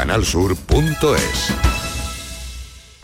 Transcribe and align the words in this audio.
canalsur.es. 0.00 1.52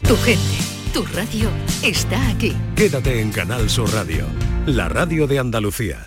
Tu 0.08 0.17
gente, 0.17 0.56
tu 0.95 1.04
radio 1.04 1.50
está 1.83 2.30
aquí. 2.30 2.57
Quédate 2.75 3.21
en 3.21 3.33
Canal 3.33 3.69
Sur 3.69 3.92
Radio, 3.92 4.25
la 4.65 4.88
radio 4.88 5.26
de 5.26 5.38
Andalucía. 5.38 6.06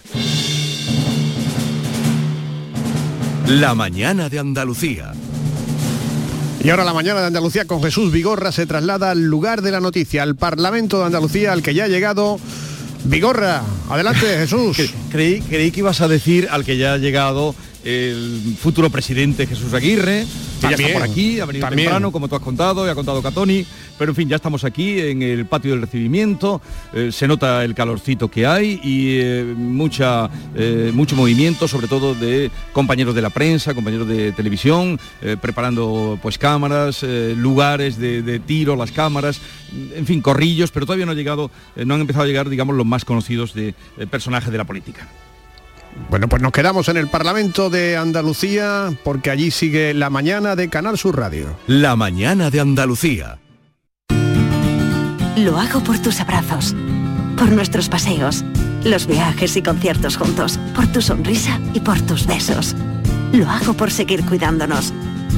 La 3.45 3.75
mañana 3.75 4.29
de 4.29 4.39
Andalucía. 4.39 5.11
Y 6.63 6.71
ahora 6.71 6.85
la 6.85 6.93
mañana 6.95 7.19
de 7.19 7.27
Andalucía 7.27 7.65
con 7.65 7.83
Jesús 7.83 8.11
Vigorra 8.11 8.51
se 8.51 8.65
traslada 8.65 9.11
al 9.11 9.21
lugar 9.21 9.61
de 9.61 9.69
la 9.69 9.81
noticia, 9.81 10.23
al 10.23 10.37
Parlamento 10.37 10.97
de 10.97 11.05
Andalucía, 11.05 11.53
al 11.53 11.61
que 11.61 11.75
ya 11.75 11.83
ha 11.83 11.87
llegado 11.87 12.39
Vigorra. 13.03 13.61
Adelante, 13.91 14.25
Jesús. 14.39 14.75
creí, 15.11 15.41
creí 15.41 15.69
que 15.69 15.81
ibas 15.81 16.01
a 16.01 16.07
decir 16.07 16.47
al 16.49 16.65
que 16.65 16.77
ya 16.77 16.93
ha 16.93 16.97
llegado 16.97 17.53
el 17.83 18.55
futuro 18.59 18.89
presidente 18.89 19.45
Jesús 19.45 19.71
Aguirre, 19.75 20.25
ya 20.61 20.71
está 20.71 20.93
por 20.93 21.03
aquí, 21.03 21.39
ha 21.39 21.45
venido 21.45 21.67
temprano, 21.67 22.11
como 22.11 22.27
tú 22.27 22.35
has 22.35 22.41
contado, 22.41 22.85
y 22.85 22.89
ha 22.89 22.95
contado 22.95 23.21
Catoni, 23.21 23.65
pero 23.97 24.11
en 24.11 24.15
fin, 24.15 24.29
ya 24.29 24.35
estamos 24.35 24.63
aquí 24.63 24.99
en 24.99 25.21
el 25.21 25.45
patio 25.45 25.71
del 25.71 25.81
recibimiento, 25.81 26.61
eh, 26.93 27.11
se 27.11 27.27
nota 27.27 27.63
el 27.63 27.75
calorcito 27.75 28.29
que 28.29 28.45
hay 28.45 28.79
y 28.83 29.19
eh, 29.19 29.53
mucha, 29.55 30.29
eh, 30.55 30.91
mucho 30.93 31.15
movimiento, 31.15 31.67
sobre 31.67 31.87
todo 31.87 32.15
de 32.15 32.51
compañeros 32.73 33.15
de 33.15 33.21
la 33.21 33.29
prensa, 33.29 33.73
compañeros 33.73 34.07
de 34.07 34.31
televisión, 34.31 34.99
preparando 35.41 36.17
pues 36.21 36.37
cámaras, 36.37 37.03
lugares 37.03 37.97
de, 37.97 38.21
de, 38.21 38.39
tiro, 38.39 38.75
las 38.75 38.91
cámaras, 38.91 39.41
en 39.95 40.05
fin, 40.05 40.21
corrillos, 40.21 40.71
pero 40.71 40.85
todavía 40.85 41.05
no, 41.05 41.11
ha 41.11 41.15
llegado, 41.15 41.51
no 41.75 41.93
han 41.93 42.01
empezado 42.01 42.23
a 42.23 42.27
llegar, 42.27 42.49
digamos, 42.49 42.75
los 42.75 42.85
más 42.85 43.05
conocidos 43.05 43.53
de 43.53 43.73
personajes 44.09 44.51
de 44.51 44.57
la 44.57 44.65
política. 44.65 45.07
Bueno, 46.09 46.27
pues 46.27 46.41
nos 46.41 46.51
quedamos 46.51 46.89
en 46.89 46.97
el 46.97 47.07
Parlamento 47.07 47.69
de 47.69 47.97
Andalucía 47.97 48.91
porque 49.03 49.29
allí 49.29 49.51
sigue 49.51 49.93
la 49.93 50.09
mañana 50.09 50.55
de 50.55 50.69
Canal 50.69 50.97
Sur 50.97 51.17
Radio. 51.17 51.55
La 51.67 51.95
mañana 51.95 52.49
de 52.49 52.59
Andalucía. 52.59 53.39
Lo 55.35 55.57
hago 55.57 55.81
por 55.81 55.97
tus 55.99 56.19
abrazos, 56.19 56.75
por 57.37 57.51
nuestros 57.51 57.87
paseos, 57.87 58.43
los 58.83 59.07
viajes 59.07 59.55
y 59.55 59.61
conciertos 59.61 60.17
juntos, 60.17 60.59
por 60.75 60.87
tu 60.87 61.01
sonrisa 61.01 61.59
y 61.73 61.79
por 61.79 62.01
tus 62.01 62.27
besos. 62.27 62.75
Lo 63.31 63.49
hago 63.49 63.73
por 63.73 63.91
seguir 63.91 64.25
cuidándonos 64.25 64.93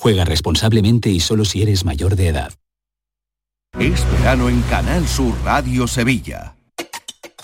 Juega 0.00 0.24
responsablemente 0.24 1.10
y 1.10 1.20
solo 1.20 1.44
si 1.44 1.60
eres 1.60 1.84
mayor 1.84 2.16
de 2.16 2.28
edad. 2.28 2.54
Es 3.78 4.10
verano 4.12 4.48
en 4.48 4.62
Canal 4.62 5.06
Sur 5.06 5.34
Radio 5.44 5.86
Sevilla. 5.86 6.56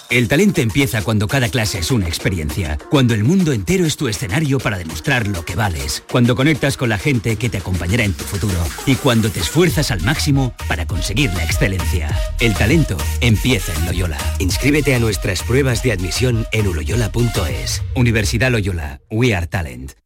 El 0.09 0.27
talento 0.27 0.63
empieza 0.63 1.03
cuando 1.03 1.29
cada 1.29 1.51
clase 1.51 1.81
es 1.81 1.91
una 1.91 2.09
experiencia, 2.09 2.79
cuando 2.89 3.13
el 3.13 3.25
mundo 3.25 3.53
entero 3.53 3.85
es 3.85 3.99
tu 3.99 4.09
escenario 4.09 4.59
para 4.59 4.79
demostrar 4.79 5.27
lo 5.29 5.45
que 5.45 5.55
vales, 5.55 6.03
cuando 6.11 6.35
conectas 6.35 6.79
con 6.79 6.89
la 6.89 6.97
gente 6.97 7.37
que 7.37 7.51
te 7.51 7.59
acompañará 7.59 8.05
en 8.05 8.15
tu 8.15 8.25
futuro 8.25 8.59
y 8.87 8.95
cuando 8.95 9.29
te 9.29 9.41
esfuerzas 9.41 9.91
al 9.91 10.01
máximo 10.01 10.55
para 10.67 10.87
conseguir 10.87 11.35
la 11.35 11.45
excelencia. 11.45 12.19
El 12.41 12.55
talento 12.55 12.97
empieza 13.21 13.75
en 13.75 13.85
Loyola. 13.85 14.19
Inscríbete 14.39 14.95
a 14.95 14.99
nuestras 14.99 15.43
pruebas 15.43 15.83
de 15.83 15.93
admisión 15.93 16.47
en 16.53 16.69
uloyola.es. 16.69 17.83
Universidad 17.95 18.51
Loyola. 18.51 19.03
We 19.11 19.35
are 19.35 19.47
talent. 19.47 20.06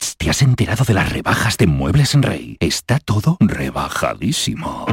¿Te 0.21 0.29
has 0.29 0.43
enterado 0.43 0.85
de 0.85 0.93
las 0.93 1.11
rebajas 1.11 1.57
de 1.57 1.65
Muebles 1.65 2.13
en 2.13 2.21
Rey? 2.21 2.55
Está 2.59 2.99
todo 2.99 3.37
rebajadísimo. 3.39 4.85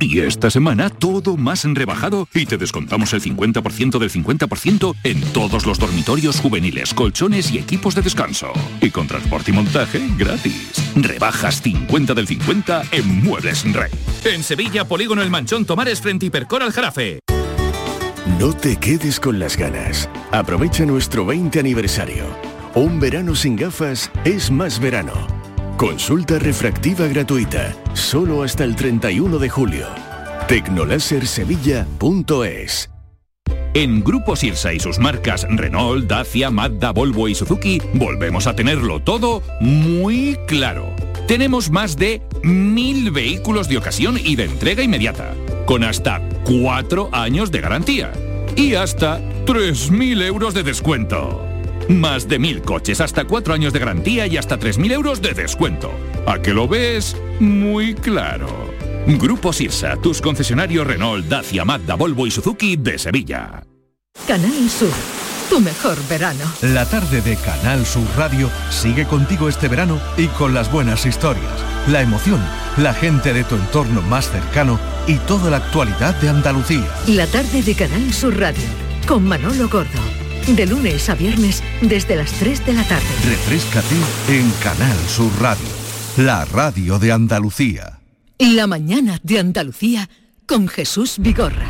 Y 0.00 0.18
esta 0.18 0.50
semana 0.50 0.90
todo 0.90 1.36
más 1.36 1.64
en 1.64 1.76
rebajado 1.76 2.26
y 2.34 2.44
te 2.44 2.58
descontamos 2.58 3.12
el 3.12 3.22
50% 3.22 3.98
del 4.00 4.10
50% 4.10 4.96
en 5.04 5.20
todos 5.32 5.64
los 5.64 5.78
dormitorios 5.78 6.40
juveniles, 6.40 6.92
colchones 6.92 7.52
y 7.52 7.58
equipos 7.58 7.94
de 7.94 8.02
descanso. 8.02 8.52
Y 8.80 8.90
con 8.90 9.06
transporte 9.06 9.52
y 9.52 9.54
montaje 9.54 10.00
gratis. 10.18 10.72
Rebajas 10.96 11.62
50 11.62 12.12
del 12.12 12.26
50 12.26 12.82
en 12.90 13.22
Muebles 13.22 13.64
en 13.64 13.74
Rey. 13.74 13.92
En 14.24 14.42
Sevilla, 14.42 14.88
Polígono 14.88 15.22
El 15.22 15.30
Manchón 15.30 15.66
Tomares 15.66 16.00
frente 16.00 16.26
Hipercor 16.26 16.64
al 16.64 16.72
Jarafe. 16.72 17.20
No 18.40 18.52
te 18.52 18.74
quedes 18.74 19.20
con 19.20 19.38
las 19.38 19.56
ganas. 19.56 20.10
Aprovecha 20.32 20.84
nuestro 20.84 21.24
20 21.24 21.60
aniversario. 21.60 22.24
Un 22.74 22.98
verano 22.98 23.36
sin 23.36 23.54
gafas 23.54 24.10
es 24.24 24.50
más 24.50 24.80
verano. 24.80 25.12
Consulta 25.76 26.40
refractiva 26.40 27.06
gratuita, 27.06 27.72
solo 27.92 28.42
hasta 28.42 28.64
el 28.64 28.74
31 28.74 29.38
de 29.38 29.48
julio. 29.48 29.86
Tecnolasersevilla.es 30.48 32.90
En 33.74 34.02
Grupo 34.02 34.34
Sirsa 34.34 34.72
y 34.72 34.80
sus 34.80 34.98
marcas 34.98 35.46
Renault, 35.48 36.08
Dacia, 36.08 36.50
Mazda, 36.50 36.90
Volvo 36.90 37.28
y 37.28 37.36
Suzuki 37.36 37.80
volvemos 37.92 38.48
a 38.48 38.56
tenerlo 38.56 38.98
todo 38.98 39.44
muy 39.60 40.36
claro. 40.48 40.92
Tenemos 41.28 41.70
más 41.70 41.96
de 41.96 42.22
mil 42.42 43.12
vehículos 43.12 43.68
de 43.68 43.78
ocasión 43.78 44.18
y 44.18 44.34
de 44.34 44.46
entrega 44.46 44.82
inmediata, 44.82 45.32
con 45.64 45.84
hasta 45.84 46.20
cuatro 46.42 47.08
años 47.12 47.52
de 47.52 47.60
garantía 47.60 48.12
y 48.56 48.74
hasta 48.74 49.20
3.000 49.46 50.24
euros 50.24 50.54
de 50.54 50.64
descuento. 50.64 51.43
Más 51.88 52.28
de 52.28 52.38
mil 52.38 52.62
coches, 52.62 53.00
hasta 53.00 53.24
cuatro 53.24 53.52
años 53.52 53.72
de 53.72 53.78
garantía 53.78 54.26
y 54.26 54.36
hasta 54.36 54.58
3.000 54.58 54.92
euros 54.92 55.20
de 55.20 55.34
descuento. 55.34 55.92
¿A 56.26 56.40
que 56.40 56.54
lo 56.54 56.66
ves? 56.66 57.16
Muy 57.40 57.94
claro. 57.94 58.70
Grupo 59.06 59.52
Sirsa, 59.52 59.96
tus 59.96 60.22
concesionarios 60.22 60.86
Renault, 60.86 61.26
Dacia, 61.26 61.64
Mazda, 61.64 61.94
Volvo 61.94 62.26
y 62.26 62.30
Suzuki 62.30 62.76
de 62.76 62.98
Sevilla. 62.98 63.62
Canal 64.26 64.70
Sur, 64.70 64.92
tu 65.50 65.60
mejor 65.60 65.98
verano. 66.08 66.44
La 66.62 66.86
tarde 66.86 67.20
de 67.20 67.36
Canal 67.36 67.84
Sur 67.84 68.06
Radio 68.16 68.50
sigue 68.70 69.04
contigo 69.04 69.48
este 69.48 69.68
verano 69.68 70.00
y 70.16 70.28
con 70.28 70.54
las 70.54 70.72
buenas 70.72 71.04
historias, 71.04 71.52
la 71.88 72.00
emoción, 72.00 72.40
la 72.78 72.94
gente 72.94 73.34
de 73.34 73.44
tu 73.44 73.56
entorno 73.56 74.00
más 74.02 74.30
cercano 74.30 74.80
y 75.06 75.16
toda 75.16 75.50
la 75.50 75.58
actualidad 75.58 76.14
de 76.22 76.30
Andalucía. 76.30 76.88
La 77.08 77.26
tarde 77.26 77.62
de 77.62 77.74
Canal 77.74 78.10
Sur 78.14 78.38
Radio, 78.38 78.64
con 79.06 79.24
Manolo 79.24 79.68
Gordo. 79.68 80.23
De 80.48 80.66
lunes 80.66 81.08
a 81.08 81.14
viernes 81.14 81.62
desde 81.80 82.16
las 82.16 82.30
3 82.32 82.66
de 82.66 82.74
la 82.74 82.84
tarde. 82.84 83.06
Refrescate 83.24 83.94
en 84.28 84.50
Canal 84.62 84.98
Sur 85.08 85.32
Radio, 85.40 85.64
la 86.18 86.44
radio 86.44 86.98
de 86.98 87.12
Andalucía. 87.12 88.00
La 88.38 88.66
mañana 88.66 89.18
de 89.22 89.38
Andalucía 89.38 90.10
con 90.44 90.68
Jesús 90.68 91.16
Vigorra. 91.18 91.66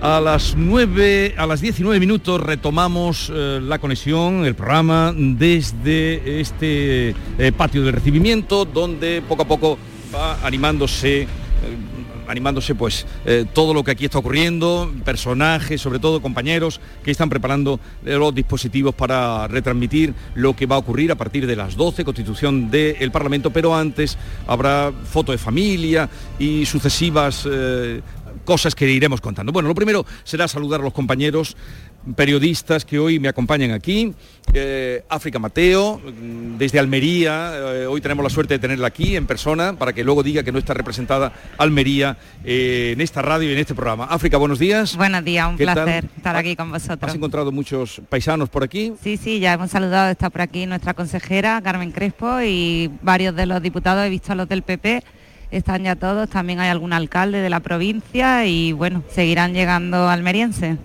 A 0.00 0.20
las 0.20 0.56
9, 0.56 1.36
a 1.38 1.46
las 1.46 1.60
19 1.60 2.00
minutos 2.00 2.40
retomamos 2.40 3.30
eh, 3.32 3.60
la 3.62 3.78
conexión, 3.78 4.44
el 4.44 4.56
programa 4.56 5.14
desde 5.16 6.40
este 6.40 7.14
eh, 7.38 7.52
patio 7.56 7.84
de 7.84 7.92
recibimiento 7.92 8.64
donde 8.64 9.22
poco 9.26 9.44
a 9.44 9.48
poco 9.48 9.78
va 10.14 10.38
animándose, 10.46 11.22
eh, 11.22 11.26
animándose 12.28 12.74
pues 12.74 13.06
eh, 13.24 13.44
todo 13.52 13.74
lo 13.74 13.82
que 13.82 13.90
aquí 13.90 14.04
está 14.04 14.18
ocurriendo, 14.18 14.92
personajes, 15.04 15.80
sobre 15.80 15.98
todo 15.98 16.22
compañeros 16.22 16.80
que 17.02 17.10
están 17.10 17.28
preparando 17.28 17.80
los 18.04 18.34
dispositivos 18.34 18.94
para 18.94 19.48
retransmitir 19.48 20.14
lo 20.34 20.54
que 20.54 20.66
va 20.66 20.76
a 20.76 20.78
ocurrir 20.78 21.10
a 21.12 21.16
partir 21.16 21.46
de 21.46 21.56
las 21.56 21.76
12, 21.76 22.04
constitución 22.04 22.70
del 22.70 23.10
Parlamento, 23.10 23.50
pero 23.50 23.74
antes 23.74 24.16
habrá 24.46 24.92
foto 24.92 25.32
de 25.32 25.38
familia 25.38 26.08
y 26.38 26.64
sucesivas 26.66 27.46
cosas 28.44 28.74
que 28.74 28.90
iremos 28.90 29.20
contando. 29.20 29.52
Bueno, 29.52 29.68
lo 29.68 29.74
primero 29.74 30.04
será 30.22 30.48
saludar 30.48 30.80
a 30.80 30.84
los 30.84 30.92
compañeros 30.92 31.56
periodistas 32.16 32.84
que 32.84 32.98
hoy 32.98 33.18
me 33.18 33.28
acompañan 33.28 33.70
aquí. 33.70 34.12
Eh, 34.52 35.04
África 35.08 35.38
Mateo, 35.38 35.98
mm, 35.98 36.58
desde 36.58 36.78
Almería, 36.78 37.52
eh, 37.56 37.86
hoy 37.86 38.00
tenemos 38.00 38.22
la 38.22 38.30
suerte 38.30 38.54
de 38.54 38.58
tenerla 38.58 38.88
aquí 38.88 39.16
en 39.16 39.26
persona 39.26 39.72
para 39.74 39.92
que 39.92 40.04
luego 40.04 40.22
diga 40.22 40.42
que 40.42 40.52
no 40.52 40.58
está 40.58 40.74
representada 40.74 41.32
Almería 41.58 42.16
eh, 42.44 42.90
en 42.92 43.00
esta 43.00 43.22
radio 43.22 43.48
y 43.48 43.52
en 43.52 43.58
este 43.58 43.74
programa. 43.74 44.04
África, 44.04 44.36
buenos 44.36 44.58
días. 44.58 44.96
Buenos 44.96 45.24
días, 45.24 45.48
un 45.48 45.56
placer 45.56 46.04
estar 46.16 46.36
aquí 46.36 46.54
con 46.56 46.70
vosotros. 46.70 47.08
¿Has 47.08 47.14
encontrado 47.14 47.50
muchos 47.50 48.02
paisanos 48.08 48.48
por 48.48 48.62
aquí? 48.62 48.92
Sí, 49.02 49.16
sí, 49.16 49.40
ya 49.40 49.54
hemos 49.54 49.70
saludado, 49.70 50.10
está 50.10 50.30
por 50.30 50.42
aquí 50.42 50.66
nuestra 50.66 50.94
consejera 50.94 51.60
Carmen 51.62 51.90
Crespo 51.90 52.40
y 52.42 52.90
varios 53.02 53.34
de 53.34 53.46
los 53.46 53.62
diputados, 53.62 54.04
he 54.06 54.10
visto 54.10 54.32
a 54.32 54.34
los 54.34 54.48
del 54.48 54.62
PP 54.62 55.02
están 55.50 55.84
ya 55.84 55.94
todos, 55.94 56.28
también 56.28 56.58
hay 56.58 56.68
algún 56.68 56.92
alcalde 56.92 57.40
de 57.40 57.48
la 57.48 57.60
provincia 57.60 58.44
y 58.44 58.72
bueno, 58.72 59.04
seguirán 59.08 59.54
llegando 59.54 60.08
almerienses. 60.08 60.78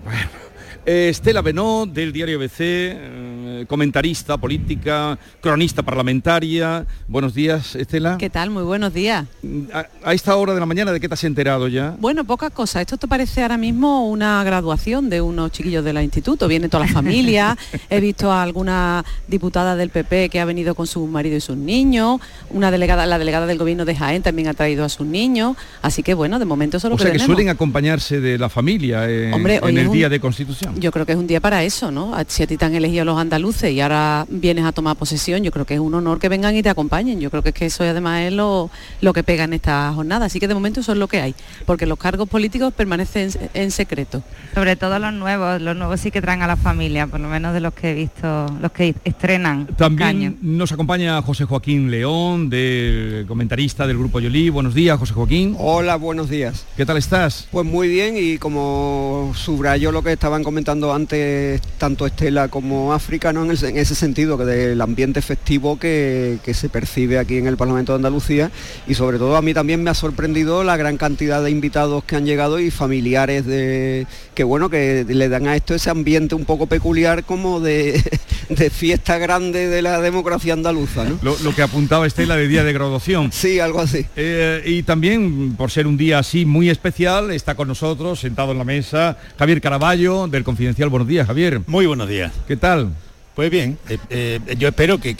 Estela 0.86 1.42
Benó, 1.42 1.84
del 1.84 2.10
diario 2.10 2.38
BC, 2.38 2.58
eh, 2.60 3.64
comentarista 3.68 4.38
política, 4.38 5.18
cronista 5.42 5.82
parlamentaria. 5.82 6.86
Buenos 7.06 7.34
días, 7.34 7.76
Estela. 7.76 8.16
¿Qué 8.16 8.30
tal? 8.30 8.48
Muy 8.48 8.62
buenos 8.62 8.94
días. 8.94 9.26
Mm, 9.42 9.64
a, 10.04 10.14
esta 10.14 10.34
hora 10.36 10.54
de 10.54 10.60
la 10.60 10.64
mañana, 10.64 10.90
¿de 10.90 10.98
qué 10.98 11.06
te 11.06 11.14
has 11.14 11.24
enterado 11.24 11.68
ya? 11.68 11.94
Bueno, 11.98 12.24
pocas 12.24 12.50
cosas. 12.50 12.80
Esto 12.82 12.96
te 12.96 13.06
parece 13.06 13.42
ahora 13.42 13.58
mismo 13.58 14.08
una 14.08 14.42
graduación 14.42 15.10
de 15.10 15.20
unos 15.20 15.52
chiquillos 15.52 15.84
del 15.84 16.02
instituto. 16.02 16.48
Viene 16.48 16.70
toda 16.70 16.86
la 16.86 16.92
familia. 16.92 17.58
He 17.90 18.00
visto 18.00 18.32
a 18.32 18.42
alguna 18.42 19.04
diputada 19.28 19.76
del 19.76 19.90
PP 19.90 20.30
que 20.30 20.40
ha 20.40 20.46
venido 20.46 20.74
con 20.74 20.86
su 20.86 21.06
marido 21.06 21.36
y 21.36 21.40
sus 21.42 21.58
niños. 21.58 22.20
Una 22.48 22.70
delegada, 22.70 23.04
la 23.04 23.18
delegada 23.18 23.46
del 23.46 23.58
gobierno 23.58 23.84
de 23.84 23.94
Jaén 23.94 24.22
también 24.22 24.48
ha 24.48 24.54
traído 24.54 24.86
a 24.86 24.88
sus 24.88 25.06
niños. 25.06 25.58
Así 25.82 26.02
que 26.02 26.14
bueno, 26.14 26.38
de 26.38 26.46
momento 26.46 26.78
eso 26.78 26.88
lo 26.88 26.94
o 26.94 26.98
sea 26.98 27.12
que 27.12 27.18
suelen 27.18 27.50
acompañarse 27.50 28.20
de 28.20 28.38
la 28.38 28.48
familia 28.48 29.08
en 29.10 29.76
el 29.76 29.92
día 29.92 30.08
de 30.08 30.20
Constitución. 30.20 30.79
Yo 30.80 30.92
creo 30.92 31.04
que 31.04 31.12
es 31.12 31.18
un 31.18 31.26
día 31.26 31.40
para 31.40 31.62
eso, 31.62 31.90
¿no? 31.90 32.14
Si 32.28 32.42
a 32.42 32.46
ti 32.46 32.56
te 32.56 32.64
han 32.64 32.74
elegido 32.74 33.04
los 33.04 33.18
andaluces 33.18 33.70
y 33.70 33.80
ahora 33.82 34.24
vienes 34.30 34.64
a 34.64 34.72
tomar 34.72 34.96
posesión, 34.96 35.42
yo 35.42 35.50
creo 35.50 35.66
que 35.66 35.74
es 35.74 35.80
un 35.80 35.92
honor 35.92 36.18
que 36.18 36.30
vengan 36.30 36.56
y 36.56 36.62
te 36.62 36.70
acompañen. 36.70 37.20
Yo 37.20 37.30
creo 37.30 37.42
que 37.42 37.50
es 37.50 37.54
que 37.54 37.66
eso 37.66 37.84
además 37.84 38.22
es 38.22 38.32
lo, 38.32 38.70
lo 39.02 39.12
que 39.12 39.22
pega 39.22 39.44
en 39.44 39.52
esta 39.52 39.92
jornada. 39.92 40.26
Así 40.26 40.40
que 40.40 40.48
de 40.48 40.54
momento 40.54 40.80
eso 40.80 40.92
es 40.92 40.98
lo 40.98 41.06
que 41.06 41.20
hay, 41.20 41.34
porque 41.66 41.84
los 41.84 41.98
cargos 41.98 42.28
políticos 42.28 42.72
permanecen 42.72 43.30
en, 43.52 43.70
secreto. 43.70 44.22
Sobre 44.54 44.76
todo 44.76 44.98
los 44.98 45.12
nuevos, 45.12 45.60
los 45.60 45.76
nuevos 45.76 46.00
sí 46.00 46.10
que 46.10 46.22
traen 46.22 46.40
a 46.42 46.46
la 46.46 46.56
familia, 46.56 47.06
por 47.06 47.20
lo 47.20 47.28
menos 47.28 47.52
de 47.52 47.60
los 47.60 47.74
que 47.74 47.90
he 47.90 47.94
visto, 47.94 48.46
los 48.60 48.72
que 48.72 48.94
estrenan. 49.04 49.66
También 49.76 50.38
nos 50.40 50.72
acompaña 50.72 51.20
José 51.20 51.44
Joaquín 51.44 51.90
León, 51.90 52.48
del 52.48 53.26
comentarista 53.28 53.86
del 53.86 53.98
Grupo 53.98 54.18
Yolí. 54.18 54.48
Buenos 54.48 54.74
días, 54.74 54.98
José 54.98 55.12
Joaquín. 55.12 55.56
Hola, 55.58 55.96
buenos 55.96 56.30
días. 56.30 56.64
¿Qué 56.76 56.86
tal 56.86 56.96
estás? 56.96 57.48
Pues 57.50 57.66
muy 57.66 57.88
bien 57.88 58.14
y 58.16 58.38
como 58.38 59.32
subrayo 59.36 59.92
lo 59.92 60.02
que 60.02 60.12
estaban 60.12 60.42
comentando 60.42 60.59
antes, 60.68 61.60
tanto 61.78 62.06
Estela 62.06 62.48
como 62.48 62.92
África, 62.92 63.32
¿no? 63.32 63.44
en, 63.44 63.50
ese 63.50 63.94
sentido, 63.94 64.38
que 64.38 64.44
del 64.44 64.80
ambiente 64.80 65.22
festivo 65.22 65.78
que, 65.78 66.38
se 66.52 66.68
percibe 66.68 67.18
aquí 67.18 67.36
en 67.36 67.46
el 67.46 67.56
Parlamento 67.56 67.92
de 67.92 67.96
Andalucía 67.96 68.50
y 68.88 68.94
sobre 68.94 69.18
todo 69.18 69.36
a 69.36 69.42
mí 69.42 69.54
también 69.54 69.82
me 69.82 69.90
ha 69.90 69.94
sorprendido 69.94 70.64
la 70.64 70.76
gran 70.76 70.96
cantidad 70.96 71.42
de 71.42 71.50
invitados 71.50 72.02
que 72.04 72.16
han 72.16 72.26
llegado 72.26 72.58
y 72.58 72.70
familiares 72.70 73.46
de 73.46 74.06
que 74.34 74.42
bueno 74.42 74.68
que 74.68 75.06
le 75.08 75.28
dan 75.28 75.46
a 75.46 75.54
esto 75.54 75.74
ese 75.74 75.90
ambiente 75.90 76.34
un 76.34 76.44
poco 76.44 76.66
peculiar 76.66 77.24
como 77.24 77.60
de, 77.60 78.02
fiesta 78.72 79.18
grande 79.18 79.68
de 79.68 79.82
la 79.82 80.00
democracia 80.00 80.52
andaluza. 80.52 81.04
Lo, 81.22 81.54
que 81.54 81.62
apuntaba 81.62 82.06
Estela 82.06 82.36
de 82.36 82.48
día 82.48 82.64
de 82.64 82.72
graduación. 82.72 83.30
sí, 83.32 83.60
algo 83.60 83.80
así. 83.80 84.06
Eh, 84.16 84.62
y 84.66 84.82
también, 84.82 85.54
por 85.56 85.70
ser 85.70 85.86
un 85.86 85.96
día 85.96 86.18
así 86.18 86.44
muy 86.44 86.68
especial, 86.68 87.30
está 87.30 87.54
con 87.54 87.68
nosotros, 87.68 88.20
sentado 88.20 88.52
en 88.52 88.58
la 88.58 88.64
mesa, 88.64 89.16
Javier 89.38 89.60
Caraballo, 89.60 90.26
del 90.26 90.44
Confidencial 90.50 90.88
buenos 90.88 91.06
días, 91.06 91.28
Javier. 91.28 91.60
Muy 91.68 91.86
buenos 91.86 92.08
días. 92.08 92.32
¿Qué 92.48 92.56
tal? 92.56 92.92
Pues 93.36 93.52
bien, 93.52 93.78
eh, 93.88 93.98
eh, 94.10 94.40
yo 94.58 94.66
espero 94.66 94.98
que, 94.98 95.14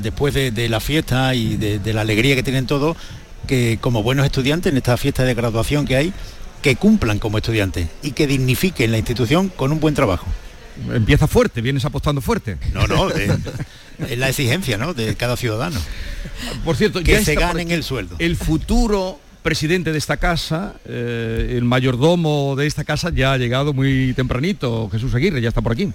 después 0.00 0.34
de, 0.34 0.68
la 0.68 0.80
fiesta 0.80 1.32
y 1.36 1.56
de, 1.56 1.92
la 1.92 2.00
alegría 2.00 2.34
que 2.34 2.42
tienen 2.42 2.66
todos, 2.66 2.96
que 3.46 3.78
como 3.80 4.02
buenos 4.02 4.26
estudiantes 4.26 4.72
en 4.72 4.76
esta 4.76 4.96
fiesta 4.96 5.22
de 5.22 5.32
graduación 5.32 5.86
que 5.86 5.94
hay, 5.94 6.12
que 6.60 6.74
cumplan 6.74 7.20
como 7.20 7.38
estudiantes 7.38 7.86
y 8.02 8.10
que 8.10 8.26
dignifiquen 8.26 8.90
la 8.90 8.98
institución 8.98 9.48
con 9.48 9.70
un 9.70 9.78
buen 9.78 9.94
trabajo. 9.94 10.26
Empieza 10.92 11.28
fuerte, 11.28 11.60
vienes 11.60 11.84
apostando 11.84 12.20
fuerte. 12.20 12.58
No, 12.72 12.88
no, 12.88 13.10
es 13.10 14.18
la 14.18 14.28
exigencia 14.28 14.76
¿no? 14.76 14.92
de 14.92 15.14
cada 15.14 15.36
ciudadano. 15.36 15.78
Por 16.64 16.74
cierto, 16.74 17.00
que 17.04 17.24
se 17.24 17.36
ganen 17.36 17.70
el 17.70 17.84
sueldo. 17.84 18.16
El 18.18 18.34
futuro 18.34 19.20
presidente 19.44 19.92
de 19.92 19.98
esta 19.98 20.16
casa, 20.16 20.72
eh, 20.86 21.54
el 21.56 21.64
mayordomo 21.64 22.56
de 22.56 22.66
esta 22.66 22.82
casa 22.82 23.10
ya 23.14 23.34
ha 23.34 23.36
llegado 23.36 23.74
muy 23.74 24.14
tempranito, 24.14 24.88
Jesús 24.90 25.14
Aguirre, 25.14 25.42
ya 25.42 25.50
está 25.50 25.60
por 25.60 25.72
aquí. 25.72 25.92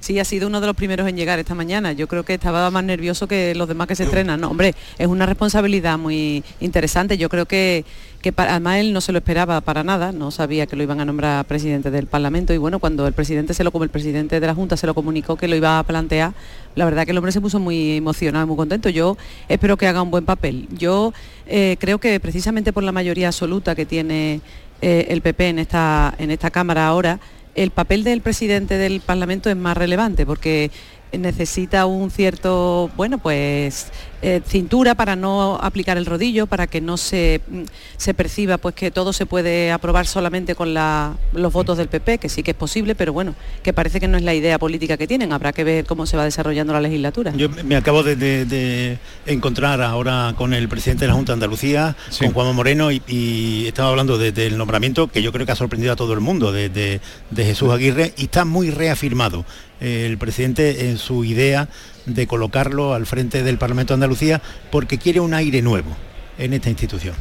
Sí, 0.00 0.18
ha 0.18 0.24
sido 0.24 0.48
uno 0.48 0.60
de 0.60 0.66
los 0.66 0.76
primeros 0.76 1.08
en 1.08 1.16
llegar 1.16 1.38
esta 1.38 1.54
mañana. 1.54 1.92
Yo 1.92 2.08
creo 2.08 2.24
que 2.24 2.34
estaba 2.34 2.70
más 2.70 2.84
nervioso 2.84 3.26
que 3.26 3.54
los 3.54 3.68
demás 3.68 3.88
que 3.88 3.94
se 3.94 4.04
estrenan. 4.04 4.44
Hombre, 4.44 4.74
es 4.98 5.06
una 5.06 5.24
responsabilidad 5.24 5.98
muy 5.98 6.44
interesante. 6.60 7.16
Yo 7.16 7.30
creo 7.30 7.46
que, 7.46 7.84
que 8.22 8.32
para, 8.32 8.50
además 8.50 8.78
él 8.78 8.92
no 8.92 9.00
se 9.00 9.12
lo 9.12 9.18
esperaba 9.18 9.60
para 9.62 9.82
nada, 9.82 10.12
no 10.12 10.30
sabía 10.30 10.66
que 10.66 10.76
lo 10.76 10.82
iban 10.82 11.00
a 11.00 11.04
nombrar 11.04 11.44
presidente 11.46 11.90
del 11.90 12.06
Parlamento 12.06 12.52
y 12.52 12.58
bueno, 12.58 12.78
cuando 12.78 13.06
el 13.06 13.14
presidente 13.14 13.54
se 13.54 13.64
lo 13.64 13.72
como 13.72 13.84
el 13.84 13.90
presidente 13.90 14.40
de 14.40 14.46
la 14.46 14.54
Junta 14.54 14.76
se 14.76 14.86
lo 14.86 14.94
comunicó 14.94 15.36
que 15.36 15.48
lo 15.48 15.56
iba 15.56 15.78
a 15.78 15.82
plantear, 15.84 16.34
la 16.74 16.84
verdad 16.84 17.04
que 17.04 17.12
el 17.12 17.18
hombre 17.18 17.32
se 17.32 17.40
puso 17.40 17.58
muy 17.58 17.96
emocionado, 17.96 18.46
muy 18.46 18.56
contento. 18.56 18.88
Yo 18.88 19.16
espero 19.48 19.76
que 19.76 19.86
haga 19.86 20.02
un 20.02 20.10
buen 20.10 20.24
papel. 20.24 20.68
Yo 20.76 21.12
eh, 21.46 21.76
creo 21.80 21.98
que 21.98 22.20
precisamente 22.20 22.72
por 22.72 22.82
la 22.82 22.92
mayoría 22.92 23.28
absoluta 23.28 23.74
que 23.74 23.86
tiene 23.86 24.40
eh, 24.82 25.06
el 25.08 25.22
PP 25.22 25.48
en 25.48 25.58
esta, 25.58 26.14
en 26.18 26.30
esta 26.30 26.50
Cámara 26.50 26.86
ahora, 26.86 27.20
el 27.54 27.70
papel 27.70 28.04
del 28.04 28.20
presidente 28.20 28.78
del 28.78 29.00
Parlamento 29.00 29.50
es 29.50 29.56
más 29.56 29.76
relevante 29.76 30.24
porque 30.24 30.70
necesita 31.18 31.86
un 31.86 32.10
cierto, 32.10 32.90
bueno, 32.96 33.18
pues 33.18 33.90
eh, 34.22 34.42
cintura 34.46 34.94
para 34.94 35.16
no 35.16 35.58
aplicar 35.62 35.96
el 35.96 36.04
rodillo, 36.04 36.46
para 36.46 36.66
que 36.66 36.82
no 36.82 36.98
se, 36.98 37.40
mm, 37.48 37.62
se 37.96 38.12
perciba 38.12 38.58
pues 38.58 38.74
que 38.74 38.90
todo 38.90 39.14
se 39.14 39.24
puede 39.24 39.72
aprobar 39.72 40.06
solamente 40.06 40.54
con 40.54 40.74
los 40.74 41.52
votos 41.52 41.78
del 41.78 41.88
PP, 41.88 42.18
que 42.18 42.28
sí 42.28 42.42
que 42.42 42.50
es 42.50 42.56
posible, 42.56 42.94
pero 42.94 43.14
bueno, 43.14 43.34
que 43.62 43.72
parece 43.72 43.98
que 43.98 44.08
no 44.08 44.18
es 44.18 44.22
la 44.22 44.34
idea 44.34 44.58
política 44.58 44.98
que 44.98 45.06
tienen. 45.06 45.32
Habrá 45.32 45.52
que 45.52 45.64
ver 45.64 45.86
cómo 45.86 46.04
se 46.04 46.18
va 46.18 46.24
desarrollando 46.24 46.74
la 46.74 46.82
legislatura. 46.82 47.32
Yo 47.34 47.48
me 47.48 47.76
acabo 47.76 48.02
de, 48.02 48.98
encontrar 49.24 49.80
ahora 49.80 50.34
con 50.36 50.52
el 50.52 50.68
presidente 50.68 51.04
de 51.04 51.08
la 51.08 51.14
Junta 51.14 51.32
de 51.32 51.34
Andalucía, 51.34 51.96
con 52.18 52.32
Juan 52.32 52.54
Moreno, 52.54 52.90
y, 52.92 53.64
estaba 53.66 53.88
hablando 53.88 54.18
del 54.18 54.58
nombramiento 54.58 55.08
que 55.08 55.22
yo 55.22 55.32
creo 55.32 55.46
que 55.46 55.52
ha 55.52 55.56
sorprendido 55.56 55.92
a 55.92 55.96
todo 55.96 56.12
el 56.12 56.20
mundo, 56.20 56.52
de 56.52 57.00
Jesús 57.34 57.70
Aguirre, 57.72 58.12
y 58.18 58.24
está 58.24 58.44
muy 58.44 58.70
reafirmado 58.70 59.46
el 59.80 60.18
presidente 60.18 60.88
en 60.88 60.98
su 60.98 61.24
idea 61.24 61.68
de 62.06 62.26
colocarlo 62.26 62.94
al 62.94 63.06
frente 63.06 63.42
del 63.42 63.58
Parlamento 63.58 63.92
de 63.92 63.96
Andalucía 63.96 64.42
porque 64.70 64.98
quiere 64.98 65.20
un 65.20 65.34
aire 65.34 65.62
nuevo 65.62 65.96
en 66.40 66.54
esta 66.54 66.70
institución. 66.70 67.14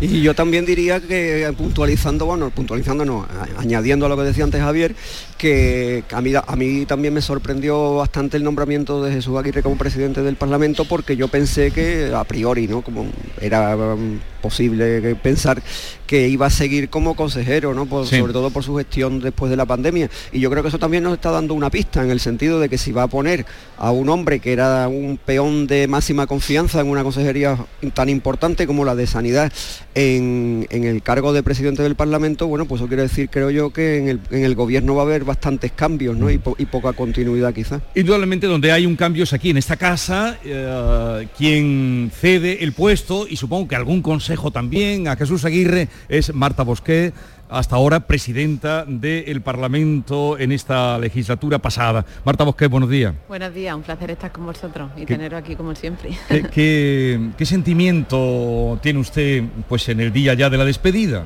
Y 0.00 0.20
yo 0.20 0.34
también 0.34 0.66
diría 0.66 1.00
que 1.00 1.52
puntualizando, 1.56 2.26
bueno, 2.26 2.50
puntualizando 2.50 3.04
no, 3.04 3.26
añadiendo 3.56 4.06
a 4.06 4.08
lo 4.08 4.16
que 4.16 4.24
decía 4.24 4.44
antes 4.44 4.60
Javier, 4.60 4.94
que 5.38 6.04
a 6.10 6.20
mí, 6.20 6.32
a 6.34 6.56
mí 6.56 6.84
también 6.84 7.14
me 7.14 7.22
sorprendió 7.22 7.96
bastante 7.96 8.36
el 8.36 8.42
nombramiento 8.42 9.02
de 9.02 9.12
Jesús 9.12 9.38
Aguirre 9.38 9.62
como 9.62 9.78
presidente 9.78 10.22
del 10.22 10.36
Parlamento 10.36 10.84
porque 10.84 11.16
yo 11.16 11.28
pensé 11.28 11.70
que 11.70 12.12
a 12.14 12.24
priori, 12.24 12.66
¿no? 12.66 12.82
Como 12.82 13.06
era 13.40 13.76
um, 13.76 14.18
posible 14.44 15.14
pensar 15.14 15.62
que 16.06 16.28
iba 16.28 16.44
a 16.44 16.50
seguir 16.50 16.90
como 16.90 17.16
consejero, 17.16 17.72
¿no? 17.72 17.86
Sobre 18.04 18.34
todo 18.34 18.50
por 18.50 18.62
su 18.62 18.76
gestión 18.76 19.20
después 19.20 19.48
de 19.48 19.56
la 19.56 19.64
pandemia. 19.64 20.10
Y 20.32 20.40
yo 20.40 20.50
creo 20.50 20.62
que 20.62 20.68
eso 20.68 20.78
también 20.78 21.02
nos 21.02 21.14
está 21.14 21.30
dando 21.30 21.54
una 21.54 21.70
pista 21.70 22.02
en 22.04 22.10
el 22.10 22.20
sentido 22.20 22.60
de 22.60 22.68
que 22.68 22.76
si 22.76 22.92
va 22.92 23.04
a 23.04 23.08
poner 23.08 23.46
a 23.78 23.90
un 23.90 24.10
hombre 24.10 24.40
que 24.40 24.52
era 24.52 24.86
un 24.86 25.18
peón 25.24 25.66
de 25.66 25.88
máxima 25.88 26.26
confianza 26.26 26.80
en 26.80 26.88
una 26.88 27.02
consejería 27.02 27.56
tan 27.94 28.10
importante 28.10 28.66
como 28.66 28.84
la 28.84 28.94
de 28.94 29.06
Sanidad 29.06 29.50
en, 29.94 30.66
el 30.70 31.02
cargo 31.02 31.32
de 31.32 31.42
presidente 31.42 31.82
del 31.82 31.94
Parlamento, 31.94 32.48
bueno, 32.48 32.66
pues 32.66 32.82
eso 32.82 32.88
quiere 32.88 33.04
decir, 33.04 33.30
creo 33.30 33.50
yo, 33.50 33.70
que 33.70 33.96
en 33.96 34.44
el, 34.44 34.54
gobierno 34.54 34.94
va 34.94 35.02
a 35.02 35.04
haber 35.06 35.24
bastantes 35.24 35.72
cambios 35.72 36.18
¿no? 36.18 36.30
y, 36.30 36.36
poca 36.38 36.92
continuidad 36.92 37.54
quizás. 37.54 37.80
Indudablemente 37.94 38.46
donde 38.46 38.72
hay 38.72 38.84
un 38.84 38.96
cambio 38.96 39.24
es 39.24 39.32
aquí, 39.32 39.50
en 39.50 39.56
esta 39.56 39.76
casa, 39.76 40.38
eh, 40.44 41.28
quien 41.38 42.10
cede 42.14 42.62
el 42.62 42.72
puesto 42.72 43.26
y 43.28 43.36
supongo 43.36 43.68
que 43.68 43.76
algún 43.76 44.02
consejo 44.02 44.33
también 44.52 45.08
a 45.08 45.16
Jesús 45.16 45.44
Aguirre 45.44 45.88
es 46.08 46.34
Marta 46.34 46.62
Bosqué, 46.62 47.12
hasta 47.48 47.76
ahora 47.76 48.00
presidenta 48.00 48.84
del 48.84 49.40
Parlamento 49.42 50.38
en 50.38 50.52
esta 50.52 50.98
legislatura 50.98 51.58
pasada. 51.58 52.04
Marta 52.24 52.44
Bosqué, 52.44 52.66
buenos 52.66 52.90
días. 52.90 53.14
Buenos 53.28 53.54
días, 53.54 53.74
un 53.74 53.82
placer 53.82 54.10
estar 54.10 54.32
con 54.32 54.46
vosotros 54.46 54.90
y 54.96 55.06
teneros 55.06 55.38
aquí 55.38 55.54
como 55.54 55.74
siempre. 55.74 56.10
¿Qué, 56.52 57.32
sentimiento 57.44 58.78
tiene 58.82 58.98
usted 58.98 59.44
pues, 59.68 59.88
en 59.88 60.00
el 60.00 60.12
día 60.12 60.34
ya 60.34 60.50
de 60.50 60.58
la 60.58 60.64
despedida? 60.64 61.24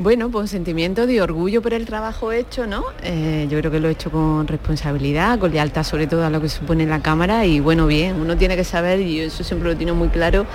Bueno, 0.00 0.30
pues 0.30 0.50
sentimiento 0.50 1.08
de 1.08 1.20
orgullo 1.20 1.60
por 1.60 1.74
el 1.74 1.84
trabajo 1.84 2.30
hecho, 2.30 2.68
¿no? 2.68 2.84
Eh, 3.02 3.48
yo 3.50 3.58
creo 3.58 3.72
que 3.72 3.80
lo 3.80 3.88
he 3.88 3.92
hecho 3.92 4.12
con 4.12 4.46
responsabilidad, 4.46 5.40
con 5.40 5.50
lealtad 5.50 5.82
sobre 5.82 6.06
todo 6.06 6.24
a 6.24 6.30
lo 6.30 6.40
que 6.40 6.48
supone 6.48 6.86
la 6.86 7.02
cámara 7.02 7.44
y 7.46 7.58
bueno, 7.58 7.88
bien, 7.88 8.14
uno 8.14 8.36
tiene 8.36 8.54
que 8.54 8.62
saber, 8.62 9.00
y 9.00 9.18
eso 9.18 9.42
siempre 9.42 9.70
lo 9.70 9.76
tiene 9.76 9.92
muy 9.92 10.06
claro, 10.06 10.46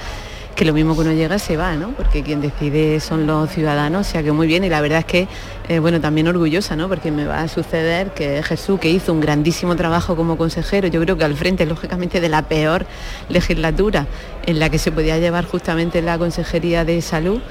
que 0.55 0.65
lo 0.65 0.73
mismo 0.73 0.95
que 0.95 1.01
uno 1.01 1.13
llega 1.13 1.39
se 1.39 1.57
va, 1.57 1.75
¿no? 1.75 1.89
Porque 1.89 2.23
quien 2.23 2.41
decide 2.41 2.99
son 2.99 3.25
los 3.25 3.49
ciudadanos, 3.49 4.07
o 4.07 4.09
sea 4.09 4.23
que 4.23 4.31
muy 4.31 4.47
bien 4.47 4.63
y 4.63 4.69
la 4.69 4.81
verdad 4.81 4.99
es 4.99 5.05
que, 5.05 5.27
eh, 5.67 5.79
bueno, 5.79 5.99
también 5.99 6.27
orgullosa, 6.27 6.75
¿no? 6.75 6.87
Porque 6.87 7.11
me 7.11 7.25
va 7.25 7.41
a 7.41 7.47
suceder 7.47 8.11
que 8.11 8.43
Jesús, 8.43 8.79
que 8.79 8.89
hizo 8.89 9.13
un 9.13 9.19
grandísimo 9.19 9.75
trabajo 9.75 10.15
como 10.15 10.37
consejero, 10.37 10.87
yo 10.87 11.01
creo 11.01 11.17
que 11.17 11.23
al 11.23 11.35
frente, 11.35 11.65
lógicamente, 11.65 12.21
de 12.21 12.29
la 12.29 12.43
peor 12.43 12.85
legislatura 13.29 14.07
en 14.45 14.59
la 14.59 14.69
que 14.69 14.77
se 14.77 14.91
podía 14.91 15.17
llevar 15.17 15.45
justamente 15.45 16.01
la 16.01 16.17
Consejería 16.17 16.85
de 16.85 17.01
Salud, 17.01 17.41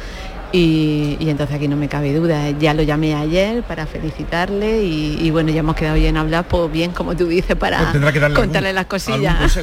y, 0.53 1.17
entonces 1.21 1.57
aquí 1.57 1.67
no 1.67 1.77
me 1.77 1.89
cabe 1.89 2.13
duda. 2.15 2.51
Ya 2.51 2.75
lo 2.75 2.83
llamé 2.83 3.15
ayer 3.15 3.63
para 3.63 3.87
felicitarle 3.87 4.83
y, 4.83 5.31
bueno, 5.31 5.51
ya 5.51 5.61
hemos 5.61 5.77
quedado 5.77 5.97
bien 5.97 6.17
hablar, 6.17 6.47
pues 6.47 6.71
bien, 6.71 6.93
como 6.93 7.17
tú 7.17 7.27
dices, 7.27 7.57
para 7.57 7.93
pues 7.93 8.35
contarle 8.35 8.73
las 8.73 8.87
cosillas. 8.87 9.59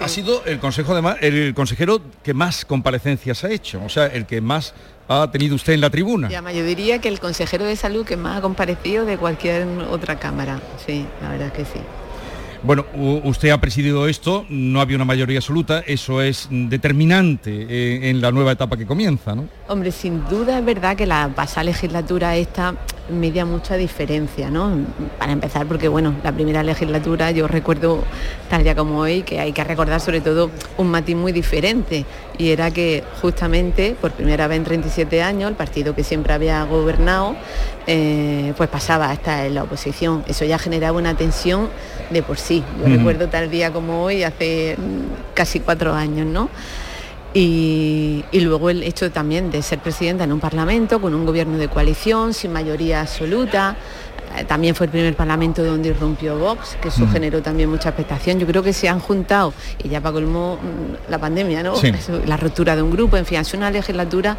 Ha 0.00 0.08
sido 0.08 0.44
el 0.44 0.58
consejo 0.58 0.94
de 0.94 1.16
el 1.20 1.54
consejero 1.54 2.00
que 2.22 2.34
más 2.34 2.64
comparecencias 2.64 3.44
ha 3.44 3.50
hecho, 3.50 3.82
o 3.84 3.88
sea, 3.88 4.06
el 4.06 4.26
que 4.26 4.40
más 4.40 4.74
ha 5.08 5.30
tenido 5.30 5.54
usted 5.54 5.72
en 5.72 5.80
la 5.80 5.90
tribuna. 5.90 6.28
Ya, 6.28 6.42
yo 6.50 6.64
diría 6.64 7.00
que 7.00 7.08
el 7.08 7.20
consejero 7.20 7.64
de 7.64 7.76
salud 7.76 8.04
que 8.04 8.16
más 8.16 8.38
ha 8.38 8.40
comparecido 8.40 9.04
de 9.04 9.16
cualquier 9.16 9.66
otra 9.90 10.18
cámara. 10.18 10.60
Sí, 10.84 11.06
la 11.22 11.30
verdad 11.30 11.52
que 11.52 11.64
sí. 11.64 11.80
Bueno, 12.66 12.84
usted 13.22 13.50
ha 13.50 13.60
presidido 13.60 14.08
esto, 14.08 14.44
no 14.48 14.80
había 14.80 14.96
una 14.96 15.04
mayoría 15.04 15.38
absoluta, 15.38 15.84
eso 15.86 16.20
es 16.20 16.48
determinante 16.50 17.52
eh, 17.52 18.10
en 18.10 18.20
la 18.20 18.32
nueva 18.32 18.50
etapa 18.50 18.76
que 18.76 18.84
comienza, 18.84 19.36
¿no? 19.36 19.44
Hombre, 19.68 19.92
sin 19.92 20.26
duda 20.28 20.58
es 20.58 20.64
verdad 20.64 20.96
que 20.96 21.06
la 21.06 21.30
pasada 21.32 21.62
legislatura 21.62 22.34
esta 22.34 22.74
media 23.08 23.44
mucha 23.44 23.76
diferencia, 23.76 24.50
¿no? 24.50 24.72
Para 25.16 25.30
empezar, 25.30 25.66
porque 25.66 25.86
bueno, 25.86 26.16
la 26.24 26.32
primera 26.32 26.64
legislatura 26.64 27.30
yo 27.30 27.46
recuerdo 27.46 28.02
tal 28.50 28.64
día 28.64 28.74
como 28.74 28.98
hoy 28.98 29.22
que 29.22 29.38
hay 29.38 29.52
que 29.52 29.62
recordar 29.62 30.00
sobre 30.00 30.20
todo 30.20 30.50
un 30.76 30.90
matiz 30.90 31.14
muy 31.14 31.30
diferente 31.30 32.04
y 32.38 32.50
era 32.50 32.70
que 32.70 33.02
justamente 33.20 33.96
por 34.00 34.12
primera 34.12 34.46
vez 34.48 34.58
en 34.58 34.64
37 34.64 35.22
años 35.22 35.50
el 35.50 35.56
partido 35.56 35.94
que 35.94 36.04
siempre 36.04 36.32
había 36.32 36.62
gobernado 36.64 37.36
eh, 37.86 38.52
pues 38.56 38.68
pasaba 38.68 39.10
a 39.10 39.12
estar 39.12 39.46
en 39.46 39.54
la 39.54 39.62
oposición. 39.62 40.24
Eso 40.26 40.44
ya 40.44 40.58
generaba 40.58 40.98
una 40.98 41.16
tensión 41.16 41.68
de 42.10 42.22
por 42.22 42.38
sí. 42.38 42.62
Yo 42.80 42.88
recuerdo 42.88 43.28
tal 43.28 43.50
día 43.50 43.72
como 43.72 44.04
hoy, 44.04 44.22
hace 44.22 44.76
casi 45.34 45.60
cuatro 45.60 45.94
años, 45.94 46.26
¿no? 46.26 46.48
Y, 47.38 48.24
luego 48.32 48.70
el 48.70 48.82
hecho 48.82 49.10
también 49.10 49.50
de 49.50 49.60
ser 49.60 49.78
presidenta 49.80 50.24
en 50.24 50.32
un 50.32 50.40
parlamento 50.40 51.02
con 51.02 51.14
un 51.14 51.26
gobierno 51.26 51.58
de 51.58 51.68
coalición 51.68 52.32
sin 52.32 52.50
mayoría 52.50 53.02
absoluta. 53.02 53.76
Eh, 54.36 54.44
también 54.44 54.74
fue 54.74 54.86
el 54.86 54.92
primer 54.92 55.14
parlamento 55.14 55.64
donde 55.64 55.88
irrumpió 55.88 56.38
Vox, 56.38 56.76
que 56.80 56.88
eso 56.88 57.06
generó 57.08 57.42
también 57.42 57.70
mucha 57.70 57.88
expectación. 57.90 58.38
Yo 58.38 58.46
creo 58.46 58.62
que 58.62 58.72
se 58.72 58.88
han 58.88 59.00
juntado, 59.00 59.52
y 59.82 59.88
ya 59.88 60.00
para 60.00 60.14
colmo 60.14 60.56
mm, 60.56 61.10
la 61.10 61.18
pandemia, 61.18 61.62
¿no? 61.62 61.74
la 62.26 62.36
ruptura 62.36 62.76
de 62.76 62.82
un 62.82 62.90
grupo, 62.90 63.16
en 63.16 63.24
fin, 63.24 63.38
es 63.38 63.54
una 63.54 63.70
legislatura 63.70 64.36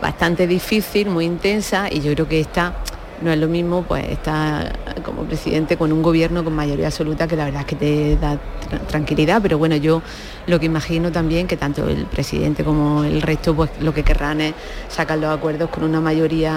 bastante 0.00 0.46
difícil, 0.46 1.10
muy 1.10 1.24
intensa, 1.24 1.88
y 1.90 2.00
yo 2.00 2.12
creo 2.14 2.28
que 2.28 2.40
esta 2.40 2.74
no 3.22 3.32
es 3.32 3.38
lo 3.38 3.48
mismo 3.48 3.82
pues 3.82 4.04
estar 4.08 4.78
como 5.04 5.24
presidente 5.24 5.76
con 5.76 5.92
un 5.92 6.02
gobierno 6.02 6.44
con 6.44 6.54
mayoría 6.54 6.86
absoluta 6.86 7.26
que 7.26 7.36
la 7.36 7.44
verdad 7.46 7.60
es 7.62 7.66
que 7.66 7.76
te 7.76 8.16
da 8.16 8.38
tranquilidad, 8.86 9.40
pero 9.42 9.58
bueno, 9.58 9.76
yo 9.76 10.02
lo 10.46 10.60
que 10.60 10.66
imagino 10.66 11.10
también 11.10 11.46
que 11.46 11.56
tanto 11.56 11.88
el 11.88 12.06
presidente 12.06 12.64
como 12.64 13.04
el 13.04 13.22
resto 13.22 13.54
pues 13.54 13.70
lo 13.80 13.92
que 13.92 14.02
querrán 14.02 14.40
es 14.40 14.54
sacar 14.88 15.18
los 15.18 15.36
acuerdos 15.36 15.70
con 15.70 15.84
una 15.84 16.00
mayoría, 16.00 16.54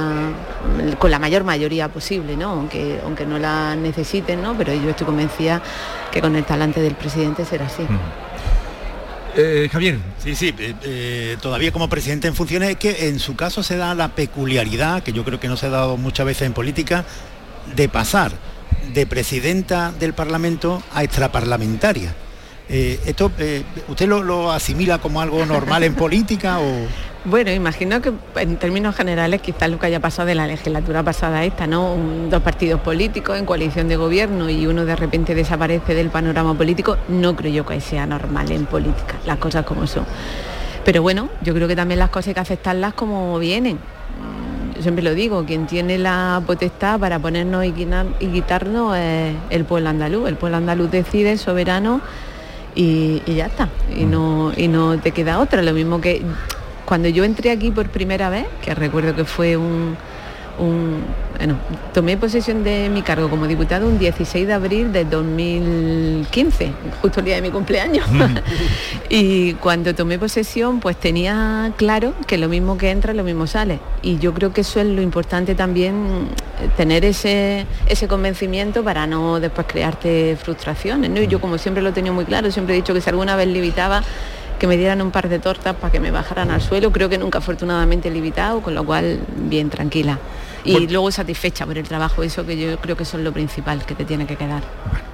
con 1.00 1.12
la 1.12 1.20
mayor 1.20 1.44
mayoría 1.44 1.90
posible, 1.90 2.36
¿no? 2.36 2.50
Aunque, 2.52 3.00
aunque 3.04 3.26
no 3.26 3.40
la 3.40 3.76
necesiten, 3.76 4.42
¿no? 4.42 4.56
Pero 4.58 4.74
yo 4.74 4.90
estoy 4.90 5.06
convencida 5.06 5.62
que 6.12 6.22
con 6.22 6.36
el 6.36 6.44
talante 6.44 6.82
del 6.82 6.96
presidente 6.96 7.46
será 7.46 7.66
así. 7.66 7.84
Eh, 9.36 9.70
Javier. 9.72 9.98
Sí, 10.22 10.36
sí, 10.36 10.54
eh, 10.58 10.74
eh, 10.84 11.38
todavía 11.42 11.72
como 11.72 11.90
presidente 11.90 12.28
en 12.28 12.36
funciones 12.36 12.72
es 12.72 12.78
que 12.78 13.08
en 13.08 13.20
su 13.20 13.36
caso 13.36 13.64
se 13.64 13.78
da 13.78 13.96
la 13.96 14.10
peculiaridad, 14.10 15.04
que 15.04 15.14
yo 15.14 15.24
creo 15.24 15.40
que 15.40 15.48
no 15.48 15.56
se 15.58 15.68
ha 15.68 15.70
dado 15.70 15.98
muchas 15.98 16.26
veces 16.26 16.44
en 16.44 16.54
política, 16.54 17.06
de 17.76 17.88
pasar 17.88 18.32
de 18.94 19.06
presidenta 19.06 19.92
del 19.92 20.14
Parlamento 20.14 20.84
a 20.94 21.04
extraparlamentaria. 21.04 22.14
¿Esto 22.68 23.32
usted 23.90 24.08
lo, 24.08 24.52
asimila 24.52 25.00
como 25.00 25.22
algo 25.22 25.46
normal 25.46 25.84
en 25.84 25.94
política 25.94 26.60
o...? 26.60 27.11
Bueno, 27.24 27.52
imagino 27.52 28.02
que 28.02 28.12
en 28.38 28.58
términos 28.58 28.96
generales 28.96 29.42
quizás 29.42 29.70
lo 29.70 29.78
que 29.78 29.86
haya 29.86 30.00
pasado 30.00 30.28
de 30.28 30.34
la 30.34 30.48
legislatura 30.48 31.04
pasada 31.04 31.46
esta, 31.46 31.68
¿no? 31.68 31.96
dos 32.32 32.42
partidos 32.42 32.82
políticos 32.82 33.38
en 33.38 33.46
coalición 33.46 33.88
de 33.88 33.96
gobierno 33.96 34.50
y 34.50 34.66
uno 34.66 34.86
de 34.86 34.96
repente 34.96 35.36
desaparece 35.36 35.94
del 35.94 36.10
panorama 36.10 36.56
político, 36.56 36.98
no 37.10 37.36
creo 37.36 37.54
yo 37.54 37.64
que 37.64 37.80
sea 37.80 38.08
normal 38.08 38.52
en 38.52 38.66
política, 38.66 39.18
las 39.28 39.38
cosas 39.38 39.66
como 39.66 39.86
son. 39.86 40.04
Pero 40.84 41.04
bueno, 41.04 41.30
yo 41.44 41.54
creo 41.54 41.68
que 41.68 41.76
también 41.76 42.00
las 42.00 42.10
cosas 42.10 42.30
hay 42.30 42.34
que 42.34 42.40
aceptarlas 42.40 42.96
como 42.96 43.38
vienen. 43.38 43.78
Yo 44.76 44.82
siempre 44.82 45.04
lo 45.04 45.14
digo, 45.14 45.46
quien 45.46 45.68
tiene 45.68 46.00
la 46.00 46.42
potestad 46.48 47.00
para 47.00 47.20
ponernos 47.20 47.64
y, 47.64 47.72
quitarnos 47.72 48.98
es 48.98 49.36
el 49.52 49.64
pueblo 49.66 49.90
andaluz. 49.90 50.28
El 50.28 50.38
pueblo 50.38 50.58
andaluz 50.58 50.90
decide, 50.90 51.38
soberano, 51.38 52.02
y, 52.74 53.22
y 53.28 53.36
ya 53.36 53.46
está. 53.46 53.70
Y 53.96 54.06
no, 54.06 54.54
y 54.58 54.68
no 54.68 54.98
te 54.98 55.12
queda 55.12 55.40
otra. 55.40 55.62
Lo 55.62 55.74
mismo 55.74 56.02
que 56.02 56.24
cuando 56.92 57.08
yo 57.08 57.24
entré 57.24 57.52
aquí 57.52 57.72
por 57.72 57.88
primera 57.88 58.30
vez, 58.30 58.46
que 58.62 58.76
recuerdo 58.76 59.16
que 59.16 59.24
fue 59.24 59.56
un, 59.56 59.96
bueno, 61.38 61.56
tomé 61.94 62.18
posesión 62.18 62.66
de 62.66 62.90
mi 62.90 63.02
cargo 63.02 63.30
como 63.30 63.48
diputado 63.48 63.88
un 63.88 63.98
16 63.98 64.46
de 64.46 64.52
abril 64.52 64.92
de 64.92 65.06
2015, 65.06 66.74
justo 67.02 67.22
el 67.22 67.28
día 67.28 67.36
de 67.36 67.44
mi 67.44 67.50
cumpleaños. 67.50 68.06
y 69.10 69.54
cuando 69.54 69.96
tomé 69.96 70.20
posesión, 70.20 70.82
pues 70.82 70.98
tenía 70.98 71.72
claro 71.78 72.14
que 72.28 72.38
lo 72.38 72.50
mismo 72.50 72.78
que 72.78 72.92
entra, 72.92 73.14
lo 73.14 73.24
mismo 73.24 73.48
sale. 73.48 73.80
Y 74.02 74.20
yo 74.20 74.34
creo 74.34 74.52
que 74.52 74.60
eso 74.60 74.82
es 74.82 74.88
lo 74.88 75.02
importante 75.02 75.56
también, 75.56 76.28
tener 76.76 77.06
ese, 77.06 77.68
ese 77.88 78.10
convencimiento 78.10 78.84
para 78.84 79.08
no 79.08 79.40
después 79.40 79.66
crearte 79.66 80.36
frustraciones. 80.36 81.10
¿no? 81.10 81.22
Y 81.22 81.28
yo 81.28 81.40
como 81.40 81.58
siempre 81.58 81.82
lo 81.82 81.92
he 81.92 81.94
tenido 81.94 82.14
muy 82.14 82.26
claro, 82.26 82.52
siempre 82.52 82.76
he 82.76 82.78
dicho 82.78 82.94
que 82.94 83.00
si 83.00 83.10
alguna 83.10 83.38
vez 83.38 83.48
limitaba 83.48 84.04
que 84.62 84.68
me 84.68 84.78
dieran 84.78 85.02
un 85.02 85.10
par 85.10 85.28
de 85.28 85.40
tortas 85.40 85.76
para 85.76 85.92
que 85.92 86.00
me 86.00 86.12
bajaran 86.12 86.52
al 86.52 86.62
suelo. 86.62 86.92
Creo 86.92 87.10
que 87.10 87.18
nunca 87.18 87.40
afortunadamente 87.40 88.12
limitado, 88.12 88.62
con 88.62 88.76
lo 88.76 88.86
cual 88.86 89.20
bien 89.36 89.72
tranquila. 89.72 90.20
Y 90.64 90.88
luego 90.88 91.10
satisfecha 91.10 91.66
por 91.66 91.80
el 91.80 91.88
trabajo, 91.88 92.22
eso 92.22 92.46
que 92.46 92.56
yo 92.56 92.78
creo 92.78 92.96
que 92.96 93.02
eso 93.02 93.18
es 93.18 93.24
lo 93.24 93.34
principal 93.34 93.84
que 93.84 93.96
te 93.96 94.06
tiene 94.06 94.28
que 94.28 94.36
quedar. 94.36 94.62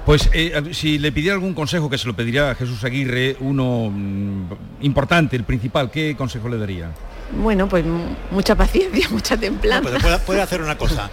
Pues 0.04 0.28
eh, 0.34 0.52
si 0.72 0.98
le 0.98 1.12
pidiera 1.12 1.34
algún 1.34 1.54
consejo, 1.54 1.88
que 1.88 1.96
se 1.96 2.06
lo 2.06 2.14
pediría 2.14 2.50
a 2.50 2.54
Jesús 2.56 2.84
Aguirre, 2.84 3.38
uno 3.40 3.90
mm, 3.90 4.82
importante, 4.82 5.34
el 5.34 5.44
principal, 5.44 5.90
¿qué 5.90 6.14
consejo 6.14 6.50
le 6.50 6.58
daría? 6.58 6.90
Bueno, 7.32 7.70
pues 7.70 7.86
mucha 8.30 8.54
paciencia, 8.54 9.08
mucha 9.10 9.38
templanza. 9.38 9.98
puede, 9.98 10.18
puede 10.18 10.42
hacer 10.42 10.60
una 10.60 10.76
cosa. 10.76 11.08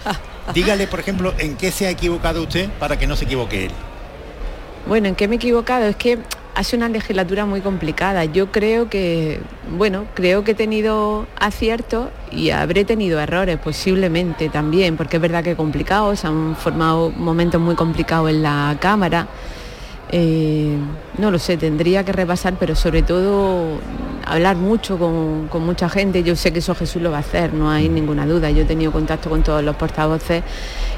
Dígale, 0.53 0.87
por 0.87 0.99
ejemplo, 0.99 1.33
en 1.37 1.55
qué 1.55 1.71
se 1.71 1.87
ha 1.87 1.89
equivocado 1.89 2.43
usted 2.43 2.69
para 2.81 2.99
que 2.99 3.07
no 3.07 3.15
se 3.15 3.23
equivoque 3.23 3.67
él. 3.67 3.71
Bueno, 4.89 5.07
¿en 5.07 5.15
qué 5.15 5.29
me 5.29 5.35
he 5.35 5.37
equivocado? 5.37 5.85
Es 5.85 5.95
que 5.95 6.19
hace 6.55 6.77
una 6.77 6.89
legislatura 6.89 7.45
muy 7.45 7.61
complicada. 7.61 8.25
Yo 8.25 8.51
creo 8.51 8.89
que, 8.89 9.39
bueno, 9.77 10.05
creo 10.13 10.43
que 10.43 10.51
he 10.51 10.55
tenido 10.55 11.27
aciertos 11.37 12.07
y 12.31 12.49
habré 12.49 12.85
tenido 12.85 13.19
errores 13.19 13.59
posiblemente 13.59 14.49
también, 14.49 14.95
porque 14.97 15.17
es 15.17 15.21
verdad 15.21 15.43
que 15.43 15.51
es 15.51 15.57
complicado, 15.57 16.15
se 16.15 16.27
han 16.27 16.55
formado 16.55 17.11
momentos 17.11 17.61
muy 17.61 17.75
complicados 17.75 18.29
en 18.29 18.41
la 18.41 18.77
Cámara. 18.79 19.27
Eh, 20.11 20.77
no 21.17 21.29
lo 21.29 21.39
sé, 21.39 21.57
tendría 21.57 22.05
que 22.05 22.13
repasar, 22.13 22.55
pero 22.57 22.73
sobre 22.75 23.01
todo 23.01 23.79
hablar 24.25 24.55
mucho 24.55 24.97
con, 24.97 25.65
mucha 25.65 25.89
gente. 25.89 26.23
Yo 26.23 26.37
sé 26.37 26.53
que 26.53 26.59
eso 26.59 26.73
Jesús 26.73 27.01
lo 27.01 27.11
va 27.11 27.17
a 27.17 27.21
hacer, 27.21 27.53
no 27.53 27.69
hay 27.69 27.89
ninguna 27.89 28.25
duda. 28.25 28.49
Yo 28.49 28.61
he 28.61 28.65
tenido 28.65 28.93
contacto 28.93 29.29
con 29.29 29.43
todos 29.43 29.61
los 29.61 29.75
portavoces 29.75 30.43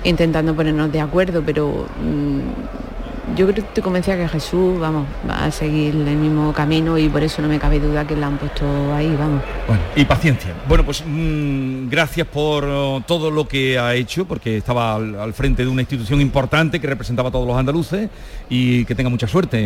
intentando 0.04 0.54
ponernos 0.54 0.92
de 0.92 1.02
acuerdo, 1.02 1.42
pero 1.44 1.88
mm, 2.00 2.87
yo 3.36 3.46
creo 3.46 3.56
que 3.56 3.62
estoy 3.62 3.84
convencida 3.84 4.16
que 4.18 4.28
Jesús, 4.28 4.80
vamos, 4.80 5.06
va 5.30 5.46
a 5.46 5.52
seguir 5.52 5.96
el 5.96 6.16
mismo 6.16 6.54
camino 6.54 6.98
y 6.98 7.10
por 7.10 7.24
eso 7.24 7.42
no 7.42 7.48
me 7.48 7.60
cabe 7.60 7.80
duda 7.80 8.08
que 8.08 8.16
la 8.16 8.28
han 8.28 8.38
puesto 8.38 8.66
ahí, 8.94 9.14
vamos. 9.18 9.42
Bueno, 9.68 9.82
y 9.96 10.06
paciencia. 10.06 10.54
Bueno, 10.68 10.86
pues 10.86 11.04
mm, 11.06 11.90
gracias 11.90 12.28
por 12.28 12.64
oh, 12.66 13.04
todo 13.06 13.30
lo 13.30 13.48
que 13.48 13.78
ha 13.78 13.96
hecho, 13.96 14.26
porque 14.26 14.58
estaba 14.58 14.96
al, 14.96 15.34
frente 15.34 15.64
de 15.64 15.70
una 15.70 15.82
institución 15.82 16.22
importante 16.22 16.80
que 16.80 16.88
representaba 16.88 17.30
a 17.30 17.32
todos 17.32 17.48
los 17.48 17.58
andaluces 17.58 18.10
y 18.50 18.86
que 18.86 18.96
tenga 18.96 19.10
mucha 19.10 19.28
suerte 19.28 19.60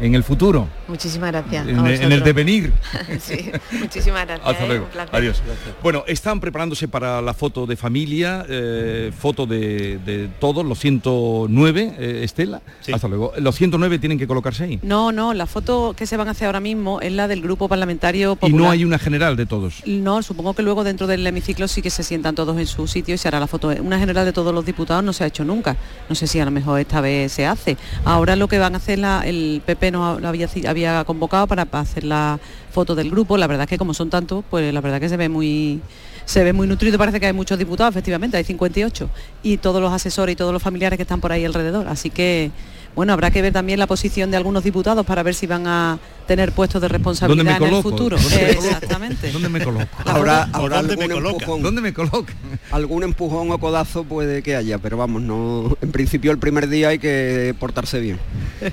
en, 0.00 0.14
el 0.14 0.22
futuro. 0.22 0.68
Muchísimas 0.86 1.32
gracias. 1.32 1.66
En, 1.66 2.12
el 2.12 2.22
devenir. 2.22 2.72
sí, 3.18 3.50
muchísimas 3.80 4.26
gracias. 4.26 4.48
Hasta 4.48 4.66
luego. 4.66 4.86
Adiós. 5.12 5.42
Bueno, 5.82 6.04
están 6.06 6.40
preparándose 6.40 6.88
para 6.88 7.20
la 7.20 7.34
foto 7.34 7.66
de 7.66 7.76
familia, 7.76 8.44
eh, 8.48 9.10
foto 9.16 9.46
de, 9.46 10.28
todos, 10.38 10.64
los 10.64 10.78
109, 10.78 11.94
eh, 11.98 12.20
Estela. 12.22 12.62
Hasta 12.92 13.07
luego. 13.08 13.32
¿Los 13.38 13.56
109 13.56 13.98
tienen 13.98 14.18
que 14.18 14.26
colocarse 14.26 14.64
ahí? 14.64 14.78
No, 14.82 15.12
no, 15.12 15.34
la 15.34 15.46
foto 15.46 15.94
que 15.96 16.06
se 16.06 16.16
van 16.16 16.28
a 16.28 16.32
hacer 16.32 16.46
ahora 16.46 16.60
mismo 16.60 17.00
es 17.00 17.12
la 17.12 17.28
del 17.28 17.42
grupo 17.42 17.68
parlamentario 17.68 18.36
popular. 18.36 18.60
¿Y 18.60 18.64
no 18.64 18.70
hay 18.70 18.84
una 18.84 18.98
general 18.98 19.36
de 19.36 19.46
todos? 19.46 19.82
No, 19.86 20.22
supongo 20.22 20.54
que 20.54 20.62
luego 20.62 20.84
dentro 20.84 21.06
del 21.06 21.26
hemiciclo 21.26 21.68
sí 21.68 21.82
que 21.82 21.90
se 21.90 22.02
sientan 22.02 22.34
todos 22.34 22.56
en 22.58 22.66
su 22.66 22.86
sitio 22.86 23.14
y 23.14 23.18
se 23.18 23.28
hará 23.28 23.40
la 23.40 23.46
foto. 23.46 23.68
Una 23.68 23.98
general 23.98 24.24
de 24.24 24.32
todos 24.32 24.54
los 24.54 24.64
diputados 24.64 25.02
no 25.02 25.12
se 25.12 25.24
ha 25.24 25.26
hecho 25.26 25.44
nunca. 25.44 25.76
No 26.08 26.14
sé 26.14 26.26
si 26.26 26.38
a 26.40 26.44
lo 26.44 26.50
mejor 26.50 26.80
esta 26.80 27.00
vez 27.00 27.32
se 27.32 27.46
hace. 27.46 27.76
Ahora 28.04 28.36
lo 28.36 28.48
que 28.48 28.58
van 28.58 28.74
a 28.74 28.78
hacer, 28.78 28.98
la, 28.98 29.22
el 29.24 29.62
PP 29.64 29.90
no 29.90 30.20
lo 30.20 30.28
había, 30.28 30.48
había 30.66 31.04
convocado 31.04 31.46
para 31.46 31.66
hacer 31.72 32.04
la 32.04 32.38
foto 32.70 32.94
del 32.94 33.10
grupo. 33.10 33.36
La 33.36 33.46
verdad 33.46 33.64
es 33.64 33.70
que 33.70 33.78
como 33.78 33.94
son 33.94 34.10
tantos, 34.10 34.44
pues 34.48 34.72
la 34.72 34.80
verdad 34.80 35.00
que 35.00 35.08
se 35.08 35.16
ve 35.16 35.28
muy 35.28 35.80
se 36.28 36.44
ve 36.44 36.52
muy 36.52 36.66
nutrido, 36.66 36.98
parece 36.98 37.20
que 37.20 37.26
hay 37.26 37.32
muchos 37.32 37.58
diputados, 37.58 37.90
efectivamente, 37.90 38.36
hay 38.36 38.44
58, 38.44 39.08
y 39.42 39.56
todos 39.56 39.80
los 39.80 39.90
asesores 39.90 40.34
y 40.34 40.36
todos 40.36 40.52
los 40.52 40.62
familiares 40.62 40.98
que 40.98 41.02
están 41.02 41.22
por 41.22 41.32
ahí 41.32 41.42
alrededor. 41.46 41.88
Así 41.88 42.10
que 42.10 42.50
bueno, 42.94 43.12
habrá 43.12 43.30
que 43.30 43.42
ver 43.42 43.52
también 43.52 43.78
la 43.78 43.86
posición 43.86 44.30
de 44.30 44.36
algunos 44.36 44.64
diputados 44.64 45.06
para 45.06 45.22
ver 45.22 45.34
si 45.34 45.46
van 45.46 45.66
a 45.66 45.98
tener 46.26 46.52
puestos 46.52 46.82
de 46.82 46.88
responsabilidad 46.88 47.62
en 47.62 47.74
el 47.74 47.82
futuro. 47.82 48.16
Exactamente. 48.16 49.32
¿Dónde 49.32 49.48
me 49.48 49.60
coloco? 49.60 49.86
Ahora, 50.04 50.48
ahora 50.52 50.82
¿Dónde, 50.82 50.96
me 50.96 51.04
empujón, 51.06 51.62
¿Dónde 51.62 51.80
me 51.80 51.94
coloco? 51.94 52.26
Algún 52.70 53.02
empujón 53.02 53.50
o 53.50 53.58
codazo 53.58 54.04
puede 54.04 54.42
que 54.42 54.54
haya, 54.54 54.78
pero 54.78 54.98
vamos, 54.98 55.22
no. 55.22 55.76
En 55.80 55.90
principio 55.90 56.30
el 56.30 56.38
primer 56.38 56.68
día 56.68 56.88
hay 56.88 56.98
que 56.98 57.54
portarse 57.58 57.98
bien. 58.00 58.18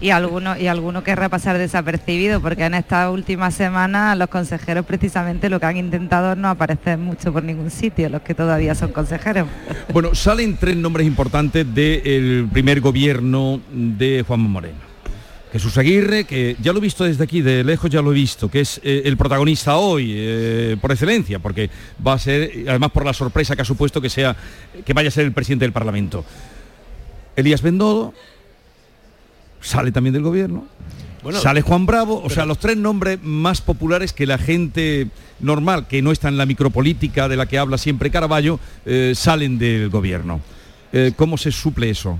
Y 0.01 0.09
alguno, 0.09 0.57
y 0.57 0.67
alguno 0.67 1.03
querrá 1.03 1.29
pasar 1.29 1.57
desapercibido, 1.57 2.41
porque 2.41 2.65
en 2.65 2.73
esta 2.73 3.09
última 3.09 3.51
semana 3.51 4.15
los 4.15 4.27
consejeros 4.27 4.85
precisamente 4.85 5.49
lo 5.49 5.59
que 5.59 5.65
han 5.65 5.77
intentado 5.77 6.33
es 6.33 6.37
no 6.37 6.49
aparecer 6.49 6.97
mucho 6.97 7.31
por 7.31 7.43
ningún 7.43 7.71
sitio, 7.71 8.09
los 8.09 8.21
que 8.21 8.33
todavía 8.33 8.75
son 8.75 8.91
consejeros. 8.91 9.47
Bueno, 9.93 10.13
salen 10.13 10.57
tres 10.57 10.75
nombres 10.75 11.07
importantes 11.07 11.65
del 11.73 12.49
primer 12.51 12.81
gobierno 12.81 13.61
de 13.71 14.04
Juan 14.27 14.39
Moreno. 14.41 14.95
Jesús 15.55 15.77
Aguirre, 15.77 16.25
que 16.25 16.57
ya 16.61 16.73
lo 16.73 16.79
he 16.79 16.81
visto 16.81 17.05
desde 17.05 17.23
aquí, 17.23 17.41
de 17.41 17.63
lejos 17.63 17.89
ya 17.89 18.01
lo 18.01 18.11
he 18.11 18.13
visto, 18.13 18.51
que 18.51 18.59
es 18.59 18.81
eh, 18.83 19.03
el 19.05 19.15
protagonista 19.15 19.77
hoy, 19.77 20.11
eh, 20.13 20.75
por 20.81 20.91
excelencia, 20.91 21.39
porque 21.39 21.69
va 22.05 22.11
a 22.11 22.19
ser, 22.19 22.65
además 22.67 22.91
por 22.91 23.05
la 23.05 23.13
sorpresa 23.13 23.55
que 23.55 23.61
ha 23.61 23.65
supuesto 23.65 24.01
que 24.01 24.09
sea, 24.09 24.35
que 24.83 24.91
vaya 24.91 25.07
a 25.07 25.11
ser 25.13 25.23
el 25.23 25.31
presidente 25.31 25.63
del 25.63 25.71
Parlamento. 25.71 26.25
Elías 27.37 27.61
Bendodo, 27.61 28.13
sale 29.61 29.93
también 29.93 30.11
del 30.11 30.23
gobierno. 30.23 30.67
sale 31.41 31.61
Juan 31.61 31.85
Bravo, 31.85 32.21
o 32.21 32.29
sea, 32.29 32.45
los 32.45 32.59
tres 32.59 32.75
nombres 32.75 33.19
más 33.23 33.61
populares 33.61 34.11
que 34.11 34.25
la 34.25 34.37
gente 34.37 35.07
normal, 35.39 35.87
que 35.87 36.01
no 36.01 36.11
está 36.11 36.27
en 36.27 36.35
la 36.35 36.45
micropolítica 36.45 37.29
de 37.29 37.37
la 37.37 37.45
que 37.45 37.59
habla 37.59 37.77
siempre 37.77 38.11
Caraballo, 38.11 38.59
eh, 38.85 39.13
salen 39.15 39.57
del 39.57 39.89
gobierno. 39.89 40.41
¿Cómo 41.17 41.37
se 41.37 41.51
suple 41.51 41.89
eso? 41.89 42.19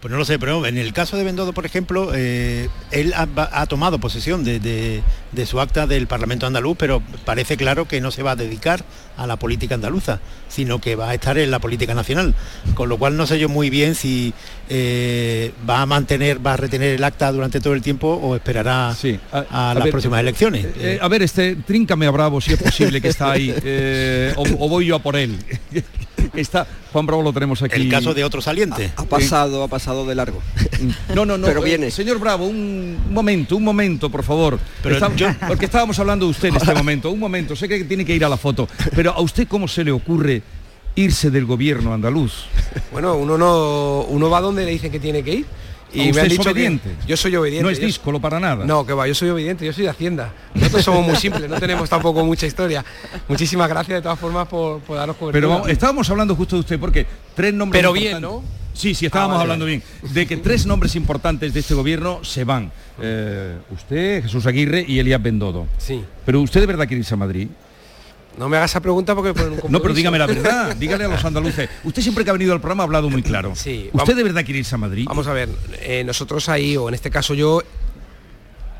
Pues 0.00 0.10
no 0.10 0.16
lo 0.16 0.24
sé, 0.24 0.38
pero 0.38 0.64
en 0.64 0.78
el 0.78 0.94
caso 0.94 1.18
de 1.18 1.24
Bendodo, 1.24 1.52
por 1.52 1.66
ejemplo, 1.66 2.12
eh, 2.14 2.70
él 2.90 3.12
ha, 3.14 3.66
tomado 3.66 3.98
posesión 3.98 4.44
de, 4.44 5.02
su 5.44 5.60
acta 5.60 5.86
del 5.86 6.06
Parlamento 6.06 6.46
andaluz, 6.46 6.78
pero 6.78 7.02
parece 7.26 7.58
claro 7.58 7.86
que 7.86 8.00
no 8.00 8.10
se 8.10 8.22
va 8.22 8.30
a 8.30 8.36
dedicar 8.36 8.82
a 9.18 9.26
la 9.26 9.36
política 9.36 9.74
andaluza, 9.74 10.20
sino 10.48 10.80
que 10.80 10.96
va 10.96 11.10
a 11.10 11.14
estar 11.14 11.36
en 11.36 11.50
la 11.50 11.58
política 11.58 11.94
nacional. 11.94 12.34
Con 12.72 12.88
lo 12.88 12.96
cual 12.96 13.18
no 13.18 13.26
sé 13.26 13.38
yo 13.38 13.50
muy 13.50 13.68
bien 13.68 13.94
si 13.94 14.32
eh, 14.70 15.52
va 15.68 15.82
a 15.82 15.86
mantener, 15.86 16.44
va 16.44 16.54
a 16.54 16.56
retener 16.56 16.94
el 16.94 17.04
acta 17.04 17.30
durante 17.30 17.60
todo 17.60 17.74
el 17.74 17.82
tiempo 17.82 18.08
o 18.08 18.34
esperará 18.34 18.96
a, 19.32 19.74
las 19.74 19.88
próximas 19.88 20.20
elecciones. 20.20 20.66
Eh, 20.78 20.98
a 20.98 21.08
ver, 21.08 21.20
este, 21.20 21.56
tríncame 21.56 22.06
a 22.06 22.10
Bravo 22.10 22.40
si 22.40 22.54
es 22.54 22.62
posible 22.62 23.02
que 23.02 23.08
está 23.08 23.32
ahí, 23.32 23.54
o, 24.36 24.66
voy 24.66 24.86
yo 24.86 24.96
a 24.96 24.98
por 25.00 25.16
él. 25.16 25.36
está 26.34 26.66
Juan 26.92 27.06
Bravo 27.06 27.22
lo 27.22 27.32
tenemos 27.32 27.62
aquí. 27.62 27.82
El 27.82 27.90
caso 27.90 28.14
de 28.14 28.24
otro 28.24 28.40
saliente. 28.40 28.92
Ha, 28.96 29.04
pasado, 29.04 29.62
ha 29.62 29.68
pasado 29.68 30.06
de 30.06 30.14
largo. 30.14 30.40
No, 31.14 31.26
no, 31.26 31.36
no. 31.36 31.46
Pero 31.46 31.60
viene. 31.60 31.88
Eh, 31.88 31.90
señor 31.90 32.18
Bravo, 32.18 32.46
un 32.46 32.96
momento, 33.10 33.56
un 33.56 33.64
momento, 33.64 34.08
por 34.08 34.22
favor. 34.22 34.58
Pero 34.82 34.98
Porque 35.46 35.66
estábamos 35.66 35.98
hablando 35.98 36.24
de 36.24 36.30
usted 36.30 36.48
en 36.48 36.56
este 36.56 36.74
momento. 36.74 37.10
Un 37.10 37.18
momento, 37.18 37.54
sé 37.54 37.68
que 37.68 37.84
tiene 37.84 38.04
que 38.04 38.14
ir 38.14 38.24
a 38.24 38.28
la 38.28 38.38
foto. 38.38 38.66
Pero 38.94 39.10
a 39.10 39.20
usted 39.20 39.46
cómo 39.46 39.68
se 39.68 39.84
le 39.84 39.92
ocurre 39.92 40.42
irse 40.94 41.30
del 41.30 41.46
gobierno 41.46 41.92
andaluz? 41.92 42.46
Bueno, 42.92 43.16
uno 43.16 43.36
no, 43.38 44.02
uno 44.08 44.30
va 44.30 44.40
donde 44.40 44.64
le 44.64 44.72
dicen 44.72 44.90
que 44.90 45.00
tiene 45.00 45.22
que 45.22 45.34
ir. 45.34 45.46
Y 45.92 46.12
me 46.12 46.20
han 46.20 46.28
dicho 46.28 46.50
obediente. 46.50 46.90
yo 47.06 47.16
soy 47.16 47.36
obediente. 47.36 47.64
No 47.64 47.70
es 47.70 47.80
díscolo 47.80 48.20
para 48.20 48.38
nada. 48.40 48.64
No, 48.64 48.86
que 48.86 48.92
va, 48.92 49.06
yo 49.06 49.14
soy 49.14 49.30
obediente, 49.30 49.64
yo 49.64 49.72
soy 49.72 49.84
de 49.84 49.90
Hacienda. 49.90 50.32
Nosotros 50.54 50.84
somos 50.84 51.06
muy 51.06 51.16
simples, 51.16 51.48
no 51.48 51.58
tenemos 51.58 51.88
tampoco 51.88 52.24
mucha 52.24 52.46
historia. 52.46 52.84
Muchísimas 53.28 53.68
gracias 53.68 53.98
de 53.98 54.02
todas 54.02 54.18
formas 54.18 54.46
por, 54.48 54.80
por 54.80 54.96
darnos 54.96 55.16
cobertura. 55.16 55.62
Pero 55.62 55.68
estábamos 55.68 56.08
hablando 56.10 56.34
justo 56.36 56.56
de 56.56 56.60
usted 56.60 56.78
porque 56.78 57.06
tres 57.34 57.52
nombres 57.54 57.80
Pero 57.80 57.92
bien, 57.92 58.20
¿no? 58.20 58.42
Sí, 58.72 58.94
sí, 58.94 59.06
estábamos 59.06 59.38
ah, 59.38 59.42
hablando 59.42 59.66
bien. 59.66 59.82
De 60.12 60.26
que 60.26 60.36
tres 60.36 60.64
nombres 60.64 60.94
importantes 60.96 61.52
de 61.52 61.60
este 61.60 61.74
gobierno 61.74 62.24
se 62.24 62.44
van. 62.44 62.70
Eh, 63.00 63.56
usted, 63.72 64.22
Jesús 64.22 64.46
Aguirre 64.46 64.84
y 64.86 64.98
Elías 64.98 65.22
Bendodo. 65.22 65.66
Sí. 65.78 66.02
Pero 66.24 66.40
usted 66.40 66.60
de 66.60 66.66
verdad 66.66 66.86
quiere 66.86 67.00
irse 67.00 67.14
a 67.14 67.16
Madrid. 67.16 67.48
No 68.38 68.48
me 68.48 68.56
haga 68.56 68.66
esa 68.66 68.80
pregunta 68.80 69.14
porque 69.14 69.34
No, 69.68 69.80
pero 69.82 69.94
dígame 69.94 70.18
la 70.18 70.26
verdad, 70.26 70.76
dígale 70.78 71.04
a 71.04 71.08
los 71.08 71.24
andaluces. 71.24 71.68
Usted 71.84 72.02
siempre 72.02 72.24
que 72.24 72.30
ha 72.30 72.32
venido 72.32 72.52
al 72.52 72.60
programa 72.60 72.84
ha 72.84 72.86
hablado 72.86 73.10
muy 73.10 73.22
claro. 73.22 73.52
Sí. 73.54 73.90
¿Usted 73.92 74.16
de 74.16 74.22
verdad 74.22 74.44
quiere 74.44 74.60
irse 74.60 74.74
a 74.74 74.78
Madrid? 74.78 75.04
Vamos 75.08 75.26
a 75.26 75.32
ver, 75.32 75.48
eh, 75.80 76.04
nosotros 76.04 76.48
ahí, 76.48 76.76
o 76.76 76.88
en 76.88 76.94
este 76.94 77.10
caso 77.10 77.34
yo, 77.34 77.62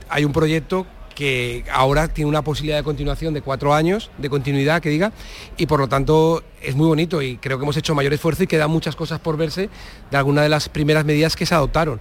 hay 0.09 0.25
un 0.25 0.33
proyecto 0.33 0.87
que 1.15 1.65
ahora 1.71 2.09
tiene 2.09 2.31
una 2.31 2.43
posibilidad 2.43 2.79
de 2.79 2.83
continuación 2.83 3.35
de 3.35 3.43
cuatro 3.43 3.75
años, 3.75 4.11
de 4.17 4.31
continuidad, 4.31 4.81
que 4.81 4.89
diga, 4.89 5.13
y 5.59 5.67
por 5.67 5.81
lo 5.81 5.89
tanto 5.89 6.43
es 6.63 6.75
muy 6.75 6.87
bonito 6.87 7.21
y 7.21 7.37
creo 7.37 7.59
que 7.59 7.65
hemos 7.65 7.77
hecho 7.77 7.95
mayor 7.95 8.15
esfuerzo 8.15 8.45
y 8.45 8.47
quedan 8.47 8.71
muchas 8.71 8.97
cosas 8.97 9.21
por 9.21 9.37
verse 9.37 9.69
de 10.11 10.17
algunas 10.17 10.45
de 10.45 10.49
las 10.49 10.71
primeras 10.71 11.05
medidas 11.05 11.37
que 11.37 11.45
se 11.45 11.55
adoptaron. 11.55 12.01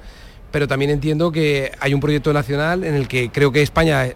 Pero 0.52 0.68
también 0.70 0.90
entiendo 0.90 1.34
que 1.34 1.72
hay 1.82 1.94
un 1.94 2.00
proyecto 2.00 2.32
nacional 2.32 2.86
en 2.86 2.96
el 2.96 3.10
que 3.10 3.30
creo 3.30 3.52
que 3.52 3.62
España 3.62 4.14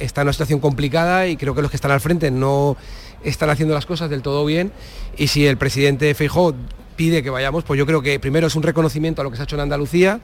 está 0.00 0.20
en 0.20 0.26
una 0.26 0.32
situación 0.32 0.60
complicada 0.60 1.26
y 1.26 1.36
creo 1.36 1.54
que 1.54 1.62
los 1.62 1.70
que 1.70 1.76
están 1.76 1.90
al 1.90 2.00
frente 2.00 2.30
no 2.30 2.76
están 3.22 3.50
haciendo 3.50 3.74
las 3.74 3.86
cosas 3.86 4.10
del 4.10 4.22
todo 4.22 4.44
bien. 4.44 4.72
Y 5.16 5.28
si 5.28 5.46
el 5.46 5.56
presidente 5.56 6.14
Feijóo 6.14 6.54
pide 6.96 7.22
que 7.22 7.30
vayamos, 7.30 7.64
pues 7.64 7.78
yo 7.78 7.86
creo 7.86 8.02
que 8.02 8.18
primero 8.20 8.46
es 8.46 8.54
un 8.54 8.62
reconocimiento 8.62 9.20
a 9.20 9.24
lo 9.24 9.30
que 9.30 9.36
se 9.36 9.42
ha 9.42 9.44
hecho 9.44 9.56
en 9.56 9.62
Andalucía, 9.62 10.20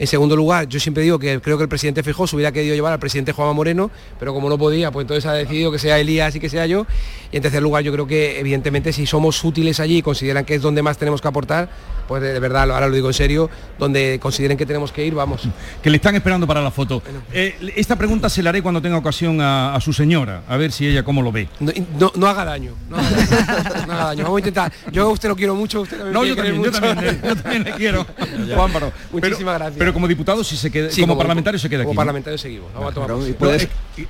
en 0.00 0.06
segundo 0.06 0.34
lugar, 0.34 0.66
yo 0.66 0.80
siempre 0.80 1.02
digo 1.02 1.18
que 1.18 1.42
creo 1.42 1.58
que 1.58 1.64
el 1.64 1.68
presidente 1.68 2.02
Feijóo 2.02 2.26
se 2.26 2.34
hubiera 2.34 2.50
querido 2.52 2.74
llevar 2.74 2.94
al 2.94 2.98
presidente 2.98 3.32
Juan 3.32 3.54
Moreno, 3.54 3.90
pero 4.18 4.32
como 4.32 4.48
no 4.48 4.56
podía, 4.56 4.90
pues 4.90 5.04
entonces 5.04 5.26
ha 5.26 5.34
decidido 5.34 5.70
que 5.70 5.78
sea 5.78 5.98
Elías 5.98 6.34
y 6.34 6.40
que 6.40 6.48
sea 6.48 6.64
yo. 6.64 6.86
Y 7.30 7.36
en 7.36 7.42
tercer 7.42 7.62
lugar, 7.62 7.84
yo 7.84 7.92
creo 7.92 8.06
que 8.06 8.40
evidentemente 8.40 8.94
si 8.94 9.04
somos 9.04 9.44
útiles 9.44 9.78
allí 9.78 9.98
y 9.98 10.02
consideran 10.02 10.46
que 10.46 10.54
es 10.54 10.62
donde 10.62 10.80
más 10.80 10.96
tenemos 10.96 11.20
que 11.20 11.28
aportar, 11.28 11.68
pues 12.08 12.22
de, 12.22 12.40
verdad, 12.40 12.68
ahora 12.70 12.88
lo 12.88 12.94
digo 12.94 13.08
en 13.08 13.14
serio, 13.14 13.50
donde 13.78 14.18
consideren 14.20 14.56
que 14.56 14.66
tenemos 14.66 14.90
que 14.90 15.04
ir, 15.04 15.14
vamos. 15.14 15.46
Que 15.82 15.90
le 15.90 15.96
están 15.96 16.14
esperando 16.16 16.46
para 16.46 16.62
la 16.62 16.70
foto. 16.70 17.02
Eh, 17.32 17.72
esta 17.76 17.94
pregunta 17.94 18.28
se 18.28 18.42
la 18.42 18.50
haré 18.50 18.62
cuando 18.62 18.82
tenga 18.82 18.96
ocasión 18.96 19.38
a, 19.40 19.78
su 19.80 19.92
señora, 19.92 20.42
a 20.48 20.56
ver 20.56 20.72
si 20.72 20.88
ella 20.88 21.04
cómo 21.04 21.22
lo 21.22 21.30
ve. 21.30 21.46
No, 21.60 22.26
haga 22.26 22.46
daño, 22.46 22.72
no 22.88 22.96
haga 22.96 24.04
daño, 24.06 24.24
Vamos 24.24 24.38
a 24.38 24.40
intentar. 24.40 24.72
Yo 24.90 25.06
a 25.06 25.10
usted 25.10 25.28
lo 25.28 25.36
quiero 25.36 25.54
mucho, 25.54 25.82
usted 25.82 25.98
también 25.98 26.14
no, 26.14 26.24
yo 26.24 26.34
también, 26.34 26.64
yo 26.64 26.72
también, 26.72 27.20
yo 27.22 27.36
también, 27.36 27.64
le 27.64 27.72
quiero. 27.74 28.06
Juan 28.56 28.72
Muchísimas 29.12 29.58
gracias. 29.58 29.78
Pero 29.78 29.89
como 29.92 30.08
diputado 30.08 30.44
si 30.44 30.56
se 30.56 30.70
queda, 30.70 30.88
como, 31.00 31.16
parlamentario 31.16 31.58
se 31.58 31.68
queda 31.68 31.84
como 31.84 31.96
parlamentario 31.96 32.38
seguimos. 32.38 32.72
Vamos 32.72 32.90
a 32.90 32.94
tomar 32.94 33.10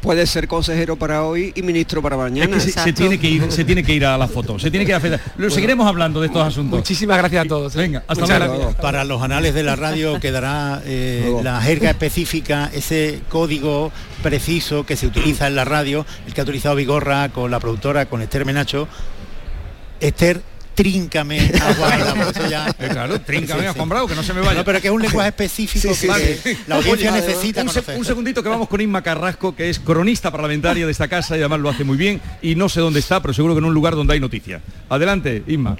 puede, 0.01 0.27
ser 0.27 0.49
consejero 0.49 0.97
para 0.97 1.25
hoy 1.25 1.53
y 1.55 1.63
ministro 1.63 2.03
para 2.03 2.17
mañana. 2.17 2.61
se, 2.61 2.93
tiene 2.93 3.19
que 3.19 3.29
ir, 3.29 3.51
se 3.51 3.65
tiene 3.65 3.83
que 3.83 3.95
ir 3.95 4.05
a 4.05 4.17
la 4.19 4.29
foto, 4.29 4.59
se 4.59 4.71
tiene 4.71 4.87
que 4.87 4.93
ir 4.93 5.15
a 5.15 5.21
Lo 5.37 5.51
seguiremos 5.51 5.87
hablando 5.87 6.21
de 6.21 6.29
estos 6.29 6.47
asuntos. 6.47 6.79
Muchísimas 6.79 7.19
gracias 7.19 7.45
a 7.45 7.49
todos. 7.49 7.77
¿eh? 7.77 8.01
hasta 8.07 8.39
luego. 8.39 8.75
Para 8.81 9.05
los 9.05 9.23
anales 9.23 9.55
de 9.55 9.63
la 9.63 9.77
radio 9.77 10.21
quedará 10.21 10.83
eh, 10.85 11.35
la 11.43 11.61
jerga 11.61 11.91
específica, 11.91 12.71
ese 12.73 13.21
código 13.29 13.93
preciso 14.23 14.85
que 14.85 14.97
se 14.97 15.07
utiliza 15.07 15.47
en 15.47 15.57
la 15.57 15.65
radio, 15.65 16.07
el 16.27 16.35
que 16.35 16.41
ha 16.41 16.45
utilizado 16.45 16.75
Vigorra 16.75 17.29
con 17.31 17.51
la 17.51 17.61
productora, 17.61 18.07
con 18.07 18.23
Esther 18.23 18.45
Menacho. 18.45 18.89
Esther 20.01 20.41
tríncame 20.75 21.51
a 21.61 21.75
Juan 21.79 22.51
ya... 22.51 22.69
Eh, 22.69 22.89
claro, 22.89 23.21
tríncame 23.21 23.67
a 23.67 23.73
Juan 23.73 23.89
Bravo, 23.89 24.09
que 24.09 24.15
no 24.15 24.23
se 24.23 24.33
me 24.33 24.41
vaya. 24.41 24.55
No, 24.55 24.65
pero 24.65 24.81
que 24.81 24.89
es 24.89 24.93
un 24.93 25.03
lenguaje 25.03 25.29
específico 25.29 25.95
que 26.01 26.57
la 26.67 26.77
audiencia 26.77 27.11
necesita 27.11 27.63
un, 27.63 27.71
un, 27.97 28.05
segundito 28.05 28.43
que 28.43 28.49
vamos 28.49 28.69
con 28.69 28.81
Inma 28.81 29.03
Carrasco, 29.03 29.55
que 29.55 29.71
es 29.71 29.79
cronista 29.79 30.31
parlamentaria 30.31 30.87
de 30.87 30.93
esta 30.93 31.09
casa 31.09 31.37
y 31.37 31.41
además 31.41 31.61
lo 31.61 31.69
hace 31.69 31.85
muy 31.85 31.97
bien 31.97 32.21
y 32.43 32.55
no 32.55 32.69
sé 32.69 32.81
dónde 32.81 33.01
está, 33.01 33.21
pero 33.21 33.35
seguro 33.35 33.55
que 33.55 33.59
en 33.59 33.65
un 33.67 33.75
lugar 33.75 33.95
donde 33.95 34.15
hay 34.15 34.21
noticia. 34.21 34.61
Adelante, 34.89 35.43
Inma. 35.47 35.77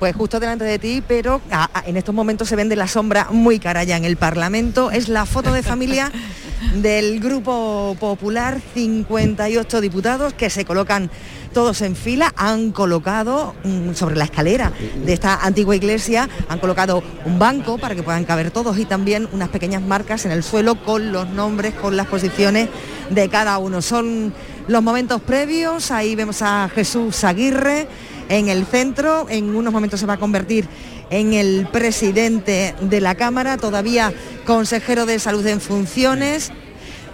Pues 0.00 0.16
justo 0.16 0.40
delante 0.40 0.64
de 0.64 0.78
ti, 0.78 1.02
pero 1.06 1.42
en 1.84 1.94
estos 1.98 2.14
momentos 2.14 2.48
se 2.48 2.56
vende 2.56 2.74
la 2.74 2.88
sombra 2.88 3.28
muy 3.30 3.58
cara 3.58 3.84
ya 3.84 3.98
en 3.98 4.06
el 4.06 4.16
Parlamento. 4.16 4.90
Es 4.90 5.10
la 5.10 5.26
foto 5.26 5.52
de 5.52 5.62
familia 5.62 6.10
del 6.76 7.20
Grupo 7.20 7.94
Popular, 8.00 8.62
58 8.72 9.80
diputados 9.82 10.32
que 10.32 10.48
se 10.48 10.64
colocan 10.64 11.10
todos 11.52 11.82
en 11.82 11.96
fila, 11.96 12.32
han 12.36 12.70
colocado 12.70 13.54
sobre 13.94 14.16
la 14.16 14.24
escalera 14.24 14.72
de 15.04 15.12
esta 15.12 15.44
antigua 15.44 15.76
iglesia, 15.76 16.28
han 16.48 16.58
colocado 16.58 17.02
un 17.24 17.38
banco 17.38 17.78
para 17.78 17.94
que 17.94 18.02
puedan 18.02 18.24
caber 18.24 18.50
todos 18.50 18.78
y 18.78 18.84
también 18.84 19.28
unas 19.32 19.48
pequeñas 19.48 19.82
marcas 19.82 20.24
en 20.24 20.32
el 20.32 20.42
suelo 20.42 20.82
con 20.84 21.12
los 21.12 21.28
nombres, 21.28 21.74
con 21.74 21.96
las 21.96 22.06
posiciones 22.06 22.68
de 23.10 23.28
cada 23.28 23.58
uno. 23.58 23.82
Son 23.82 24.32
los 24.68 24.82
momentos 24.82 25.20
previos, 25.20 25.90
ahí 25.90 26.14
vemos 26.14 26.42
a 26.42 26.70
Jesús 26.74 27.24
Aguirre 27.24 27.88
en 28.28 28.48
el 28.48 28.64
centro. 28.64 29.26
En 29.28 29.54
unos 29.54 29.72
momentos 29.72 30.00
se 30.00 30.06
va 30.06 30.14
a 30.14 30.18
convertir 30.18 30.68
en 31.10 31.34
el 31.34 31.68
presidente 31.70 32.74
de 32.80 33.00
la 33.00 33.16
Cámara, 33.16 33.56
todavía 33.56 34.12
consejero 34.46 35.06
de 35.06 35.18
salud 35.18 35.46
en 35.46 35.60
funciones. 35.60 36.52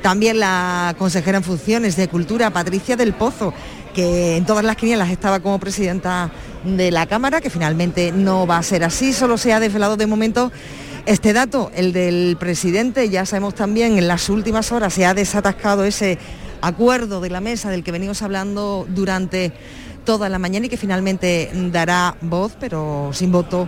También 0.03 0.39
la 0.39 0.95
consejera 0.99 1.39
en 1.39 1.45
funciones 1.45 1.97
de 1.97 2.07
Cultura, 2.07 2.51
Patricia 2.51 2.97
del 2.97 3.15
Pozo, 3.15 3.53
que 3.97 4.37
en 4.37 4.45
todas 4.45 4.63
las 4.63 4.77
quinielas 4.77 5.09
estaba 5.09 5.41
como 5.41 5.59
presidenta 5.59 6.31
de 6.65 6.91
la 6.91 7.07
Cámara, 7.07 7.41
que 7.41 7.49
finalmente 7.49 8.13
no 8.13 8.47
va 8.47 8.59
a 8.59 8.63
ser 8.63 8.85
así, 8.85 9.15
solo 9.15 9.39
se 9.39 9.55
ha 9.55 9.59
desvelado 9.59 9.97
de 9.97 10.07
momento 10.07 10.53
este 11.07 11.33
dato, 11.33 11.71
el 11.75 11.95
del 11.95 12.37
presidente, 12.39 13.09
ya 13.09 13.25
sabemos 13.25 13.55
también 13.55 13.97
en 13.97 14.07
las 14.07 14.29
últimas 14.29 14.71
horas 14.71 14.93
se 14.93 15.07
ha 15.07 15.15
desatascado 15.15 15.85
ese 15.85 16.19
acuerdo 16.61 17.23
de 17.23 17.31
la 17.31 17.41
mesa 17.41 17.71
del 17.71 17.83
que 17.83 17.91
venimos 17.91 18.21
hablando 18.21 18.87
durante 18.87 19.55
toda 20.05 20.29
la 20.29 20.39
mañana 20.39 20.67
y 20.67 20.69
que 20.69 20.77
finalmente 20.77 21.51
dará 21.73 22.17
voz, 22.21 22.53
pero 22.61 23.13
sin 23.15 23.33
voto, 23.33 23.67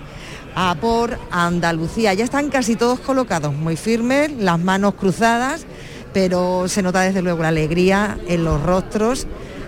a 0.54 0.74
por 0.78 1.18
Andalucía. 1.30 2.12
Ya 2.12 2.24
están 2.24 2.50
casi 2.50 2.76
todos 2.76 3.00
colocados, 3.00 3.54
muy 3.54 3.76
firmes, 3.76 4.30
las 4.32 4.58
manos 4.58 4.92
cruzadas, 4.92 5.64
pero 6.12 6.68
se 6.68 6.82
nota 6.82 7.00
desde 7.00 7.22
luego 7.22 7.40
la 7.40 7.48
alegría 7.48 8.18
en 8.28 8.44
los 8.44 8.62
rostros 8.62 9.26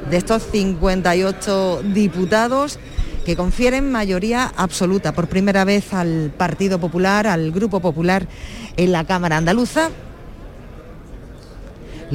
de 0.09 0.17
estos 0.17 0.43
58 0.51 1.83
diputados 1.93 2.79
que 3.25 3.37
confieren 3.37 3.93
mayoría 3.93 4.53
absoluta 4.57 5.13
por 5.13 5.29
primera 5.29 5.65
vez 5.65 5.93
al 5.93 6.33
Partido 6.37 6.81
Popular, 6.81 7.27
al 7.27 7.53
Grupo 7.53 7.81
Popular 7.81 8.27
en 8.77 8.93
la 8.93 9.05
Cámara 9.05 9.37
Andaluza. 9.37 9.91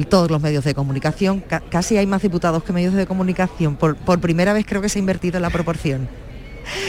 Todos 0.08 0.30
los 0.30 0.42
medios 0.42 0.64
de 0.64 0.74
comunicación, 0.74 1.42
casi 1.70 1.96
hay 1.96 2.06
más 2.06 2.20
diputados 2.20 2.62
que 2.64 2.72
medios 2.72 2.92
de 2.94 3.06
comunicación. 3.06 3.76
Por, 3.76 3.96
por 3.96 4.20
primera 4.20 4.52
vez 4.52 4.66
creo 4.66 4.82
que 4.82 4.90
se 4.90 4.98
ha 4.98 5.00
invertido 5.00 5.40
la 5.40 5.48
proporción. 5.48 6.08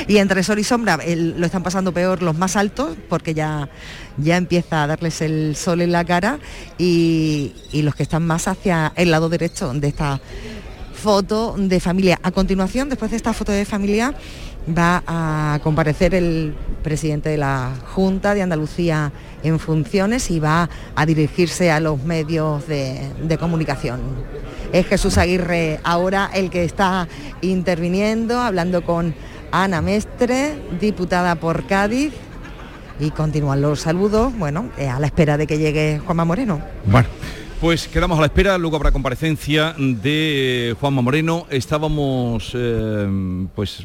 Y 0.08 0.18
entre 0.18 0.44
sol 0.44 0.60
y 0.60 0.64
sombra 0.64 0.98
lo 0.98 1.46
están 1.46 1.64
pasando 1.64 1.94
peor 1.94 2.22
los 2.22 2.38
más 2.38 2.56
altos, 2.56 2.98
porque 3.10 3.34
ya, 3.34 3.70
ya 4.18 4.38
empieza 4.38 4.84
a 4.84 4.88
darles 4.88 5.22
el 5.22 5.56
sol 5.56 5.82
en 5.82 5.92
la 5.92 6.04
cara, 6.04 6.40
y, 6.78 7.54
y 7.72 7.82
los 7.84 7.96
que 7.96 8.04
están 8.04 8.26
más 8.26 8.48
hacia 8.48 8.92
el 8.96 9.12
lado 9.12 9.30
derecho 9.30 9.72
de 9.74 9.88
esta 9.88 10.20
foto 10.98 11.56
de 11.58 11.80
familia. 11.80 12.20
A 12.24 12.32
continuación, 12.32 12.90
después 12.90 13.12
de 13.12 13.18
esta 13.18 13.32
foto 13.32 13.52
de 13.52 13.64
familia, 13.66 14.14
va 14.68 15.04
a 15.08 15.60
comparecer 15.64 16.14
el 16.14 16.54
presidente 16.84 17.30
de 17.30 17.38
la 17.38 17.72
Junta 17.94 18.34
de 18.34 18.42
Andalucía 18.42 19.12
en 19.44 19.60
funciones 19.60 20.30
y 20.32 20.40
va 20.40 20.70
a 20.96 21.06
dirigirse 21.06 21.72
a 21.72 21.80
los 21.80 22.04
medios 22.04 22.68
de, 22.68 23.38
comunicación. 23.40 24.02
Es 24.74 24.88
Jesús 24.88 25.18
Aguirre 25.18 25.80
ahora 25.84 26.30
el 26.34 26.50
que 26.50 26.66
está 26.66 27.08
interviniendo, 27.42 28.42
hablando 28.42 28.84
con 28.84 29.14
Ana 29.52 29.82
Mestre, 29.82 30.56
diputada 30.82 31.36
por 31.36 31.66
Cádiz. 31.68 32.14
Y 33.00 33.12
continúan 33.12 33.62
los 33.62 33.82
saludos, 33.82 34.36
bueno, 34.38 34.72
eh, 34.76 34.90
a 34.90 35.00
la 35.00 35.06
espera 35.06 35.38
de 35.38 35.46
que 35.46 35.60
llegue 35.60 36.02
Juanma 36.04 36.26
Moreno. 36.26 36.60
Bueno. 36.86 37.08
Pues 37.60 37.88
quedamos 37.88 38.20
a 38.20 38.22
la 38.22 38.28
espera, 38.28 38.56
luego 38.60 38.76
habrá 38.76 38.92
comparecencia 38.92 39.74
de 39.78 40.76
Juanma 40.80 41.02
Moreno. 41.02 41.48
Estábamos 41.50 42.52
eh, 42.54 43.48
pues 43.56 43.84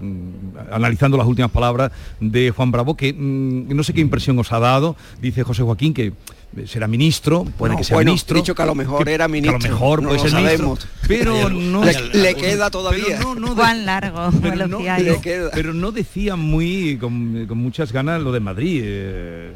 analizando 0.70 1.16
las 1.16 1.26
últimas 1.26 1.50
palabras 1.50 1.90
de 2.20 2.50
Juan 2.50 2.70
Bravo, 2.70 2.94
que 2.98 3.14
mm, 3.14 3.74
no 3.74 3.82
sé 3.82 3.94
qué 3.94 4.02
impresión 4.02 4.38
os 4.38 4.52
ha 4.52 4.58
dado, 4.58 4.94
dice 5.22 5.42
José 5.42 5.62
Joaquín, 5.62 5.94
que 5.94 6.12
será 6.66 6.86
ministro, 6.86 7.46
puede 7.56 7.74
que 7.76 7.84
sea 7.84 7.96
bueno, 7.96 8.10
ministro. 8.10 8.36
dicho 8.36 8.54
que 8.54 8.60
a 8.60 8.66
lo 8.66 8.74
mejor 8.74 9.08
era 9.08 9.26
ministro. 9.26 9.56
a 9.56 9.58
lo 9.58 9.68
mejor 9.70 10.02
puede 10.02 10.18
ser 10.18 10.34
ministro, 10.34 10.76
pero 11.08 11.48
no 11.48 11.82
le, 11.82 12.34
queda 12.34 12.68
todavía. 12.68 13.16
Pero 13.16 13.34
no, 13.36 13.54
Juan 13.54 13.86
largo, 13.86 14.30
pero 14.42 14.68
no, 14.68 14.80
pero 15.54 15.72
no 15.72 15.92
decía 15.92 16.36
muy 16.36 16.98
con, 16.98 17.48
muchas 17.56 17.90
ganas 17.90 18.20
lo 18.20 18.32
de 18.32 18.40
Madrid. 18.40 18.82
Eh, 18.84 19.52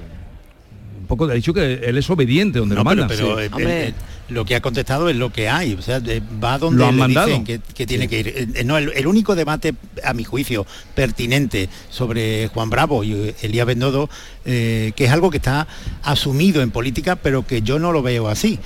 poco 1.07 1.25
ha 1.25 1.35
dicho 1.35 1.55
que 1.55 1.75
él 1.75 1.99
es 1.99 2.11
obediente 2.11 2.59
donde 2.59 2.75
lo 2.75 2.85
manda. 2.85 3.07
Pero, 3.07 3.41
eh, 3.41 3.51
eh, 3.59 3.95
lo 4.29 4.45
que 4.45 4.57
ha 4.57 4.61
contestado 4.61 5.09
es 5.09 5.17
lo 5.17 5.33
que 5.33 5.49
hay, 5.49 5.75
o 5.75 5.83
sea, 5.83 6.01
va 6.43 6.59
donde 6.59 6.79
lo 6.79 6.87
han 6.87 6.97
mandado. 6.97 7.29
dicen 7.29 7.45
que, 7.45 7.87
tiene 7.87 8.09
que 8.09 8.21
ir. 8.21 8.53
Eh, 8.55 8.65
no, 8.65 8.77
el, 8.77 9.07
único 9.07 9.35
debate, 9.35 9.75
a 10.05 10.13
mi 10.15 10.25
juicio, 10.25 10.67
pertinente 10.95 11.69
sobre 11.91 12.49
Juan 12.49 12.71
Bravo 12.71 13.05
y 13.05 13.35
Elías 13.43 13.67
Bendodo, 13.67 14.11
que 14.45 14.95
es 14.97 15.11
algo 15.11 15.31
que 15.31 15.39
está 15.39 15.67
asumido 16.03 16.63
en 16.63 16.71
política, 16.71 17.17
pero 17.17 17.47
que 17.47 17.63
yo 17.63 17.79
no 17.79 17.93
lo 17.93 18.03
veo 18.03 18.29
así. 18.29 18.59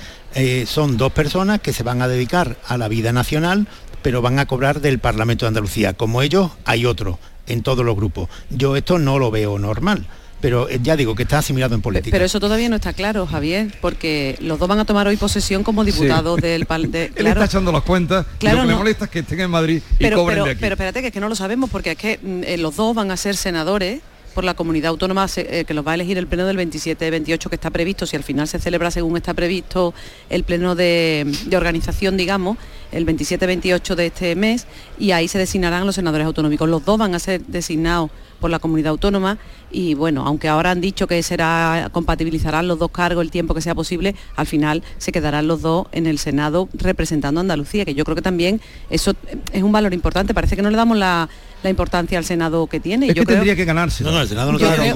son 0.65 0.97
dos 0.97 1.11
personas 1.11 1.61
que 1.61 1.73
se 1.73 1.83
van 1.83 2.01
a 2.01 2.07
dedicar 2.07 2.57
a 2.67 2.77
la 2.77 2.87
vida 2.87 3.13
nacional, 3.13 3.67
pero 4.01 4.21
van 4.21 4.39
a 4.39 4.47
cobrar 4.47 4.81
del 4.81 4.99
Parlamento 4.99 5.45
de 5.45 5.49
Andalucía. 5.49 5.93
Como 5.93 6.21
ellos, 6.21 6.51
hay 6.65 6.85
otro 6.85 7.19
en 7.47 7.61
todos 7.61 7.85
los 7.85 7.95
grupos. 7.95 8.29
Yo 8.49 8.75
esto 8.75 8.97
no 8.97 9.19
lo 9.19 9.29
veo 9.31 9.59
normal 9.59 10.07
pero 10.41 10.67
eh, 10.67 10.79
ya 10.81 10.95
digo 10.97 11.15
que 11.15 11.23
está 11.23 11.37
asimilado 11.37 11.75
en 11.75 11.81
política. 11.81 12.13
Pero 12.13 12.25
eso 12.25 12.39
todavía 12.39 12.67
no 12.67 12.75
está 12.75 12.93
claro, 12.93 13.25
Javier, 13.27 13.73
porque 13.79 14.37
los 14.41 14.59
dos 14.59 14.67
van 14.67 14.79
a 14.79 14.85
tomar 14.85 15.07
hoy 15.07 15.17
posesión 15.17 15.63
como 15.63 15.85
diputados 15.85 16.41
del 16.41 16.65
de, 16.89 17.11
Él 17.15 17.27
está 17.27 17.45
echando 17.45 17.71
las 17.71 17.83
cuentas 17.83 18.25
claro, 18.39 18.57
lo 18.57 18.63
que 18.63 18.67
me 18.69 18.75
molesta 18.75 19.05
es 19.05 19.11
que 19.11 19.19
estén 19.19 19.41
en 19.41 19.51
Madrid 19.51 19.81
y 19.93 20.03
pero, 20.03 20.17
cobren 20.17 20.35
pero, 20.35 20.45
de 20.45 20.51
aquí. 20.51 20.61
Pero 20.61 20.73
espérate, 20.73 21.01
que 21.01 21.07
es 21.07 21.13
que 21.13 21.19
no 21.19 21.29
lo 21.29 21.35
sabemos, 21.35 21.69
porque 21.69 21.91
es 21.91 21.97
que 21.97 22.19
mm, 22.21 22.43
eh, 22.43 22.57
los 22.57 22.75
dos 22.75 22.95
van 22.95 23.11
a 23.11 23.17
ser 23.17 23.35
senadores 23.37 24.01
por 24.33 24.43
la 24.43 24.53
comunidad 24.53 24.89
autónoma 24.89 25.27
eh, 25.35 25.65
que 25.67 25.73
los 25.73 25.85
va 25.85 25.91
a 25.91 25.95
elegir 25.95 26.17
el 26.17 26.25
pleno 26.25 26.45
del 26.45 26.57
27-28 26.57 27.49
que 27.49 27.55
está 27.55 27.69
previsto, 27.69 28.05
si 28.05 28.15
al 28.15 28.23
final 28.23 28.47
se 28.47 28.59
celebra 28.59 28.89
según 28.89 29.17
está 29.17 29.33
previsto 29.33 29.93
el 30.29 30.43
pleno 30.43 30.73
de, 30.73 31.29
de 31.45 31.57
organización, 31.57 32.17
digamos, 32.17 32.57
el 32.91 33.05
27-28 33.05 33.95
de 33.95 34.05
este 34.05 34.35
mes, 34.35 34.67
y 34.97 35.11
ahí 35.11 35.27
se 35.27 35.37
designarán 35.37 35.85
los 35.85 35.95
senadores 35.95 36.25
autonómicos. 36.25 36.69
Los 36.69 36.85
dos 36.85 36.97
van 36.97 37.13
a 37.13 37.19
ser 37.19 37.41
designados 37.45 38.09
por 38.41 38.51
la 38.51 38.59
comunidad 38.59 38.89
autónoma 38.89 39.37
y 39.71 39.93
bueno, 39.93 40.25
aunque 40.25 40.49
ahora 40.49 40.71
han 40.71 40.81
dicho 40.81 41.07
que 41.07 41.21
será 41.23 41.89
compatibilizarán 41.93 42.67
los 42.67 42.77
dos 42.77 42.91
cargos 42.91 43.23
el 43.23 43.31
tiempo 43.31 43.53
que 43.53 43.61
sea 43.61 43.75
posible, 43.75 44.15
al 44.35 44.47
final 44.47 44.83
se 44.97 45.11
quedarán 45.11 45.47
los 45.47 45.61
dos 45.61 45.87
en 45.91 46.07
el 46.07 46.17
Senado 46.17 46.67
representando 46.73 47.39
a 47.39 47.41
Andalucía, 47.41 47.85
que 47.85 47.93
yo 47.93 48.03
creo 48.03 48.15
que 48.15 48.21
también 48.21 48.61
eso 48.89 49.13
es 49.53 49.63
un 49.63 49.71
valor 49.71 49.93
importante. 49.93 50.33
Parece 50.33 50.55
que 50.55 50.61
no 50.61 50.69
le 50.69 50.77
damos 50.77 50.97
la, 50.97 51.29
importancia 51.63 52.17
al 52.17 52.25
Senado 52.25 52.65
que 52.65 52.79
tiene. 52.79 53.07
Es 53.07 53.13
yo 53.13 53.23
que 53.23 53.33
tendría 53.33 53.55
que 53.55 53.65
ganarse. 53.65 54.03
No, 54.03 54.11
no, 54.11 54.21
el 54.21 54.27
Senado 54.27 54.51
no 54.51 54.57
tiene 54.57 54.93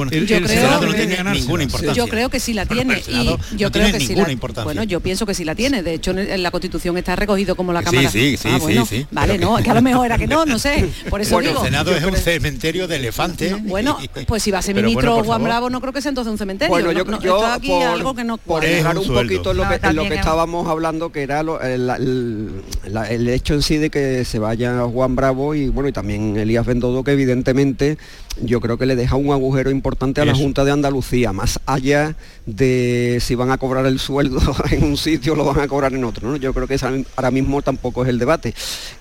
ninguna, 1.33 1.63
importancia. 1.63 1.93
Yo 1.93 2.07
creo 2.07 2.29
que 2.29 2.39
sí 2.39 2.53
la 2.53 2.65
tiene. 2.65 3.01
y 3.07 3.35
yo 3.55 3.71
creo 3.71 3.91
que 3.91 3.99
sí 3.99 4.15
la, 4.15 4.63
Bueno, 4.63 4.83
yo 4.83 4.99
pienso 4.99 5.25
que 5.25 5.35
sí 5.35 5.45
la 5.45 5.53
tiene. 5.53 5.83
De 5.83 5.93
hecho, 5.93 6.11
en 6.11 6.41
la 6.41 6.51
Constitución 6.51 6.97
está 6.97 7.15
recogido 7.15 7.55
como 7.55 7.71
la 7.71 7.83
Cámara. 7.83 8.09
Sí, 8.09 8.35
sí, 8.35 8.37
sí, 8.37 8.77
ah, 8.77 8.85
sí, 8.87 9.05
Vale, 9.11 9.37
no, 9.37 9.57
que 9.57 9.69
a 9.69 9.75
lo 9.75 9.81
mejor 9.81 10.07
era 10.07 10.17
que 10.17 10.27
no, 10.27 10.45
no 10.45 10.57
sé. 10.57 10.89
Por 11.09 11.21
eso 11.21 11.35
bueno, 11.35 11.51
el 11.51 11.57
Senado 11.57 11.95
es 11.95 12.03
un 12.03 12.15
cementerio 12.15 12.87
de 12.87 12.95
elefantes. 12.95 13.34
Bueno, 13.63 13.97
pues 14.27 14.43
si 14.43 14.51
va 14.51 14.59
a 14.59 14.61
ser 14.61 14.75
ministro 14.75 15.23
Juan 15.23 15.43
Bravo, 15.43 15.69
no 15.69 15.81
creo 15.81 15.93
que 15.93 16.01
sea 16.01 16.09
entonces 16.09 16.31
un 16.31 16.37
cementerio. 16.37 16.69
Bueno, 16.69 16.91
yo, 16.91 17.05
no, 17.05 17.19
yo 17.19 17.45
aquí 17.45 17.69
por, 17.69 17.83
algo 17.83 18.15
que 18.15 18.23
no 18.23 18.37
por 18.37 18.63
dejar 18.63 18.97
un, 18.97 19.07
poquito 19.07 19.53
lo 19.53 19.63
que, 19.67 19.93
lo 19.93 20.03
que 20.03 20.15
estábamos 20.15 20.67
hablando, 20.67 21.11
que 21.11 21.23
era 21.23 21.41
el, 21.41 22.61
el, 23.09 23.29
hecho 23.29 23.53
en 23.53 23.61
sí 23.61 23.77
de 23.77 23.89
que 23.89 24.25
se 24.25 24.39
vaya 24.39 24.83
Juan 24.83 25.15
Bravo 25.15 25.55
y 25.55 25.69
bueno, 25.69 25.89
y 25.89 25.91
también 25.91 26.37
Elías 26.37 26.65
Bendodo, 26.65 27.03
que 27.03 27.11
evidentemente 27.11 27.97
yo 28.41 28.59
creo 28.61 28.77
que 28.77 28.85
le 28.85 28.95
deja 28.95 29.15
un 29.15 29.31
agujero 29.31 29.71
importante 29.71 30.21
a 30.21 30.25
la 30.25 30.35
Junta 30.35 30.65
de 30.65 30.71
Andalucía, 30.71 31.33
más 31.33 31.59
allá 31.65 32.15
de 32.45 33.19
si 33.21 33.35
van 33.35 33.51
a 33.51 33.57
cobrar 33.57 33.85
el 33.85 33.99
sueldo 33.99 34.39
en 34.71 34.83
un 34.83 34.97
sitio 34.97 35.33
o 35.33 35.35
lo 35.35 35.45
van 35.45 35.59
a 35.59 35.67
cobrar 35.67 35.93
en 35.93 36.03
otro. 36.03 36.29
¿no? 36.29 36.35
Yo 36.37 36.53
creo 36.53 36.67
que 36.67 36.77
ahora 37.15 37.31
mismo 37.31 37.61
tampoco 37.61 38.03
es 38.03 38.09
el 38.09 38.19
debate. 38.19 38.53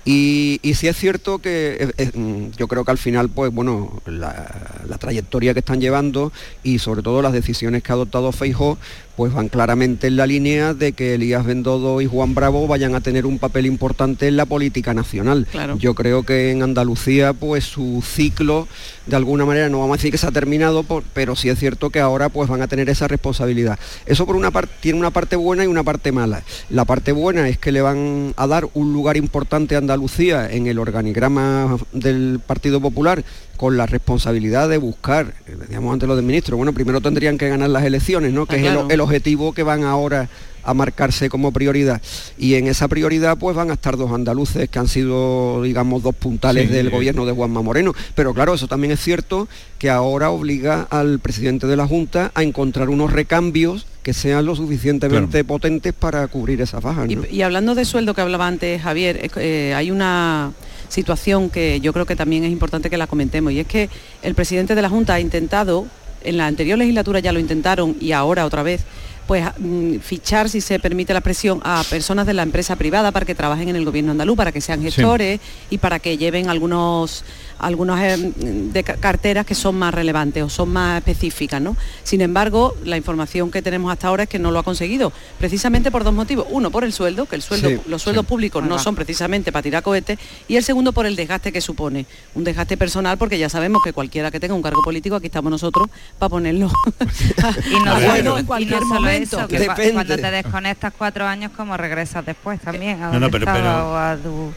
Y, 0.05 0.61
y 0.63 0.75
sí 0.75 0.89
es 0.89 0.97
cierto 0.97 1.39
que 1.39 1.77
eh, 1.81 1.93
eh, 1.99 2.11
mm, 2.15 2.57
yo 2.57 2.69
creo 2.69 2.85
que 2.85 2.91
al 2.91 2.99
final, 2.99 3.29
pues 3.29 3.53
bueno, 3.53 4.01
la, 4.07 4.99
trayectoria 4.99 5.53
que 5.53 5.59
están 5.59 5.81
llevando 5.81 6.33
y 6.63 6.79
sobre 6.79 7.03
todo 7.03 7.21
las 7.21 7.33
decisiones 7.33 7.83
que 7.83 7.93
ha 7.93 7.95
adoptado 7.95 8.33
Feijó, 8.33 8.79
pues 9.17 9.33
van 9.33 9.49
claramente 9.49 10.07
en 10.09 10.17
la 10.17 10.27
línea 10.27 10.75
de 10.75 10.93
que 10.93 11.15
Elías 11.15 11.45
Bendodo 11.45 12.01
y 12.01 12.07
Juan 12.07 12.35
Bravo 12.35 12.67
vayan 12.67 12.95
a 12.95 13.01
tener 13.01 13.27
un 13.27 13.39
papel 13.39 13.67
importante 13.67 14.27
en 14.29 14.37
la 14.37 14.47
política 14.47 14.95
nacional. 14.95 15.47
Yo 15.79 15.95
creo 15.95 16.25
que 16.25 16.51
en 16.51 16.63
Andalucía, 16.63 17.33
pues 17.33 17.65
su 17.65 18.03
ciclo 18.05 18.67
de 19.07 19.17
alguna 19.17 19.45
manera, 19.45 19.69
no 19.69 19.81
vamos 19.81 19.95
a 19.95 19.99
decir 19.99 20.11
que 20.11 20.19
se 20.19 20.27
ha 20.27 20.33
terminado, 20.33 20.85
pero 21.13 21.37
sí 21.37 21.49
es 21.49 21.59
cierto 21.59 21.91
que 21.91 22.01
ahora 22.01 22.29
pues 22.29 22.49
van 22.49 22.63
a 22.63 22.69
tener 22.69 22.89
esa 22.89 23.07
responsabilidad. 23.07 23.79
Eso 24.07 24.27
por 24.27 24.37
una 24.37 24.51
parte 24.51 24.73
tiene 24.81 24.99
una 24.99 25.11
parte 25.11 25.37
buena 25.37 25.65
y 25.65 25.67
una 25.67 25.83
parte 25.83 26.11
mala. 26.11 26.43
La 26.71 26.85
parte 26.85 27.13
buena 27.13 27.49
es 27.49 27.59
que 27.59 27.73
le 27.73 27.83
van 27.83 28.35
a 28.37 28.47
dar 28.47 28.69
un 28.75 28.93
lugar 28.93 29.17
importante 29.17 29.75
a 29.75 29.79
Andalucía 29.79 30.51
en 30.51 30.67
el 30.67 30.79
organigrama 30.79 31.77
del 31.93 32.41
Partido 32.45 32.81
Popular 32.81 33.25
con 33.57 33.77
la 33.77 33.87
responsabilidad 33.87 34.69
de 34.69 34.79
buscar, 34.79 35.35
eh, 35.47 35.57
decíamos 35.59 35.93
antes 35.93 36.09
lo 36.09 36.17
del 36.17 36.25
ministro, 36.25 36.57
bueno, 36.57 36.73
primero 36.73 37.01
tendrían 37.01 37.39
que 37.39 37.49
ganar 37.49 37.71
las 37.71 37.85
elecciones, 37.85 38.33
¿no? 38.33 38.47
Que 38.47 38.57
ah, 38.57 38.85
es 38.87 38.91
el 38.91 39.01
objetivo 39.01 39.53
que 39.53 39.63
van 39.63 39.85
ahora 39.85 40.29
a 40.65 40.75
marcarse 40.75 41.29
como 41.29 41.53
prioridad. 41.53 42.01
Y 42.39 42.55
en 42.55 42.67
esa 42.67 42.89
prioridad 42.89 43.37
pues 43.39 43.55
van 43.55 43.71
a 43.71 43.75
estar 43.75 43.97
dos 43.97 44.13
andaluces 44.13 44.69
que 44.69 44.79
han 44.79 44.89
sido, 44.89 45.63
digamos, 45.63 46.03
dos 46.03 46.15
puntales 46.15 46.71
del 46.71 46.91
gobierno 46.91 47.27
de 47.27 47.33
Juanma 47.33 47.63
Moreno. 47.63 47.93
Pero 48.15 48.35
claro, 48.35 48.55
eso 48.55 48.67
también 48.67 48.93
es 48.93 49.01
cierto 49.01 49.49
que 49.79 49.91
ahora 49.91 50.31
obliga 50.31 50.87
al 50.91 51.19
presidente 51.19 51.67
de 51.67 51.77
la 51.77 51.87
Junta 51.87 52.33
a 52.35 52.43
encontrar 52.43 52.89
unos 52.89 53.13
recambios 53.13 53.87
que 54.03 54.13
sean 54.13 54.45
lo 54.45 54.55
suficientemente 54.55 55.45
potentes 55.45 55.93
para 55.93 56.27
cubrir 56.29 56.61
esa 56.61 56.81
faja. 56.81 57.07
Y, 57.31 57.43
hablando 57.43 57.75
de 57.75 57.85
sueldo 57.85 58.15
que 58.15 58.21
hablaba 58.21 58.47
antes 58.47 58.83
Javier, 58.83 59.31
eh, 59.37 59.73
hay 59.75 59.91
una 59.91 60.53
situación 60.89 61.51
que 61.51 61.81
yo 61.81 61.93
creo 61.93 62.07
que 62.07 62.17
también 62.17 62.45
es 62.45 62.53
importante 62.53 62.91
que 62.91 62.97
la 62.97 63.07
comentemos 63.07 63.53
y 63.53 63.61
es 63.61 63.67
que 63.67 63.89
el 64.23 64.35
presidente 64.35 64.75
de 64.75 64.83
la 64.83 64.89
Junta 64.89 65.15
ha 65.15 65.21
intentado, 65.21 65.87
en 66.23 66.37
la 66.37 66.47
anterior 66.47 66.79
legislatura 66.79 67.21
ya 67.21 67.33
lo 67.33 67.39
intentaron 67.39 67.97
y 68.01 68.13
ahora 68.13 68.47
otra 68.47 68.63
vez, 68.63 68.83
pues 69.27 69.45
mm, 69.59 69.99
fichar, 69.99 70.49
si 70.49 70.61
se 70.61 70.79
permite 70.79 71.13
la 71.13 71.21
expresión, 71.21 71.61
a 71.65 71.83
personas 71.89 72.27
de 72.27 72.35
la 72.35 72.43
empresa 72.43 72.77
privada 72.77 73.13
para 73.13 73.27
que 73.27 73.35
trabajen 73.35 73.69
en 73.69 73.77
el 73.77 73.85
gobierno 73.85 74.11
andaluz, 74.13 74.37
para 74.37 74.53
que 74.53 74.61
sean 74.61 74.83
gestores 74.83 75.41
y 75.71 75.79
para 75.79 75.99
que 75.99 76.17
lleven 76.17 76.49
algunos 76.49 77.25
algunas 77.59 78.03
eh, 78.03 78.33
de 78.73 78.85
carteras 78.85 79.47
que 79.47 79.55
son 79.55 79.77
más 79.77 79.95
relevantes 79.95 80.43
o 80.43 80.49
son 80.49 80.73
más 80.73 80.99
específicas, 80.99 81.61
¿no? 81.61 81.77
Sin 82.03 82.21
embargo, 82.21 82.75
la 82.85 82.97
información 82.97 83.51
que 83.51 83.63
tenemos 83.63 83.93
hasta 83.93 84.09
ahora 84.09 84.25
es 84.25 84.29
que 84.29 84.39
no 84.39 84.51
lo 84.51 84.59
ha 84.59 84.63
conseguido, 84.63 85.13
precisamente 85.39 85.91
por 85.91 86.05
dos 86.05 86.15
motivos. 86.15 86.47
Uno, 86.51 86.71
por 86.71 86.85
el 86.85 86.93
sueldo, 86.93 87.27
que 87.27 87.37
el 87.37 87.43
sueldo, 87.43 87.71
los 87.87 88.03
sueldos 88.03 88.27
públicos 88.27 88.65
no 88.65 88.79
son 88.79 88.95
precisamente 88.95 89.53
para 89.53 89.63
tirar 89.63 89.83
cohetes, 89.83 90.19
y 90.49 90.57
el 90.57 90.65
segundo 90.65 90.93
por 90.93 91.07
el 91.07 91.17
desgaste 91.17 91.53
que 91.53 91.61
supone. 91.61 92.07
Un 92.35 92.45
desgaste 92.45 92.77
personal 92.77 93.19
porque 93.19 93.39
ya 93.39 93.49
sabemos 93.49 93.83
que 93.83 93.93
cualquiera 93.93 94.31
que 94.31 94.41
tenga 94.41 94.55
un 94.55 94.63
cargo 94.63 94.83
político, 94.83 95.17
aquí 95.17 95.27
estamos 95.27 95.51
nosotros 95.51 95.89
para 96.19 96.31
ponerlo 96.31 96.71
y 97.71 97.85
no, 97.85 98.01
bueno, 98.01 98.39
en 98.39 98.47
cualquier 98.47 98.85
momento. 98.85 99.47
cuando 99.93 100.17
te 100.17 100.31
desconectas 100.31 100.93
cuatro 100.97 101.27
años, 101.27 101.53
como 101.57 101.77
regresas 101.77 102.25
después 102.25 102.61
también 102.61 103.03
a, 103.03 103.19
no, 103.19 103.31
pero, 103.31 103.49
a 103.51 104.17
tu 104.17 104.53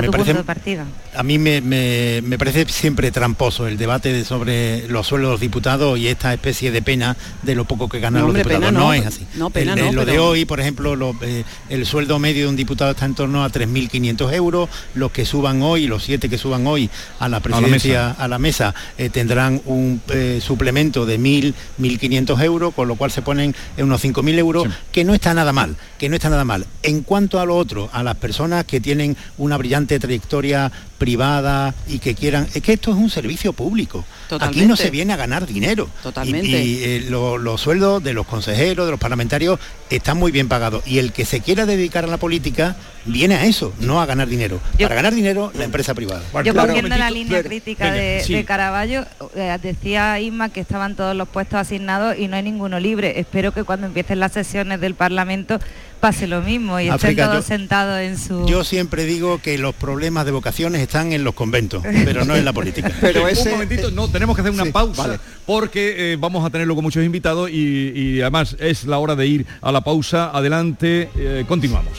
me 0.00 0.10
parece, 0.44 0.78
A 1.14 1.22
mí 1.22 1.38
me, 1.38 2.38
parece 2.38 2.66
siempre 2.66 3.10
tramposo 3.10 3.66
el 3.66 3.76
debate 3.76 4.24
sobre 4.24 4.88
los 4.88 5.06
sueldos 5.06 5.28
de 5.28 5.32
los 5.32 5.40
diputados 5.40 5.98
y 5.98 6.08
esta 6.08 6.32
especie 6.32 6.70
de 6.70 6.82
pena 6.82 7.16
de 7.42 7.54
lo 7.54 7.64
poco 7.64 7.88
que 7.88 8.00
ganan 8.00 8.26
los 8.26 8.34
diputados. 8.34 8.72
No, 8.72 8.92
es 8.92 9.06
así. 9.06 9.26
No, 9.34 9.50
pena 9.50 9.76
lo 9.76 10.04
de 10.04 10.18
hoy, 10.18 10.44
por 10.44 10.60
ejemplo, 10.60 11.14
eh, 11.22 11.44
el 11.68 11.86
sueldo 11.86 12.18
medio 12.18 12.44
de 12.44 12.48
un 12.50 12.56
diputado 12.56 12.90
está 12.90 13.06
en 13.06 13.14
torno 13.14 13.44
a 13.44 13.50
3.500 13.50 14.32
euros. 14.32 14.68
Los 14.94 15.10
que 15.12 15.24
suban 15.24 15.62
hoy, 15.62 15.86
los 15.86 16.04
siete 16.04 16.28
que 16.28 16.38
suban 16.38 16.66
hoy 16.66 16.90
a 17.18 17.28
la 17.28 17.40
presidencia, 17.40 18.10
a 18.10 18.28
la 18.28 18.38
mesa, 18.38 18.74
eh, 18.98 19.10
tendrán 19.10 19.60
un 19.64 20.00
eh, 20.08 20.40
suplemento 20.42 21.06
de 21.06 21.18
1.000, 21.18 21.54
1.500 21.80 22.42
euros, 22.42 22.74
con 22.74 22.88
lo 22.88 22.96
cual 22.96 23.10
se 23.10 23.22
ponen 23.22 23.54
en 23.76 23.84
unos 23.84 24.04
5.000 24.04 24.38
euros, 24.38 24.66
que 24.92 25.04
no 25.04 25.14
está 25.14 25.34
nada 25.34 25.52
mal, 25.52 25.76
que 25.98 26.08
no 26.08 26.16
está 26.16 26.30
nada 26.30 26.44
mal. 26.44 26.66
En 26.82 27.02
cuanto 27.02 27.40
a 27.40 27.46
lo 27.46 27.56
otro, 27.56 27.88
a 27.92 28.02
las 28.02 28.16
personas 28.16 28.64
que 28.64 28.80
tienen 28.80 29.16
una 29.38 29.56
brillante 29.56 29.85
trayectoria 29.86 30.70
privada 30.98 31.74
y 31.86 31.98
que 31.98 32.14
quieran... 32.14 32.48
Es 32.54 32.62
que 32.62 32.72
esto 32.72 32.90
es 32.90 32.96
un 32.96 33.10
servicio 33.10 33.52
público. 33.52 34.04
Aquí 34.40 34.66
no 34.66 34.76
se 34.76 34.90
viene 34.90 35.12
a 35.12 35.16
ganar 35.16 35.46
dinero. 35.46 35.88
Totalmente. 36.02 36.48
Y, 36.48 36.82
eh, 36.82 37.06
los 37.08 37.60
sueldos 37.60 38.02
de 38.02 38.14
los 38.14 38.26
consejeros, 38.26 38.86
de 38.86 38.90
los 38.90 39.00
parlamentarios, 39.00 39.60
están 39.90 40.18
muy 40.18 40.32
bien 40.32 40.48
pagados. 40.48 40.86
Y 40.86 40.98
el 40.98 41.12
que 41.12 41.24
se 41.24 41.40
quiera 41.40 41.66
dedicar 41.66 42.04
a 42.04 42.08
la 42.08 42.16
política 42.16 42.76
viene 43.04 43.36
a 43.36 43.44
eso, 43.44 43.72
no 43.78 44.00
a 44.00 44.06
ganar 44.06 44.28
dinero. 44.28 44.60
Para 44.78 44.94
ganar 44.94 45.14
dinero, 45.14 45.52
la 45.54 45.64
empresa 45.64 45.94
privada. 45.94 46.22
Yo 46.44 46.54
cogiendo 46.54 46.96
la 46.96 47.10
línea 47.10 47.42
crítica 47.42 47.92
de, 47.92 48.44
Caraballo, 48.46 49.04
eh, 49.34 49.56
decía 49.62 50.20
Isma 50.20 50.48
que 50.48 50.60
estaban 50.60 50.96
todos 50.96 51.16
los 51.16 51.28
puestos 51.28 51.58
asignados 51.58 52.18
y 52.18 52.28
no 52.28 52.36
hay 52.36 52.42
ninguno 52.42 52.80
libre. 52.80 53.18
Espero 53.18 53.52
que 53.52 53.64
cuando 53.64 53.86
empiecen 53.86 54.20
las 54.20 54.32
sesiones 54.32 54.80
del 54.80 54.94
Parlamento 54.94 55.58
pase 56.00 56.26
lo 56.26 56.42
mismo 56.42 56.78
y 56.78 56.88
estén 56.88 57.16
todos 57.16 57.44
sentados 57.44 58.00
en 58.00 58.18
su... 58.18 58.46
Yo 58.46 58.64
siempre 58.64 59.04
digo 59.04 59.40
que 59.40 59.58
los 59.58 59.74
problemas 59.74 60.24
de 60.26 60.32
vocaciones 60.32 60.80
están 60.86 61.12
en 61.12 61.24
los 61.24 61.34
conventos, 61.34 61.82
pero 61.82 62.24
no 62.24 62.34
en 62.34 62.44
la 62.44 62.52
política. 62.52 62.90
pero 63.00 63.28
ese... 63.28 63.48
Un 63.48 63.54
momentito, 63.54 63.90
no, 63.90 64.08
tenemos 64.08 64.34
que 64.34 64.42
hacer 64.42 64.52
una 64.52 64.64
pausa 64.66 65.20
porque 65.44 66.12
eh, 66.12 66.16
vamos 66.16 66.44
a 66.44 66.50
tenerlo 66.50 66.74
con 66.74 66.84
muchos 66.84 67.04
invitados 67.04 67.50
y, 67.50 68.20
además 68.20 68.56
es 68.58 68.84
la 68.84 68.98
hora 68.98 69.14
de 69.14 69.26
ir 69.26 69.46
a 69.60 69.72
la 69.72 69.82
pausa. 69.82 70.30
Adelante, 70.30 71.10
eh, 71.16 71.44
continuamos. 71.46 71.92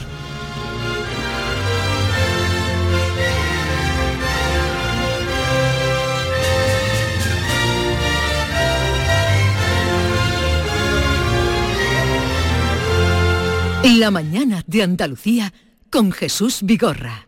La 13.96 14.10
mañana 14.10 14.62
de 14.66 14.82
Andalucía 14.82 15.52
con 15.90 16.12
Jesús 16.12 16.60
Vigorra. 16.62 17.27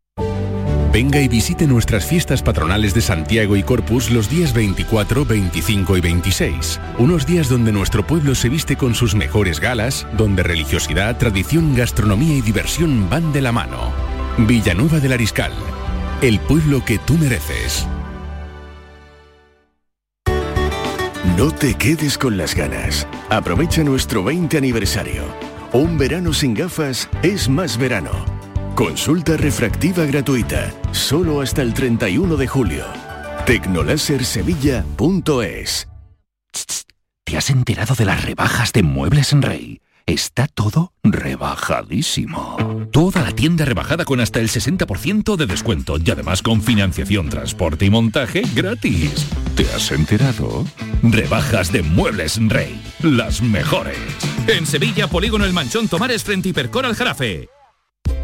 Venga 0.91 1.21
y 1.21 1.29
visite 1.29 1.67
nuestras 1.67 2.05
fiestas 2.05 2.43
patronales 2.43 2.93
de 2.93 2.99
Santiago 2.99 3.55
y 3.55 3.63
Corpus 3.63 4.11
los 4.11 4.29
días 4.29 4.53
24, 4.53 5.23
25 5.23 5.95
y 5.95 6.01
26. 6.01 6.81
Unos 6.97 7.25
días 7.25 7.47
donde 7.47 7.71
nuestro 7.71 8.05
pueblo 8.05 8.35
se 8.35 8.49
viste 8.49 8.75
con 8.75 8.93
sus 8.93 9.15
mejores 9.15 9.61
galas, 9.61 10.05
donde 10.17 10.43
religiosidad, 10.43 11.17
tradición, 11.17 11.75
gastronomía 11.75 12.35
y 12.35 12.41
diversión 12.41 13.09
van 13.09 13.31
de 13.31 13.41
la 13.41 13.53
mano. 13.53 13.93
Villanueva 14.37 14.99
del 14.99 15.13
Ariscal, 15.13 15.53
el 16.21 16.41
pueblo 16.41 16.83
que 16.83 16.97
tú 16.97 17.17
mereces. 17.17 17.87
No 21.37 21.51
te 21.51 21.75
quedes 21.75 22.17
con 22.17 22.35
las 22.35 22.53
ganas. 22.53 23.07
Aprovecha 23.29 23.81
nuestro 23.85 24.25
20 24.25 24.57
aniversario. 24.57 25.23
Un 25.71 25.97
verano 25.97 26.33
sin 26.33 26.53
gafas 26.53 27.07
es 27.23 27.47
más 27.47 27.77
verano. 27.77 28.40
Consulta 28.75 29.37
refractiva 29.37 30.05
gratuita, 30.05 30.73
solo 30.91 31.41
hasta 31.41 31.61
el 31.61 31.73
31 31.73 32.37
de 32.37 32.47
julio. 32.47 32.85
Tecnolasersevilla.es 33.45 35.87
¿Te 37.25 37.37
has 37.37 37.49
enterado 37.49 37.95
de 37.95 38.05
las 38.05 38.23
rebajas 38.23 38.71
de 38.71 38.83
Muebles 38.83 39.33
en 39.33 39.41
Rey? 39.41 39.81
Está 40.05 40.47
todo 40.47 40.93
rebajadísimo. 41.03 42.57
Toda 42.91 43.21
la 43.21 43.31
tienda 43.31 43.65
rebajada 43.65 44.05
con 44.05 44.19
hasta 44.19 44.39
el 44.39 44.49
60% 44.49 45.35
de 45.35 45.45
descuento 45.45 45.97
y 46.03 46.09
además 46.09 46.41
con 46.41 46.61
financiación, 46.61 47.29
transporte 47.29 47.85
y 47.85 47.89
montaje 47.89 48.41
gratis. 48.55 49.27
¿Te 49.55 49.63
has 49.73 49.91
enterado? 49.91 50.65
Rebajas 51.03 51.71
de 51.71 51.83
Muebles 51.83 52.39
Rey. 52.47 52.81
Las 53.01 53.41
mejores. 53.41 53.97
En 54.47 54.65
Sevilla, 54.65 55.07
Polígono 55.07 55.45
El 55.45 55.53
Manchón 55.53 55.87
Tomares 55.87 56.23
frente 56.23 56.49
Hipercor 56.49 56.85
al 56.85 56.95
Jarafe. 56.95 57.49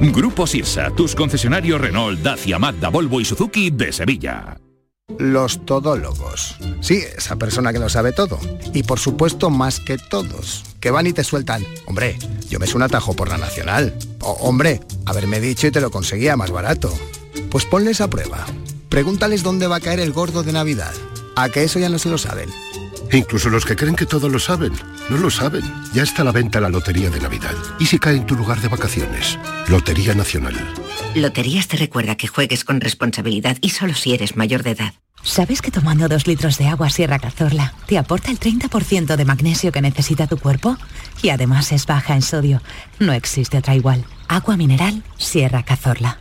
Grupo 0.00 0.46
Sirsa, 0.46 0.90
tus 0.90 1.14
concesionarios 1.14 1.80
Renault, 1.80 2.20
Dacia, 2.20 2.58
Mazda, 2.58 2.90
Volvo 2.90 3.20
y 3.20 3.24
Suzuki 3.24 3.70
de 3.70 3.92
Sevilla. 3.92 4.58
Los 5.18 5.64
todólogos. 5.64 6.56
Sí, 6.80 7.02
esa 7.16 7.36
persona 7.36 7.72
que 7.72 7.78
lo 7.78 7.88
sabe 7.88 8.12
todo. 8.12 8.38
Y 8.74 8.82
por 8.82 8.98
supuesto 8.98 9.48
más 9.48 9.80
que 9.80 9.96
todos. 9.96 10.64
Que 10.80 10.90
van 10.90 11.06
y 11.06 11.12
te 11.12 11.24
sueltan. 11.24 11.64
Hombre, 11.86 12.18
yo 12.50 12.58
me 12.58 12.66
sé 12.66 12.76
un 12.76 12.82
atajo 12.82 13.14
por 13.14 13.28
la 13.28 13.38
nacional. 13.38 13.96
O, 14.20 14.32
hombre, 14.32 14.80
haberme 15.06 15.40
dicho 15.40 15.66
y 15.66 15.70
te 15.70 15.80
lo 15.80 15.90
conseguía 15.90 16.36
más 16.36 16.50
barato. 16.50 16.92
Pues 17.50 17.64
ponles 17.64 18.02
a 18.02 18.10
prueba. 18.10 18.44
Pregúntales 18.90 19.42
dónde 19.42 19.66
va 19.66 19.76
a 19.76 19.80
caer 19.80 20.00
el 20.00 20.12
gordo 20.12 20.42
de 20.42 20.52
Navidad. 20.52 20.92
A 21.36 21.48
que 21.48 21.64
eso 21.64 21.78
ya 21.78 21.88
no 21.88 21.98
se 21.98 22.10
lo 22.10 22.18
saben. 22.18 22.50
Incluso 23.12 23.48
los 23.50 23.64
que 23.64 23.76
creen 23.76 23.96
que 23.96 24.06
todo 24.06 24.28
lo 24.28 24.38
saben, 24.38 24.72
no 25.08 25.16
lo 25.16 25.30
saben. 25.30 25.62
Ya 25.92 26.02
está 26.02 26.22
a 26.22 26.24
la 26.24 26.32
venta 26.32 26.60
la 26.60 26.68
Lotería 26.68 27.10
de 27.10 27.20
Navidad. 27.20 27.54
¿Y 27.78 27.86
si 27.86 27.98
cae 27.98 28.16
en 28.16 28.26
tu 28.26 28.34
lugar 28.34 28.60
de 28.60 28.68
vacaciones? 28.68 29.38
Lotería 29.68 30.14
Nacional. 30.14 30.54
Loterías 31.14 31.68
te 31.68 31.76
recuerda 31.76 32.16
que 32.16 32.26
juegues 32.26 32.64
con 32.64 32.80
responsabilidad 32.80 33.56
y 33.60 33.70
solo 33.70 33.94
si 33.94 34.12
eres 34.14 34.36
mayor 34.36 34.62
de 34.62 34.72
edad. 34.72 34.94
¿Sabes 35.22 35.60
que 35.60 35.70
tomando 35.70 36.08
dos 36.08 36.26
litros 36.26 36.56
de 36.58 36.68
agua 36.68 36.88
Sierra 36.88 37.18
Cazorla 37.18 37.74
te 37.86 37.98
aporta 37.98 38.30
el 38.30 38.38
30% 38.38 39.16
de 39.16 39.24
magnesio 39.24 39.72
que 39.72 39.80
necesita 39.80 40.26
tu 40.26 40.38
cuerpo? 40.38 40.76
Y 41.22 41.30
además 41.30 41.72
es 41.72 41.86
baja 41.86 42.14
en 42.14 42.22
sodio. 42.22 42.62
No 43.00 43.12
existe 43.12 43.58
otra 43.58 43.74
igual. 43.74 44.04
Agua 44.28 44.56
mineral 44.56 45.02
Sierra 45.16 45.64
Cazorla. 45.64 46.20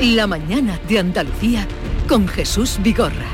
La 0.00 0.26
mañana 0.26 0.80
de 0.88 0.98
Andalucía 0.98 1.66
con 2.10 2.26
Jesús 2.26 2.80
Vigorra. 2.82 3.28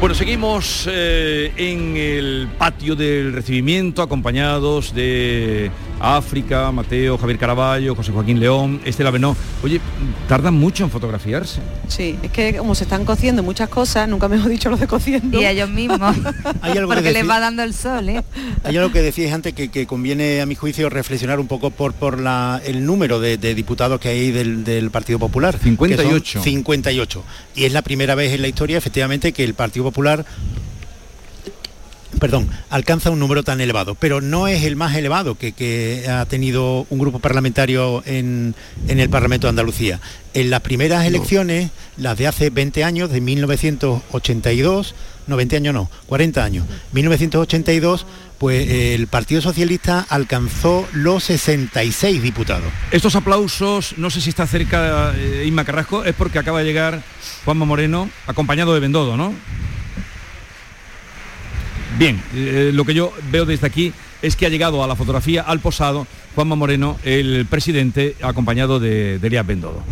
Bueno, 0.00 0.14
seguimos 0.14 0.88
eh, 0.90 1.52
en 1.54 1.98
el 1.98 2.48
patio 2.56 2.96
del 2.96 3.34
recibimiento 3.34 4.00
acompañados 4.00 4.94
de 4.94 5.70
África, 6.02 6.72
Mateo, 6.72 7.16
Javier 7.16 7.38
Caraballo, 7.38 7.94
José 7.94 8.10
Joaquín 8.10 8.40
León, 8.40 8.80
Estela 8.84 9.12
Benó. 9.12 9.36
Oye, 9.62 9.80
tardan 10.28 10.54
mucho 10.54 10.82
en 10.82 10.90
fotografiarse. 10.90 11.60
Sí, 11.86 12.18
es 12.22 12.32
que 12.32 12.56
como 12.56 12.74
se 12.74 12.84
están 12.84 13.04
cociendo 13.04 13.44
muchas 13.44 13.68
cosas, 13.68 14.08
nunca 14.08 14.28
me 14.28 14.34
hemos 14.36 14.48
dicho 14.48 14.68
lo 14.68 14.76
de 14.76 14.88
cociendo. 14.88 15.40
Y 15.40 15.46
ellos 15.46 15.70
mismos. 15.70 16.16
Hay 16.60 16.76
algo 16.76 16.88
porque 16.92 17.04
que 17.04 17.12
les 17.12 17.28
va 17.28 17.38
dando 17.38 17.62
el 17.62 17.72
sol, 17.72 18.08
¿eh? 18.08 18.22
Hay 18.64 18.76
algo 18.76 18.90
que 18.90 19.00
decíais 19.00 19.32
antes 19.32 19.54
que, 19.54 19.68
que 19.68 19.86
conviene, 19.86 20.40
a 20.40 20.46
mi 20.46 20.56
juicio, 20.56 20.90
reflexionar 20.90 21.38
un 21.38 21.46
poco 21.46 21.70
por, 21.70 21.92
por 21.92 22.18
la, 22.18 22.60
el 22.64 22.84
número 22.84 23.20
de, 23.20 23.36
de 23.36 23.54
diputados 23.54 24.00
que 24.00 24.08
hay 24.08 24.32
del, 24.32 24.64
del 24.64 24.90
Partido 24.90 25.20
Popular. 25.20 25.56
que 25.56 25.64
son 25.64 25.76
58. 25.76 26.42
58. 26.42 27.24
Y 27.54 27.64
es 27.64 27.72
la 27.72 27.82
primera 27.82 28.14
vez 28.16 28.32
en 28.32 28.42
la 28.42 28.48
historia, 28.48 28.76
efectivamente, 28.76 29.32
que 29.32 29.44
el 29.44 29.54
Partido 29.54 29.84
Popular 29.84 30.24
perdón, 32.22 32.48
alcanza 32.70 33.10
un 33.10 33.18
número 33.18 33.42
tan 33.42 33.60
elevado, 33.60 33.96
pero 33.96 34.20
no 34.20 34.46
es 34.46 34.62
el 34.62 34.76
más 34.76 34.94
elevado 34.94 35.34
que, 35.34 35.50
que 35.50 36.06
ha 36.08 36.24
tenido 36.26 36.86
un 36.88 37.00
grupo 37.00 37.18
parlamentario 37.18 38.00
en, 38.06 38.54
en 38.86 39.00
el 39.00 39.10
Parlamento 39.10 39.48
de 39.48 39.50
Andalucía. 39.50 39.98
En 40.32 40.48
las 40.48 40.60
primeras 40.60 41.04
elecciones, 41.04 41.72
las 41.96 42.16
de 42.16 42.28
hace 42.28 42.50
20 42.50 42.84
años, 42.84 43.10
de 43.10 43.20
1982, 43.20 44.94
no 45.26 45.36
20 45.36 45.56
años 45.56 45.74
no, 45.74 45.90
40 46.06 46.44
años, 46.44 46.66
1982, 46.92 48.06
pues 48.38 48.68
eh, 48.68 48.94
el 48.94 49.08
Partido 49.08 49.40
Socialista 49.40 50.06
alcanzó 50.08 50.86
los 50.92 51.24
66 51.24 52.22
diputados. 52.22 52.72
Estos 52.92 53.16
aplausos, 53.16 53.98
no 53.98 54.10
sé 54.10 54.20
si 54.20 54.28
está 54.28 54.46
cerca 54.46 55.12
eh, 55.16 55.42
Inma 55.44 55.64
Carrasco, 55.64 56.04
es 56.04 56.14
porque 56.14 56.38
acaba 56.38 56.60
de 56.60 56.66
llegar 56.66 57.02
Juanma 57.44 57.64
Moreno, 57.64 58.08
acompañado 58.28 58.74
de 58.74 58.78
Bendodo, 58.78 59.16
¿no? 59.16 59.34
Bien, 61.98 62.22
eh, 62.34 62.70
lo 62.72 62.84
que 62.84 62.94
yo 62.94 63.12
veo 63.30 63.44
desde 63.44 63.66
aquí 63.66 63.92
es 64.22 64.36
que 64.36 64.46
ha 64.46 64.48
llegado 64.48 64.82
a 64.82 64.86
la 64.86 64.96
fotografía, 64.96 65.42
al 65.42 65.60
posado, 65.60 66.06
Juanma 66.34 66.54
Moreno, 66.54 66.96
el 67.04 67.44
presidente, 67.50 68.16
acompañado 68.22 68.80
de, 68.80 69.18
de 69.18 69.26
Elías 69.26 69.46
Bendodo. 69.46 69.82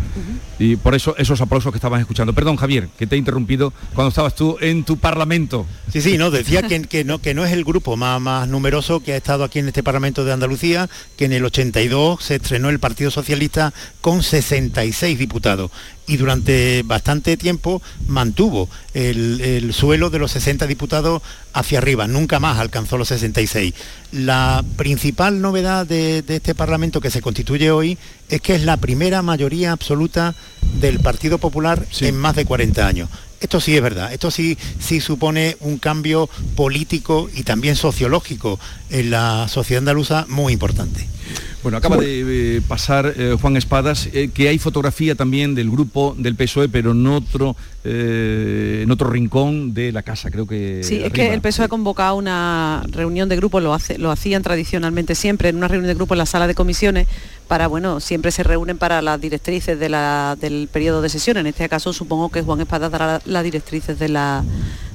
Y 0.57 0.77
por 0.77 0.95
eso 0.95 1.15
esos 1.17 1.41
aplausos 1.41 1.71
que 1.71 1.77
estaban 1.77 1.99
escuchando. 1.99 2.33
Perdón, 2.33 2.55
Javier, 2.55 2.87
que 2.97 3.07
te 3.07 3.15
he 3.15 3.17
interrumpido 3.17 3.73
cuando 3.93 4.09
estabas 4.09 4.35
tú 4.35 4.57
en 4.61 4.83
tu 4.83 4.97
parlamento. 4.97 5.65
Sí, 5.91 6.01
sí, 6.01 6.17
no, 6.17 6.31
decía 6.31 6.63
que, 6.63 6.81
que 6.83 7.03
no, 7.03 7.19
que 7.19 7.33
no 7.33 7.45
es 7.45 7.51
el 7.51 7.63
grupo 7.63 7.97
más, 7.97 8.21
más 8.21 8.47
numeroso 8.47 9.01
que 9.01 9.13
ha 9.13 9.17
estado 9.17 9.43
aquí 9.43 9.59
en 9.59 9.67
este 9.67 9.83
Parlamento 9.83 10.23
de 10.23 10.31
Andalucía, 10.31 10.89
que 11.17 11.25
en 11.25 11.33
el 11.33 11.43
82 11.45 12.23
se 12.23 12.35
estrenó 12.35 12.69
el 12.69 12.79
Partido 12.79 13.11
Socialista 13.11 13.73
con 13.99 14.23
66 14.23 15.19
diputados 15.19 15.71
y 16.11 16.17
durante 16.17 16.83
bastante 16.83 17.37
tiempo 17.37 17.81
mantuvo 18.05 18.67
el, 18.93 19.39
el 19.39 19.73
suelo 19.73 20.09
de 20.09 20.19
los 20.19 20.31
60 20.31 20.67
diputados 20.67 21.21
hacia 21.53 21.77
arriba, 21.77 22.05
nunca 22.05 22.37
más 22.41 22.59
alcanzó 22.59 22.97
los 22.97 23.07
66. 23.07 23.73
La 24.11 24.61
principal 24.75 25.39
novedad 25.39 25.87
de, 25.87 26.21
de 26.21 26.35
este 26.35 26.53
Parlamento 26.53 26.99
que 26.99 27.11
se 27.11 27.21
constituye 27.21 27.71
hoy 27.71 27.97
es 28.27 28.41
que 28.41 28.55
es 28.55 28.63
la 28.63 28.75
primera 28.75 29.21
mayoría 29.21 29.71
absoluta 29.71 30.35
del 30.81 30.99
Partido 30.99 31.37
Popular 31.37 31.87
en 32.01 32.17
más 32.17 32.35
de 32.35 32.43
40 32.43 32.85
años. 32.85 33.09
Esto 33.39 33.61
sí 33.61 33.77
es 33.77 33.81
verdad, 33.81 34.11
esto 34.11 34.31
sí, 34.31 34.57
sí 34.81 34.99
supone 34.99 35.55
un 35.61 35.77
cambio 35.77 36.29
político 36.57 37.29
y 37.33 37.43
también 37.43 37.77
sociológico 37.77 38.59
en 38.89 39.11
la 39.11 39.47
sociedad 39.47 39.79
andaluza 39.79 40.25
muy 40.27 40.51
importante. 40.51 41.07
Bueno, 41.63 41.77
acaba 41.77 41.97
de 41.97 42.57
eh, 42.57 42.61
pasar 42.67 43.13
eh, 43.15 43.35
Juan 43.39 43.55
Espadas, 43.55 44.09
eh, 44.13 44.29
que 44.33 44.49
hay 44.49 44.57
fotografía 44.57 45.13
también 45.13 45.53
del 45.53 45.69
grupo 45.69 46.15
del 46.17 46.35
PSOE, 46.35 46.69
pero 46.69 46.91
en 46.91 47.05
otro, 47.05 47.55
eh, 47.83 48.81
en 48.83 48.89
otro 48.89 49.09
rincón 49.11 49.73
de 49.73 49.91
la 49.91 50.01
casa, 50.01 50.31
creo 50.31 50.47
que. 50.47 50.81
Sí, 50.83 51.01
es 51.03 51.13
que 51.13 51.33
el 51.33 51.41
PSOE 51.41 51.65
ha 51.65 51.67
convocado 51.67 52.15
una 52.15 52.83
reunión 52.89 53.29
de 53.29 53.35
grupo, 53.35 53.59
lo, 53.59 53.73
hace, 53.75 53.99
lo 53.99 54.09
hacían 54.09 54.41
tradicionalmente 54.41 55.13
siempre, 55.13 55.49
en 55.49 55.57
una 55.57 55.67
reunión 55.67 55.87
de 55.87 55.93
grupo 55.95 56.15
en 56.15 56.19
la 56.19 56.25
sala 56.25 56.47
de 56.47 56.55
comisiones, 56.55 57.07
para, 57.47 57.67
bueno, 57.67 57.99
siempre 57.99 58.31
se 58.31 58.41
reúnen 58.43 58.77
para 58.79 59.01
las 59.03 59.21
directrices 59.21 59.77
de 59.79 59.89
la- 59.89 60.35
del 60.41 60.67
periodo 60.71 61.01
de 61.03 61.09
sesión. 61.09 61.37
En 61.37 61.45
este 61.47 61.69
caso 61.69 61.93
supongo 61.93 62.29
que 62.29 62.41
Juan 62.41 62.61
Espada 62.61 62.89
dará 62.89 63.21
las 63.25 63.43
directrices 63.43 63.99
de 63.99 64.09
la, 64.09 64.43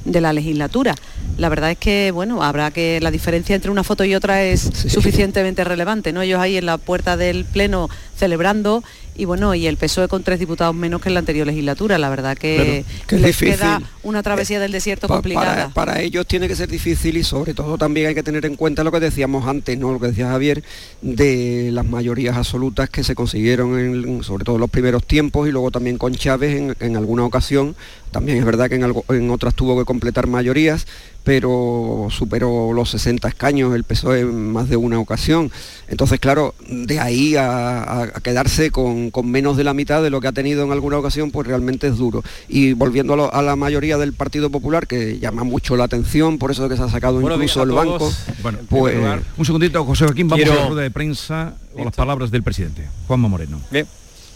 de 0.07 0.21
la 0.21 0.33
legislatura. 0.33 0.95
La 1.37 1.49
verdad 1.49 1.73
es 1.73 1.79
que, 1.79 2.11
bueno, 2.13 2.43
habrá 2.43 2.71
que 2.71 2.99
la 3.03 3.11
diferencia 3.11 3.55
entre 3.55 3.71
una 3.71 3.85
foto 3.85 4.05
y 4.05 4.15
otra 4.15 4.43
es 4.43 4.61
suficientemente 4.61 5.65
relevante, 5.65 6.13
¿no? 6.13 6.23
Ellos 6.23 6.41
ahí 6.41 6.57
en 6.57 6.67
la 6.67 6.79
puerta 6.79 7.17
del 7.17 7.45
Pleno 7.45 7.91
celebrando 8.17 8.83
y 9.17 9.25
bueno, 9.25 9.55
y 9.55 9.67
el 9.67 9.77
PSOE 9.77 10.09
con 10.09 10.23
tres 10.23 10.39
diputados 10.39 10.75
menos 10.75 11.01
que 11.01 11.09
en 11.09 11.15
la 11.15 11.21
anterior 11.21 11.47
legislatura. 11.47 11.99
La 11.99 12.09
verdad 12.09 12.37
que, 12.37 12.85
les 13.11 13.37
queda 13.37 13.81
una 14.03 14.23
travesía 14.23 14.61
del 14.61 14.73
desierto 14.73 15.09
Pa- 15.09 15.15
complicada. 15.15 15.71
Para, 15.71 15.93
para 15.93 16.01
ellos 16.03 16.27
tiene 16.27 16.49
que 16.49 16.57
ser 16.57 16.69
difícil 16.69 17.17
y 17.17 17.25
sobre 17.25 17.55
todo 17.55 17.79
también 17.79 18.09
hay 18.09 18.15
que 18.15 18.23
tener 18.23 18.45
en 18.47 18.57
cuenta 18.57 18.85
lo 18.85 18.93
que 18.93 19.01
decíamos 19.01 19.47
antes, 19.47 19.79
¿no? 19.79 19.93
Lo 19.93 20.01
que 20.01 20.09
decía 20.09 20.29
Javier, 20.29 20.63
de 21.03 21.71
las 21.73 21.85
mayorías 21.87 22.37
absolutas 22.37 22.91
que 22.91 23.05
se 23.05 23.15
consiguieron 23.15 23.79
en, 23.79 24.23
sobre 24.23 24.45
todo 24.45 24.57
en 24.57 24.61
los 24.61 24.71
primeros 24.71 25.05
tiempos 25.05 25.49
y 25.49 25.53
luego 25.53 25.71
también 25.71 25.99
con 25.99 26.15
Chávez 26.15 26.57
en, 26.57 26.77
en 26.81 26.97
alguna 26.97 27.25
ocasión. 27.25 27.75
También 28.11 28.39
es 28.39 28.45
verdad 28.45 28.69
que 28.69 28.77
en, 28.77 28.85
algo- 28.85 29.05
en 29.11 29.31
otras 29.31 29.55
tuvo 29.55 29.79
que 29.79 29.85
completar 29.85 30.27
mayorías, 30.27 30.87
pero 31.27 32.07
superó 32.11 32.73
los 32.73 32.89
60 32.91 33.27
escaños 33.27 33.75
el 33.75 33.83
PSOE 33.83 34.21
en 34.21 34.53
más 34.53 34.69
de 34.69 34.77
una 34.77 35.01
ocasión. 35.01 35.51
Entonces, 35.89 36.21
claro, 36.21 36.55
de 36.71 37.01
ahí 37.01 37.35
a, 37.37 38.13
quedarse 38.23 38.71
con, 38.71 39.11
con 39.11 39.29
menos 39.29 39.57
de 39.57 39.65
la 39.65 39.75
mitad 39.75 40.05
de 40.05 40.11
lo 40.11 40.21
que 40.21 40.29
ha 40.29 40.33
tenido 40.33 40.63
en 40.65 40.71
alguna 40.71 40.99
ocasión, 40.99 41.33
pues 41.33 41.49
realmente 41.49 41.89
es 41.89 41.97
duro. 41.97 42.23
Y 42.49 42.75
volviendo 42.75 43.15
a, 43.15 43.17
lo- 43.17 43.35
a 43.35 43.43
la 43.43 43.57
mayoría 43.57 43.99
del 43.99 44.13
Partido 44.13 44.51
Popular, 44.51 44.87
que 44.87 45.19
llama 45.19 45.43
mucho 45.43 45.77
la 45.77 45.83
atención, 45.85 46.39
por 46.39 46.53
eso 46.53 46.69
que 46.69 46.77
se 46.77 46.83
ha 46.85 46.89
sacado 46.89 47.15
Buenos 47.21 47.39
incluso 47.39 47.65
el 47.65 47.73
banco. 47.73 48.09
Bueno, 48.43 48.59
pues... 48.69 48.97
Un 49.37 49.45
segundito, 49.45 49.85
José 49.85 50.05
Joaquín, 50.05 50.29
vamos 50.29 50.45
Quiero- 50.45 50.61
a 50.61 50.63
la 50.63 50.69
rueda 50.69 50.83
de 50.83 50.91
prensa 50.93 51.55
o 51.77 51.85
las 51.85 51.95
palabras 51.97 52.31
del 52.31 52.45
presidente, 52.45 52.87
Juanma 53.09 53.27
Moreno. 53.27 53.61
Bien, 53.73 53.85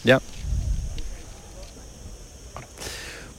ya. 0.03 0.21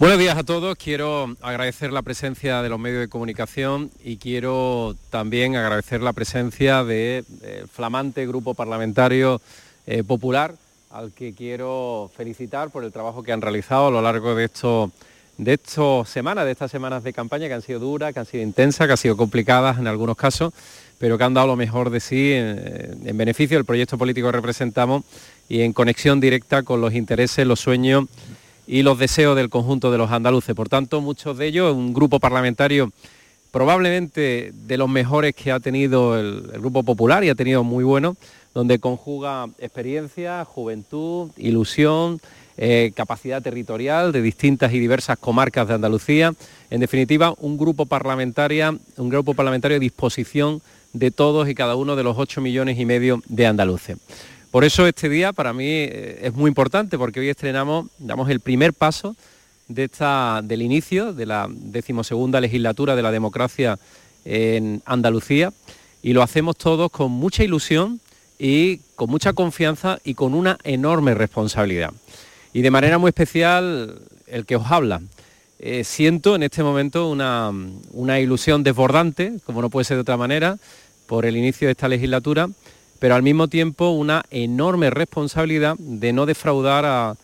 Buenos 0.02 0.18
días 0.18 0.36
a 0.36 0.44
todos. 0.44 0.76
Quiero 0.78 1.36
agradecer 1.44 1.94
la 1.94 2.02
presencia 2.02 2.64
de 2.64 2.70
los 2.70 2.80
medios 2.80 3.02
de 3.02 3.08
comunicación 3.08 3.92
y 4.04 4.18
quiero 4.18 4.96
también 5.12 5.56
agradecer 5.56 6.02
la 6.02 6.12
presencia 6.12 6.84
del 6.84 7.24
flamante 7.72 8.26
grupo 8.26 8.56
parlamentario 8.56 9.40
eh, 9.86 10.04
popular 10.04 10.56
al 10.90 11.12
que 11.12 11.36
quiero 11.36 12.10
felicitar 12.18 12.72
por 12.72 12.84
el 12.84 12.92
trabajo 12.92 13.22
que 13.22 13.32
han 13.32 13.42
realizado 13.42 13.90
a 13.90 13.92
lo 13.92 14.02
largo 14.02 14.34
de 14.34 14.46
estos 14.46 14.90
de 15.38 15.54
estas 15.54 16.10
semanas, 16.10 16.46
de 16.46 16.52
estas 16.52 16.72
semanas 16.72 17.04
de 17.04 17.14
campaña 17.14 17.48
que 17.48 17.54
han 17.54 17.62
sido 17.62 17.80
duras, 17.80 18.12
que 18.12 18.22
han 18.22 18.26
sido 18.26 18.42
intensas, 18.42 18.88
que 18.88 18.94
han 18.94 18.98
sido 18.98 19.16
complicadas 19.16 19.78
en 19.78 19.86
algunos 19.86 20.18
casos, 20.18 20.52
pero 20.98 21.20
que 21.20 21.26
han 21.26 21.36
dado 21.36 21.46
lo 21.46 21.56
mejor 21.56 21.92
de 21.92 22.00
sí 22.00 22.34
en, 22.34 23.04
en 23.06 23.18
beneficio 23.18 23.56
del 23.56 23.66
proyecto 23.66 24.00
político 24.00 24.30
que 24.30 24.32
representamos 24.32 25.04
y 25.48 25.62
en 25.62 25.74
conexión 25.74 26.20
directa 26.20 26.64
con 26.64 26.82
los 26.82 26.96
intereses, 26.96 27.46
los 27.46 27.60
sueños 27.60 28.06
y 28.72 28.84
los 28.84 28.98
deseos 28.98 29.36
del 29.36 29.50
conjunto 29.50 29.92
de 29.92 29.98
los 29.98 30.12
andaluces. 30.12 30.56
Por 30.56 30.70
tanto, 30.70 31.02
muchos 31.02 31.38
de 31.38 31.46
ellos, 31.46 31.76
un 31.76 31.94
grupo 31.94 32.22
parlamentario 32.22 32.90
probablemente 33.52 34.54
de 34.54 34.78
los 34.78 34.88
mejores 34.88 35.36
que 35.36 35.52
ha 35.52 35.60
tenido 35.60 36.18
el, 36.18 36.44
Grupo 36.54 36.82
Popular 36.82 37.22
y 37.26 37.30
ha 37.30 37.36
tenido 37.36 37.66
muy 37.66 37.84
bueno, 37.84 38.16
donde 38.54 38.80
conjuga 38.80 39.50
experiencia, 39.60 40.46
juventud, 40.46 41.32
ilusión, 41.36 42.22
eh, 42.56 42.94
capacidad 42.96 43.42
territorial 43.42 44.14
de 44.14 44.22
distintas 44.22 44.72
y 44.72 44.80
diversas 44.80 45.18
comarcas 45.18 45.68
de 45.68 45.74
Andalucía. 45.74 46.34
En 46.70 46.80
definitiva, 46.80 47.34
un 47.40 47.58
grupo 47.58 47.88
parlamentario, 47.88 48.80
un 48.96 49.10
grupo 49.10 49.34
parlamentario 49.34 49.76
de 49.76 49.82
disposición 49.82 50.62
de 50.94 51.12
todos 51.12 51.50
y 51.50 51.56
cada 51.56 51.76
uno 51.76 51.98
de 51.98 52.04
los 52.04 52.18
8 52.18 52.40
millones 52.40 52.80
y 52.80 52.86
medio 52.86 53.22
de 53.28 53.48
andaluces. 53.48 53.98
Por 54.52 54.66
eso 54.66 54.86
este 54.86 55.08
día 55.08 55.32
para 55.32 55.54
mí 55.54 55.66
eh, 55.66 56.20
es 56.24 56.34
muy 56.34 56.50
importante 56.50 56.98
porque 56.98 57.22
hoy 57.22 57.30
estrenamos, 57.30 57.88
damos 58.00 58.30
el 58.30 58.42
primer 58.42 58.74
paso 58.74 59.16
del 59.70 60.62
inicio 60.62 61.14
de 61.14 61.26
la 61.26 61.48
decimosegunda 61.50 62.42
legislatura 62.42 62.98
de 62.98 63.02
la 63.02 63.12
democracia 63.14 63.80
en 64.26 64.82
Andalucía 64.86 65.54
y 66.04 66.12
lo 66.12 66.22
hacemos 66.22 66.58
todos 66.58 66.92
con 66.92 67.12
mucha 67.12 67.46
ilusión 67.46 68.02
y 68.38 68.80
con 68.96 69.10
mucha 69.10 69.32
confianza 69.32 70.00
y 70.04 70.16
con 70.16 70.34
una 70.34 70.58
enorme 70.66 71.14
responsabilidad. 71.14 71.94
Y 72.52 72.62
de 72.62 72.72
manera 72.72 72.98
muy 72.98 73.10
especial 73.10 74.02
el 74.28 74.46
que 74.46 74.58
os 74.58 74.70
habla. 74.70 75.02
Eh, 75.60 75.86
siento 75.86 76.36
en 76.36 76.44
este 76.44 76.62
momento 76.62 77.10
una, 77.10 77.54
una 77.92 78.20
ilusión 78.20 78.64
desbordante, 78.64 79.34
como 79.46 79.62
no 79.62 79.70
puede 79.70 79.86
ser 79.86 79.96
de 79.96 80.02
otra 80.02 80.18
manera, 80.18 80.58
por 81.06 81.26
el 81.26 81.38
inicio 81.38 81.70
de 81.70 81.72
esta 81.72 81.88
legislatura, 81.88 82.50
pero 83.02 83.16
al 83.16 83.24
mismo 83.24 83.48
tiempo 83.48 83.90
una 83.90 84.24
enorme 84.30 84.92
responsabilidad 84.92 85.76
de 85.80 86.14
no 86.14 86.28
defraudar 86.28 86.86
a, 86.86 87.16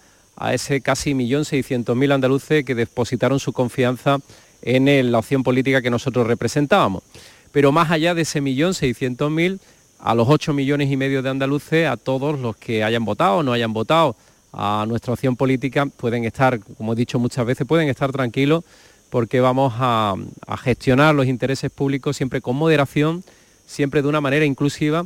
ese 0.51 0.82
casi 0.82 1.13
1.600.000 1.13 2.13
andaluces 2.13 2.65
que 2.65 2.73
depositaron 2.73 3.39
su 3.39 3.53
confianza 3.53 4.17
en 4.63 5.11
la 5.11 5.19
opción 5.19 5.43
política 5.43 5.84
que 5.84 5.91
nosotros 5.91 6.25
representábamos. 6.25 7.03
Pero 7.51 7.71
más 7.71 7.91
allá 7.91 8.15
de 8.15 8.23
ese 8.23 8.41
1.600.000, 8.41 9.59
a 9.99 10.15
los 10.15 10.28
8 10.28 10.51
millones 10.51 10.89
y 10.89 10.97
medio 10.97 11.21
de 11.21 11.30
andaluces, 11.30 11.88
a 11.88 11.95
todos 11.95 12.39
los 12.39 12.55
que 12.55 12.84
hayan 12.84 13.05
votado 13.05 13.38
o 13.38 13.43
no 13.43 13.53
hayan 13.53 13.71
votado 13.71 14.15
a 14.53 14.84
nuestra 14.88 15.13
opción 15.13 15.36
política, 15.36 15.86
pueden 15.86 16.25
estar, 16.25 16.59
como 16.59 16.93
he 16.93 16.95
dicho 16.95 17.19
muchas 17.19 17.45
veces, 17.45 17.67
pueden 17.67 17.88
estar 17.88 18.11
tranquilos 18.11 18.63
porque 19.11 19.41
vamos 19.41 19.73
a 19.78 20.15
gestionar 20.63 21.13
los 21.13 21.28
intereses 21.28 21.69
públicos 21.69 22.17
siempre 22.17 22.41
con 22.41 22.55
moderación, 22.55 23.23
siempre 23.67 24.01
de 24.01 24.07
una 24.07 24.21
manera 24.21 24.43
inclusiva 24.43 25.05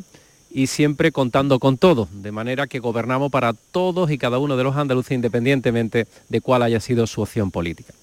y 0.54 0.68
siempre 0.68 1.12
contando 1.12 1.60
con 1.60 1.78
todo, 1.78 2.08
de 2.12 2.32
manera 2.32 2.68
que 2.68 2.80
gobernamos 2.80 3.32
para 3.32 3.54
todos 3.54 4.12
y 4.12 4.18
cada 4.18 4.38
uno 4.38 4.58
de 4.58 4.64
los 4.64 4.76
andaluces 4.76 5.14
independientemente 5.14 6.08
de 6.30 6.42
cuál 6.42 6.64
haya 6.64 6.80
sido 6.80 7.08
su 7.08 7.22
opción 7.22 7.52
política. 7.52 7.94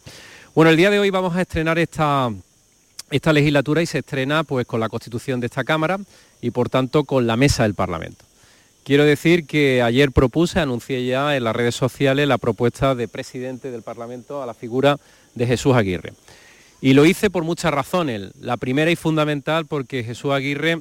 Bueno, 0.55 0.71
el 0.71 0.77
día 0.77 0.91
de 0.91 0.99
hoy 0.99 1.11
vamos 1.11 1.37
a 1.37 1.43
estrenar 1.43 1.79
esta, 1.79 2.33
esta 3.11 3.33
legislatura 3.33 3.83
y 3.83 3.87
se 3.87 3.99
estrena 3.99 4.45
pues 4.45 4.67
con 4.67 4.81
la 4.81 4.89
constitución 4.89 5.41
de 5.41 5.47
esta 5.47 5.65
Cámara 5.65 5.99
y 6.41 6.51
por 6.51 6.71
tanto 6.71 7.05
con 7.05 7.27
la 7.27 7.37
mesa 7.37 7.65
del 7.65 7.75
Parlamento. 7.75 8.25
Quiero 8.85 9.05
decir 9.05 9.47
que 9.47 9.83
ayer 9.83 10.13
propuse, 10.13 10.61
anuncié 10.61 11.05
ya 11.05 11.37
en 11.37 11.45
las 11.45 11.55
redes 11.55 11.75
sociales 11.75 12.27
la 12.27 12.39
propuesta 12.39 12.95
de 12.95 13.07
presidente 13.07 13.71
del 13.71 13.83
Parlamento 13.83 14.43
a 14.43 14.47
la 14.47 14.55
figura 14.55 14.97
de 15.35 15.47
Jesús 15.47 15.75
Aguirre. 15.77 16.15
Y 16.81 16.95
lo 16.95 17.05
hice 17.05 17.29
por 17.29 17.45
muchas 17.45 17.75
razones. 17.75 18.31
La 18.41 18.57
primera 18.57 18.91
y 18.91 18.97
fundamental 18.97 19.67
porque 19.67 20.05
Jesús 20.05 20.33
Aguirre 20.33 20.81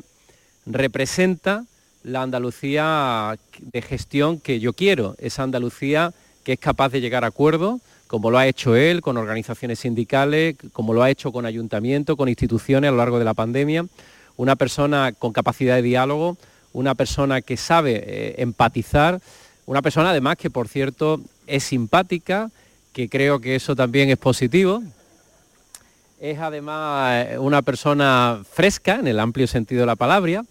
representa 0.67 1.65
la 2.03 2.21
Andalucía 2.21 3.37
de 3.59 3.81
gestión 3.81 4.39
que 4.39 4.59
yo 4.59 4.73
quiero, 4.73 5.15
esa 5.19 5.43
Andalucía 5.43 6.13
que 6.43 6.53
es 6.53 6.59
capaz 6.59 6.89
de 6.89 7.01
llegar 7.01 7.23
a 7.23 7.27
acuerdos, 7.27 7.81
como 8.07 8.31
lo 8.31 8.37
ha 8.37 8.47
hecho 8.47 8.75
él 8.75 9.01
con 9.01 9.17
organizaciones 9.17 9.79
sindicales, 9.79 10.55
como 10.71 10.93
lo 10.93 11.03
ha 11.03 11.09
hecho 11.09 11.31
con 11.33 11.45
ayuntamientos, 11.45 12.15
con 12.15 12.29
instituciones 12.29 12.87
a 12.87 12.91
lo 12.91 12.97
largo 12.97 13.19
de 13.19 13.25
la 13.25 13.33
pandemia, 13.33 13.85
una 14.37 14.55
persona 14.55 15.11
con 15.11 15.33
capacidad 15.33 15.75
de 15.75 15.81
diálogo, 15.81 16.37
una 16.71 16.95
persona 16.95 17.41
que 17.41 17.57
sabe 17.57 18.03
eh, 18.05 18.35
empatizar, 18.37 19.19
una 19.65 19.81
persona 19.81 20.11
además 20.11 20.37
que 20.37 20.49
por 20.49 20.69
cierto 20.69 21.19
es 21.47 21.63
simpática, 21.63 22.49
que 22.93 23.09
creo 23.09 23.41
que 23.41 23.55
eso 23.55 23.75
también 23.75 24.09
es 24.09 24.17
positivo, 24.17 24.81
es 26.19 26.39
además 26.39 27.27
eh, 27.27 27.37
una 27.37 27.61
persona 27.61 28.41
fresca 28.49 28.95
en 28.95 29.07
el 29.07 29.19
amplio 29.19 29.47
sentido 29.47 29.81
de 29.81 29.85
la 29.85 29.95
palabra 29.95 30.43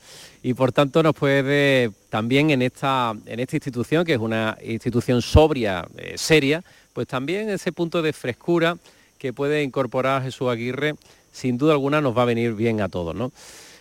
y 0.42 0.54
por 0.54 0.72
tanto 0.72 1.02
nos 1.02 1.14
puede 1.14 1.90
también 2.08 2.50
en 2.50 2.62
esta, 2.62 3.14
en 3.26 3.40
esta 3.40 3.56
institución, 3.56 4.04
que 4.04 4.14
es 4.14 4.20
una 4.20 4.56
institución 4.64 5.20
sobria, 5.22 5.86
eh, 5.96 6.14
seria, 6.16 6.62
pues 6.92 7.08
también 7.08 7.48
ese 7.50 7.72
punto 7.72 8.00
de 8.00 8.12
frescura 8.12 8.76
que 9.18 9.32
puede 9.32 9.62
incorporar 9.62 10.22
Jesús 10.22 10.48
Aguirre, 10.48 10.94
sin 11.32 11.58
duda 11.58 11.72
alguna 11.72 12.00
nos 12.00 12.16
va 12.16 12.22
a 12.22 12.26
venir 12.26 12.54
bien 12.54 12.80
a 12.80 12.88
todos. 12.88 13.14
¿no? 13.14 13.32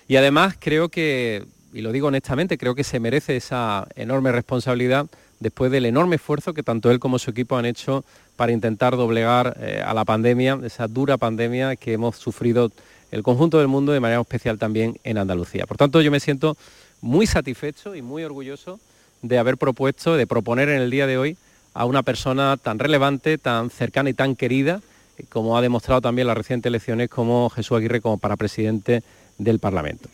Y 0.08 0.16
además 0.16 0.56
creo 0.60 0.90
que, 0.90 1.46
y 1.72 1.82
lo 1.82 1.92
digo 1.92 2.08
honestamente, 2.08 2.58
creo 2.58 2.74
que 2.74 2.84
se 2.84 3.00
merece 3.00 3.36
esa 3.36 3.88
enorme 3.96 4.32
responsabilidad 4.32 5.06
después 5.40 5.72
del 5.72 5.86
enorme 5.86 6.16
esfuerzo 6.16 6.54
que 6.54 6.64
tanto 6.64 6.90
él 6.90 7.00
como 7.00 7.20
su 7.20 7.32
equipo 7.32 7.58
han 7.58 7.66
hecho 7.66 8.04
para 8.36 8.52
intentar 8.52 8.96
doblegar 8.96 9.58
eh, 9.60 9.82
a 9.86 9.94
la 9.94 10.06
pandemia, 10.06 10.60
esa 10.64 10.88
dura 10.88 11.18
pandemia 11.18 11.76
que 11.76 11.94
hemos 11.94 12.18
sufrido 12.18 12.72
el 13.12 13.24
conjunto 13.24 13.60
del 13.60 13.68
mundo, 13.68 13.92
de 13.92 14.00
manera 14.00 14.22
especial 14.22 14.60
también 14.60 15.00
en 15.04 15.18
Andalucía. 15.18 15.66
Por 15.66 15.78
tanto, 15.78 16.02
yo 16.02 16.12
me 16.12 16.20
siento 16.20 16.58
muy 17.02 17.28
satisfecho 17.28 17.96
y 17.96 18.02
muy 18.02 18.24
orgulloso 18.24 18.80
de 19.22 19.38
haber 19.38 19.58
propuesto, 19.58 20.18
de 20.18 20.28
proponer 20.28 20.70
en 20.70 20.82
el 20.82 20.92
día 20.92 21.08
de 21.08 21.18
hoy 21.18 21.38
a 21.74 21.86
una 21.86 22.04
persona 22.04 22.58
tan 22.58 22.80
relevante, 22.80 23.38
tan 23.38 23.70
cercana 23.70 24.10
y 24.10 24.14
tan 24.14 24.36
querida, 24.36 24.82
como 25.30 25.58
ha 25.58 25.62
demostrado 25.62 26.02
también 26.02 26.28
las 26.28 26.38
recientes 26.38 26.70
elecciones 26.70 27.10
como 27.10 27.50
Jesús 27.50 27.78
Aguirre 27.78 28.02
como 28.02 28.18
para 28.18 28.36
presidente 28.36 29.04
del 29.38 29.60
Parlamento. 29.60 30.10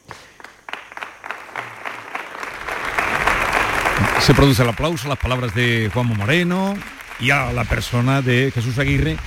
Se 4.22 4.36
produce 4.36 4.61
el 4.61 4.69
aplauso, 4.69 5.07
las 5.07 5.17
palabras 5.17 5.55
de 5.55 5.89
Juanmo 5.91 6.13
Moreno 6.13 6.76
y 7.22 7.32
a 7.32 7.53
la 7.53 7.65
persona 7.65 8.22
de 8.22 8.51
Jesús 8.51 8.78
Aguirre, 8.80 9.17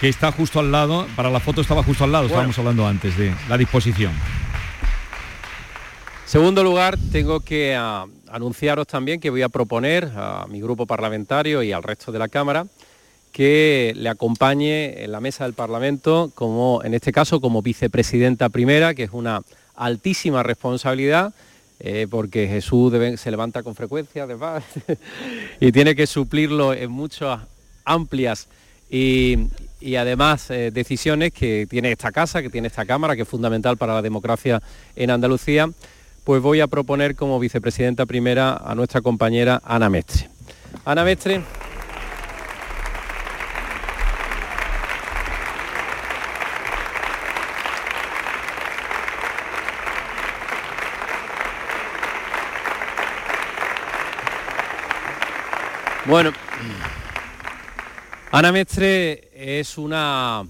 que 0.00 0.08
está 0.08 0.30
justo 0.30 0.60
al 0.60 0.70
lado, 0.70 1.06
para 1.16 1.30
la 1.30 1.40
foto 1.40 1.60
estaba 1.60 1.82
justo 1.82 2.04
al 2.04 2.12
lado, 2.12 2.26
estábamos 2.26 2.58
hablando 2.58 2.86
antes 2.86 3.16
de 3.16 3.34
la 3.48 3.56
disposición. 3.56 4.12
Segundo 6.26 6.62
lugar, 6.62 6.98
tengo 7.10 7.40
que 7.40 7.74
ah, 7.74 8.04
anunciaros 8.30 8.86
también 8.86 9.18
que 9.18 9.30
voy 9.30 9.42
a 9.42 9.48
proponer 9.48 10.10
a 10.14 10.46
mi 10.48 10.60
grupo 10.60 10.86
parlamentario 10.86 11.62
y 11.62 11.72
al 11.72 11.82
resto 11.82 12.12
de 12.12 12.18
la 12.18 12.28
Cámara 12.28 12.66
que 13.32 13.92
le 13.96 14.08
acompañe 14.08 15.04
en 15.04 15.12
la 15.12 15.20
mesa 15.20 15.44
del 15.44 15.54
Parlamento, 15.54 16.30
como 16.34 16.82
en 16.84 16.92
este 16.92 17.12
caso 17.12 17.40
como 17.40 17.62
vicepresidenta 17.62 18.48
primera, 18.48 18.94
que 18.94 19.04
es 19.04 19.10
una 19.12 19.42
altísima 19.74 20.42
responsabilidad 20.42 21.32
eh, 21.80 22.06
porque 22.10 22.48
Jesús 22.48 22.92
se 23.16 23.30
levanta 23.30 23.62
con 23.62 23.74
frecuencia 23.74 24.26
y 25.60 25.72
tiene 25.72 25.94
que 25.94 26.06
suplirlo 26.06 26.74
en 26.74 26.90
muchas 26.90 27.40
amplias 27.84 28.48
y, 28.90 29.48
además 29.96 30.50
eh, 30.50 30.70
decisiones 30.72 31.32
que 31.32 31.66
tiene 31.68 31.92
esta 31.92 32.10
casa, 32.10 32.42
que 32.42 32.50
tiene 32.50 32.68
esta 32.68 32.84
Cámara, 32.84 33.14
que 33.16 33.22
es 33.22 33.28
fundamental 33.28 33.76
para 33.76 33.94
la 33.94 34.02
democracia 34.02 34.62
en 34.96 35.10
Andalucía, 35.10 35.70
pues 36.24 36.42
voy 36.42 36.60
a 36.60 36.66
proponer 36.66 37.14
como 37.14 37.38
vicepresidenta 37.38 38.06
primera 38.06 38.56
a 38.56 38.74
nuestra 38.74 39.00
compañera 39.00 39.60
Ana 39.64 39.88
Mestre. 39.88 40.28
Ana 40.84 41.04
Mestre. 41.04 41.42
Bueno, 56.08 56.32
Ana 58.32 58.50
Mestre 58.50 59.28
es 59.34 59.76
una, 59.76 60.42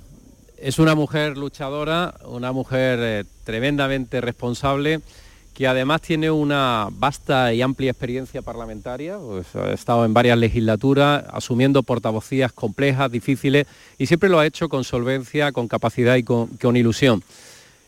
es 0.57 0.79
una 0.79 0.95
mujer 0.95 1.37
luchadora, 1.37 2.15
una 2.27 2.53
mujer 2.53 3.01
eh, 3.03 3.25
tremendamente 3.43 4.21
responsable, 4.21 5.01
que 5.55 5.67
además 5.67 6.01
tiene 6.01 6.31
una 6.31 6.87
vasta 6.93 7.53
y 7.53 7.61
amplia 7.61 7.91
experiencia 7.91 8.41
parlamentaria, 8.41 9.19
pues, 9.19 9.53
ha 9.57 9.73
estado 9.73 10.05
en 10.05 10.15
varias 10.15 10.39
legislaturas, 10.39 11.25
asumiendo 11.29 11.83
portavocías 11.83 12.53
complejas, 12.53 13.11
difíciles, 13.11 13.67
y 13.99 14.07
siempre 14.07 14.29
lo 14.29 14.39
ha 14.39 14.47
hecho 14.47 14.69
con 14.69 14.85
solvencia, 14.85 15.51
con 15.51 15.67
capacidad 15.67 16.15
y 16.15 16.23
con 16.23 16.77
ilusión. 16.77 17.25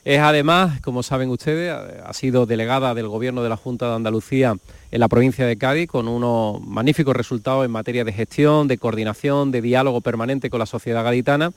Es 0.05 0.19
además, 0.19 0.81
como 0.81 1.03
saben 1.03 1.29
ustedes, 1.29 1.71
ha 1.73 2.13
sido 2.15 2.47
delegada 2.47 2.95
del 2.95 3.09
Gobierno 3.09 3.43
de 3.43 3.51
la 3.51 3.57
Junta 3.57 3.89
de 3.89 3.97
Andalucía 3.97 4.57
en 4.91 5.01
la 5.01 5.09
provincia 5.09 5.47
de 5.47 5.59
Cádiz 5.59 5.89
con 5.89 6.09
unos 6.09 6.61
magníficos 6.63 7.15
resultados 7.15 7.67
en 7.67 7.71
materia 7.71 8.03
de 8.03 8.13
gestión, 8.13 8.67
de 8.67 8.79
coordinación, 8.79 9.51
de 9.51 9.61
diálogo 9.61 10.01
permanente 10.01 10.49
con 10.49 10.59
la 10.59 10.67
sociedad 10.67 11.05
gaditana 11.05 11.53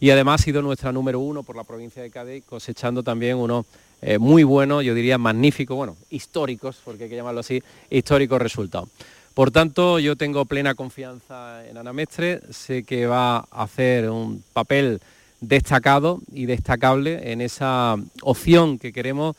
y 0.00 0.10
además 0.10 0.40
ha 0.40 0.44
sido 0.44 0.60
nuestra 0.62 0.92
número 0.92 1.18
uno 1.18 1.42
por 1.42 1.56
la 1.56 1.64
provincia 1.64 2.02
de 2.02 2.10
Cádiz, 2.10 2.44
cosechando 2.44 3.02
también 3.02 3.36
unos 3.36 3.64
eh, 4.00 4.18
muy 4.18 4.44
buenos, 4.44 4.84
yo 4.84 4.94
diría 4.94 5.18
magníficos, 5.18 5.76
bueno, 5.76 5.96
históricos, 6.10 6.76
porque 6.84 7.04
hay 7.04 7.10
que 7.10 7.16
llamarlo 7.16 7.40
así, 7.40 7.62
históricos 7.90 8.40
resultados. 8.40 8.88
Por 9.34 9.50
tanto, 9.50 9.98
yo 9.98 10.14
tengo 10.16 10.44
plena 10.44 10.74
confianza 10.74 11.66
en 11.66 11.76
Ana 11.76 11.92
Mestre, 11.92 12.40
sé 12.50 12.84
que 12.84 13.06
va 13.06 13.38
a 13.38 13.62
hacer 13.62 14.10
un 14.10 14.42
papel 14.52 15.00
destacado 15.40 16.20
y 16.32 16.46
destacable 16.46 17.32
en 17.32 17.40
esa 17.40 17.96
opción 18.22 18.78
que 18.78 18.92
queremos 18.92 19.36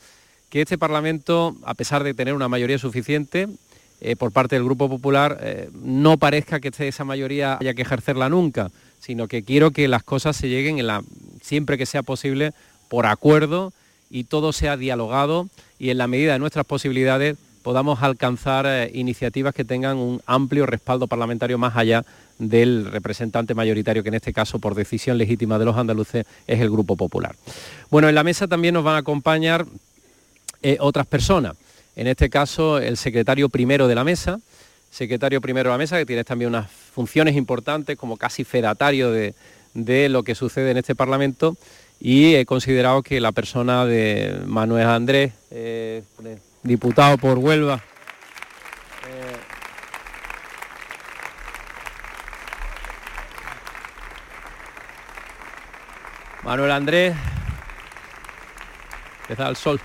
que 0.48 0.62
este 0.62 0.78
Parlamento, 0.78 1.56
a 1.64 1.74
pesar 1.74 2.02
de 2.02 2.14
tener 2.14 2.34
una 2.34 2.48
mayoría 2.48 2.78
suficiente, 2.78 3.48
eh, 4.00 4.16
por 4.16 4.32
parte 4.32 4.56
del 4.56 4.64
Grupo 4.64 4.88
Popular, 4.88 5.38
eh, 5.42 5.68
no 5.74 6.16
parezca 6.16 6.58
que 6.58 6.72
esa 6.78 7.04
mayoría 7.04 7.58
haya 7.60 7.74
que 7.74 7.82
ejercerla 7.82 8.28
nunca, 8.28 8.70
sino 8.98 9.28
que 9.28 9.42
quiero 9.44 9.70
que 9.70 9.88
las 9.88 10.02
cosas 10.02 10.36
se 10.36 10.48
lleguen 10.48 10.84
siempre 11.42 11.78
que 11.78 11.86
sea 11.86 12.02
posible 12.02 12.52
por 12.88 13.06
acuerdo 13.06 13.72
y 14.10 14.24
todo 14.24 14.52
sea 14.52 14.76
dialogado 14.76 15.48
y 15.78 15.90
en 15.90 15.98
la 15.98 16.08
medida 16.08 16.32
de 16.32 16.38
nuestras 16.38 16.66
posibilidades 16.66 17.36
podamos 17.62 18.02
alcanzar 18.02 18.66
eh, 18.66 18.90
iniciativas 18.94 19.54
que 19.54 19.64
tengan 19.64 19.98
un 19.98 20.20
amplio 20.26 20.66
respaldo 20.66 21.06
parlamentario 21.06 21.58
más 21.58 21.76
allá 21.76 22.04
del 22.40 22.90
representante 22.90 23.54
mayoritario, 23.54 24.02
que 24.02 24.08
en 24.08 24.16
este 24.16 24.32
caso, 24.32 24.58
por 24.58 24.74
decisión 24.74 25.18
legítima 25.18 25.58
de 25.58 25.66
los 25.66 25.76
andaluces, 25.76 26.26
es 26.46 26.60
el 26.60 26.70
Grupo 26.70 26.96
Popular. 26.96 27.36
Bueno, 27.90 28.08
en 28.08 28.14
la 28.14 28.24
mesa 28.24 28.48
también 28.48 28.74
nos 28.74 28.82
van 28.82 28.96
a 28.96 28.98
acompañar 28.98 29.66
eh, 30.62 30.78
otras 30.80 31.06
personas. 31.06 31.56
En 31.94 32.06
este 32.06 32.30
caso, 32.30 32.78
el 32.78 32.96
secretario 32.96 33.50
primero 33.50 33.86
de 33.86 33.94
la 33.94 34.04
mesa, 34.04 34.40
secretario 34.90 35.40
primero 35.40 35.70
de 35.70 35.74
la 35.74 35.78
mesa, 35.78 35.98
que 35.98 36.06
tiene 36.06 36.24
también 36.24 36.48
unas 36.48 36.70
funciones 36.70 37.36
importantes 37.36 37.96
como 37.98 38.16
casi 38.16 38.42
fedatario 38.42 39.10
de, 39.10 39.34
lo 40.08 40.22
que 40.22 40.34
sucede 40.34 40.70
en 40.70 40.78
este 40.78 40.94
Parlamento, 40.94 41.56
y 42.00 42.34
he 42.34 42.46
considerado 42.46 43.02
que 43.02 43.20
la 43.20 43.32
persona 43.32 43.84
de 43.84 44.40
Manuel 44.46 44.86
Andrés, 44.86 45.32
eh, 45.50 46.02
diputado 46.62 47.18
por 47.18 47.38
Huelva. 47.38 47.84
Manuel 56.44 56.70
Andrés, 56.70 57.14
está 59.28 59.48
el 59.48 59.56
sol. 59.56 59.80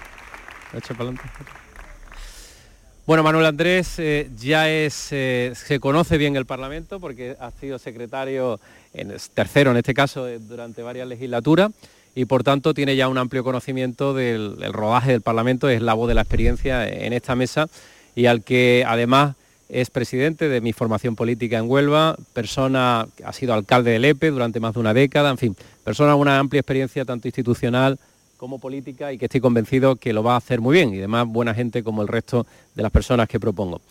Bueno, 3.06 3.24
Manuel 3.24 3.46
Andrés 3.46 4.00
eh, 4.00 4.30
ya 4.38 4.70
es, 4.70 5.10
eh, 5.12 5.52
se 5.54 5.80
conoce 5.80 6.18
bien 6.18 6.36
el 6.38 6.46
Parlamento 6.46 7.00
porque 7.00 7.36
ha 7.40 7.52
sido 7.52 7.78
secretario, 7.78 8.60
en, 8.94 9.14
tercero 9.34 9.72
en 9.72 9.78
este 9.78 9.94
caso, 9.94 10.28
durante 10.40 10.82
varias 10.82 11.08
legislaturas 11.08 11.72
y 12.16 12.26
por 12.26 12.44
tanto 12.44 12.74
tiene 12.74 12.96
ya 12.96 13.10
un 13.10 13.18
amplio 13.18 13.44
conocimiento 13.44 14.14
del, 14.14 14.58
rodaje 14.72 15.12
del 15.12 15.22
Parlamento, 15.22 15.68
es 15.70 15.82
la 15.82 15.94
voz 15.94 16.08
de 16.08 16.16
la 16.16 16.22
experiencia 16.22 16.88
en 16.88 17.12
esta 17.12 17.36
mesa 17.36 17.68
y 18.16 18.28
al 18.28 18.44
que 18.44 18.86
además 18.88 19.36
es 19.70 19.90
presidente 19.90 20.48
de 20.50 20.62
mi 20.62 20.74
formación 20.74 21.16
política 21.16 21.58
en 21.58 21.70
Huelva, 21.70 22.16
persona, 22.34 23.08
ha 23.24 23.34
sido 23.34 23.54
alcalde 23.54 23.92
de 23.92 24.00
Lepe 24.00 24.32
durante 24.32 24.60
más 24.60 24.74
de 24.74 24.80
una 24.80 24.94
década, 24.94 25.32
en 25.32 25.38
fin, 25.38 25.56
persona 25.84 26.14
con 26.14 26.22
una 26.22 26.40
amplia 26.40 26.60
experiencia 26.60 27.06
tanto 27.06 27.28
institucional 27.28 28.00
como 28.38 28.60
política 28.60 29.12
y 29.12 29.18
que 29.18 29.26
estoy 29.26 29.42
convencido 29.42 29.96
que 29.96 30.14
lo 30.14 30.24
va 30.24 30.34
a 30.34 30.38
hacer 30.38 30.62
muy 30.62 30.74
bien 30.74 30.94
y 30.94 30.98
además 30.98 31.28
buena 31.28 31.54
gente 31.54 31.84
como 31.84 32.02
el 32.02 32.08
resto 32.08 32.46
de 32.76 32.84
las 32.84 32.92
personas 32.92 33.28
que 33.28 33.40
propongo. 33.40 33.82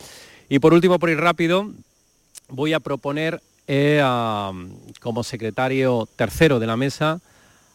Y 0.49 0.59
por 0.59 0.75
último, 0.75 0.99
por 0.99 1.11
ir 1.11 1.18
rápido, 1.18 1.72
voy 2.49 2.72
a 2.72 2.81
proponer 2.81 3.41
eh, 3.66 4.03
como 5.01 5.25
secretario 5.25 6.09
tercero 6.16 6.61
de 6.61 6.66
la 6.66 6.77
mesa 6.77 7.20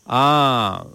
a, 0.05 0.85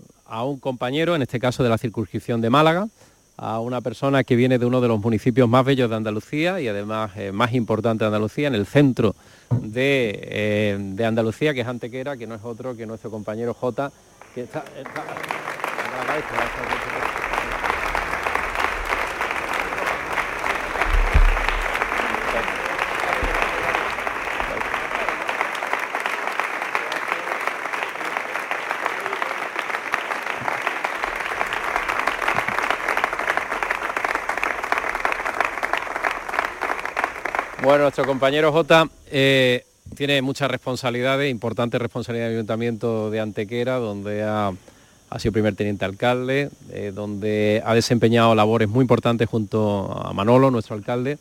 un 0.45 0.59
compañero, 0.59 1.15
en 1.15 1.23
este 1.23 1.39
caso 1.39 1.63
de 1.63 1.69
la 1.69 1.79
circunscripción 1.79 2.41
de 2.41 2.51
Málaga, 2.51 2.89
a 3.37 3.61
una 3.61 3.81
persona 3.81 4.25
que 4.25 4.37
viene 4.37 4.59
de 4.59 4.67
uno 4.67 4.81
de 4.81 4.89
los 4.89 5.01
municipios 5.01 5.49
más 5.49 5.65
bellos 5.65 5.91
de 5.91 5.97
Andalucía 5.97 6.61
y 6.61 6.69
además 6.69 7.13
eh, 7.17 7.33
más 7.33 7.53
importante 7.53 8.05
de 8.05 8.07
Andalucía, 8.07 8.49
en 8.49 8.55
el 8.55 8.67
centro 8.67 9.15
de, 9.61 10.19
eh, 10.23 11.05
Andalucía, 11.05 11.53
que 11.55 11.63
es 11.63 11.67
Antequera, 11.67 12.17
que 12.17 12.27
no 12.27 12.35
es 12.35 12.45
otro 12.45 12.77
que 12.77 12.87
nuestro 12.87 13.11
compañero 13.11 13.55
J, 13.55 13.91
Bueno, 37.75 37.87
nuestro 37.87 38.07
compañero 38.07 38.53
J 38.53 38.89
eh, 39.11 39.65
tiene 39.97 40.23
muchas 40.23 40.49
responsabilidades, 40.49 41.29
importantes 41.29 41.83
responsabilidades 41.83 42.31
del 42.31 42.39
Ayuntamiento 42.39 43.11
de 43.11 43.19
Antequera, 43.19 43.79
donde 43.79 44.23
ha, 44.23 44.53
sido 45.19 45.33
primer 45.33 45.57
teniente 45.57 45.85
alcalde, 45.85 46.51
eh, 46.71 46.93
donde 46.95 47.61
ha 47.67 47.75
desempeñado 47.75 48.33
labores 48.37 48.69
muy 48.69 48.83
importantes 48.83 49.29
junto 49.29 49.91
a 49.93 50.13
Manolo, 50.13 50.53
nuestro 50.53 50.77
alcalde. 50.77 51.19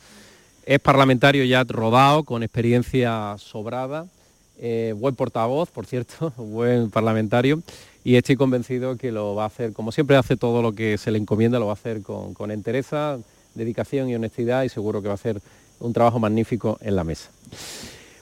Es 0.63 0.79
parlamentario 0.79 1.43
ya 1.43 1.63
rodado, 1.63 2.23
con 2.23 2.43
experiencia 2.43 3.33
sobrada, 3.39 4.05
eh, 4.59 4.93
buen 4.95 5.15
portavoz, 5.15 5.71
por 5.71 5.87
cierto, 5.87 6.33
buen 6.37 6.91
parlamentario, 6.91 7.63
y 8.03 8.15
estoy 8.15 8.35
convencido 8.35 8.95
que 8.95 9.11
lo 9.11 9.33
va 9.33 9.45
a 9.45 9.47
hacer, 9.47 9.73
como 9.73 9.91
siempre 9.91 10.17
hace 10.17 10.37
todo 10.37 10.61
lo 10.61 10.73
que 10.73 10.99
se 10.99 11.09
le 11.09 11.17
encomienda, 11.17 11.57
lo 11.57 11.65
va 11.65 11.71
a 11.71 11.81
hacer 11.81 12.03
con, 12.03 12.35
con 12.35 12.51
entereza, 12.51 13.17
dedicación 13.55 14.07
y 14.07 14.13
honestidad, 14.13 14.61
y 14.65 14.69
seguro 14.69 15.01
que 15.01 15.07
va 15.07 15.13
a 15.13 15.15
hacer 15.15 15.41
un 15.83 15.93
trabajo 15.93 16.19
magnífico 16.19 16.77
en 16.81 16.95
la 16.95 17.03
mesa. 17.03 17.29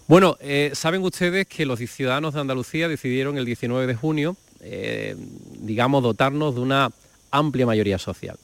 Bueno, 0.08 0.36
eh, 0.42 0.72
saben 0.74 1.04
ustedes 1.04 1.48
que 1.48 1.66
los 1.66 1.80
ciudadanos 1.80 2.34
de 2.34 2.42
Andalucía 2.42 2.90
decidieron 2.90 3.38
el 3.38 3.46
19 3.46 3.88
de 3.88 3.96
junio, 3.96 4.36
eh, 4.60 5.16
digamos, 5.60 6.04
dotarnos 6.04 6.56
de 6.56 6.62
una 6.62 6.92
amplia 7.30 7.66
mayoría 7.66 7.98
social. 7.98 8.38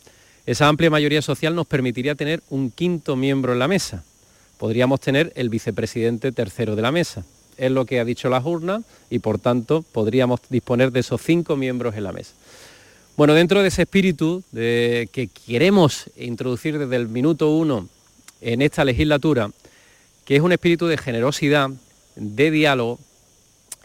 Esa 0.45 0.67
amplia 0.69 0.89
mayoría 0.89 1.21
social 1.21 1.55
nos 1.55 1.67
permitiría 1.67 2.15
tener 2.15 2.41
un 2.49 2.71
quinto 2.71 3.17
miembro 3.17 3.51
en 3.51 3.59
la 3.59 3.67
mesa. 3.67 4.03
Podríamos 4.57 5.01
tener 5.01 5.33
el 5.35 5.49
vicepresidente 5.49 6.31
tercero 6.31 6.75
de 6.75 6.81
la 6.83 6.91
mesa. 6.91 7.25
Es 7.57 7.71
lo 7.71 7.85
que 7.85 7.99
ha 7.99 8.05
dicho 8.05 8.29
las 8.29 8.45
urnas 8.45 8.83
y 9.09 9.19
por 9.19 9.39
tanto 9.39 9.83
podríamos 9.91 10.39
disponer 10.49 10.91
de 10.91 11.01
esos 11.01 11.21
cinco 11.21 11.57
miembros 11.57 11.95
en 11.95 12.03
la 12.05 12.13
mesa. 12.13 12.33
Bueno, 13.17 13.33
dentro 13.33 13.61
de 13.61 13.67
ese 13.67 13.81
espíritu 13.81 14.43
de 14.51 15.09
que 15.11 15.27
queremos 15.27 16.09
introducir 16.15 16.77
desde 16.77 16.95
el 16.95 17.09
minuto 17.09 17.49
uno 17.49 17.89
en 18.41 18.61
esta 18.61 18.85
legislatura, 18.85 19.49
que 20.25 20.35
es 20.35 20.41
un 20.41 20.51
espíritu 20.51 20.87
de 20.87 20.97
generosidad, 20.97 21.69
de 22.15 22.51
diálogo, 22.51 22.99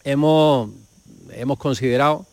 hemos, 0.05 0.70
hemos 1.32 1.59
considerado 1.59 2.26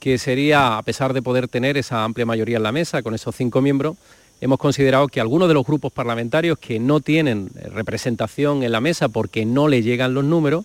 que 0.00 0.18
sería, 0.18 0.78
a 0.78 0.82
pesar 0.82 1.12
de 1.12 1.22
poder 1.22 1.48
tener 1.48 1.76
esa 1.76 2.04
amplia 2.04 2.26
mayoría 2.26 2.58
en 2.58 2.62
la 2.62 2.72
mesa, 2.72 3.02
con 3.02 3.14
esos 3.14 3.34
cinco 3.34 3.60
miembros, 3.60 3.96
hemos 4.40 4.58
considerado 4.58 5.08
que 5.08 5.20
algunos 5.20 5.48
de 5.48 5.54
los 5.54 5.66
grupos 5.66 5.92
parlamentarios 5.92 6.58
que 6.58 6.78
no 6.78 7.00
tienen 7.00 7.50
representación 7.72 8.62
en 8.62 8.72
la 8.72 8.80
mesa 8.80 9.08
porque 9.08 9.44
no 9.46 9.68
le 9.68 9.82
llegan 9.82 10.14
los 10.14 10.24
números, 10.24 10.64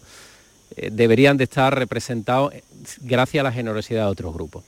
eh, 0.76 0.90
deberían 0.92 1.38
de 1.38 1.46
estar 1.46 1.78
representados 1.78 2.54
gracias 3.02 3.42
a 3.42 3.44
la 3.44 3.52
generosidad 3.52 4.06
de 4.06 4.12
otros 4.12 4.34
grupos. 4.34 4.64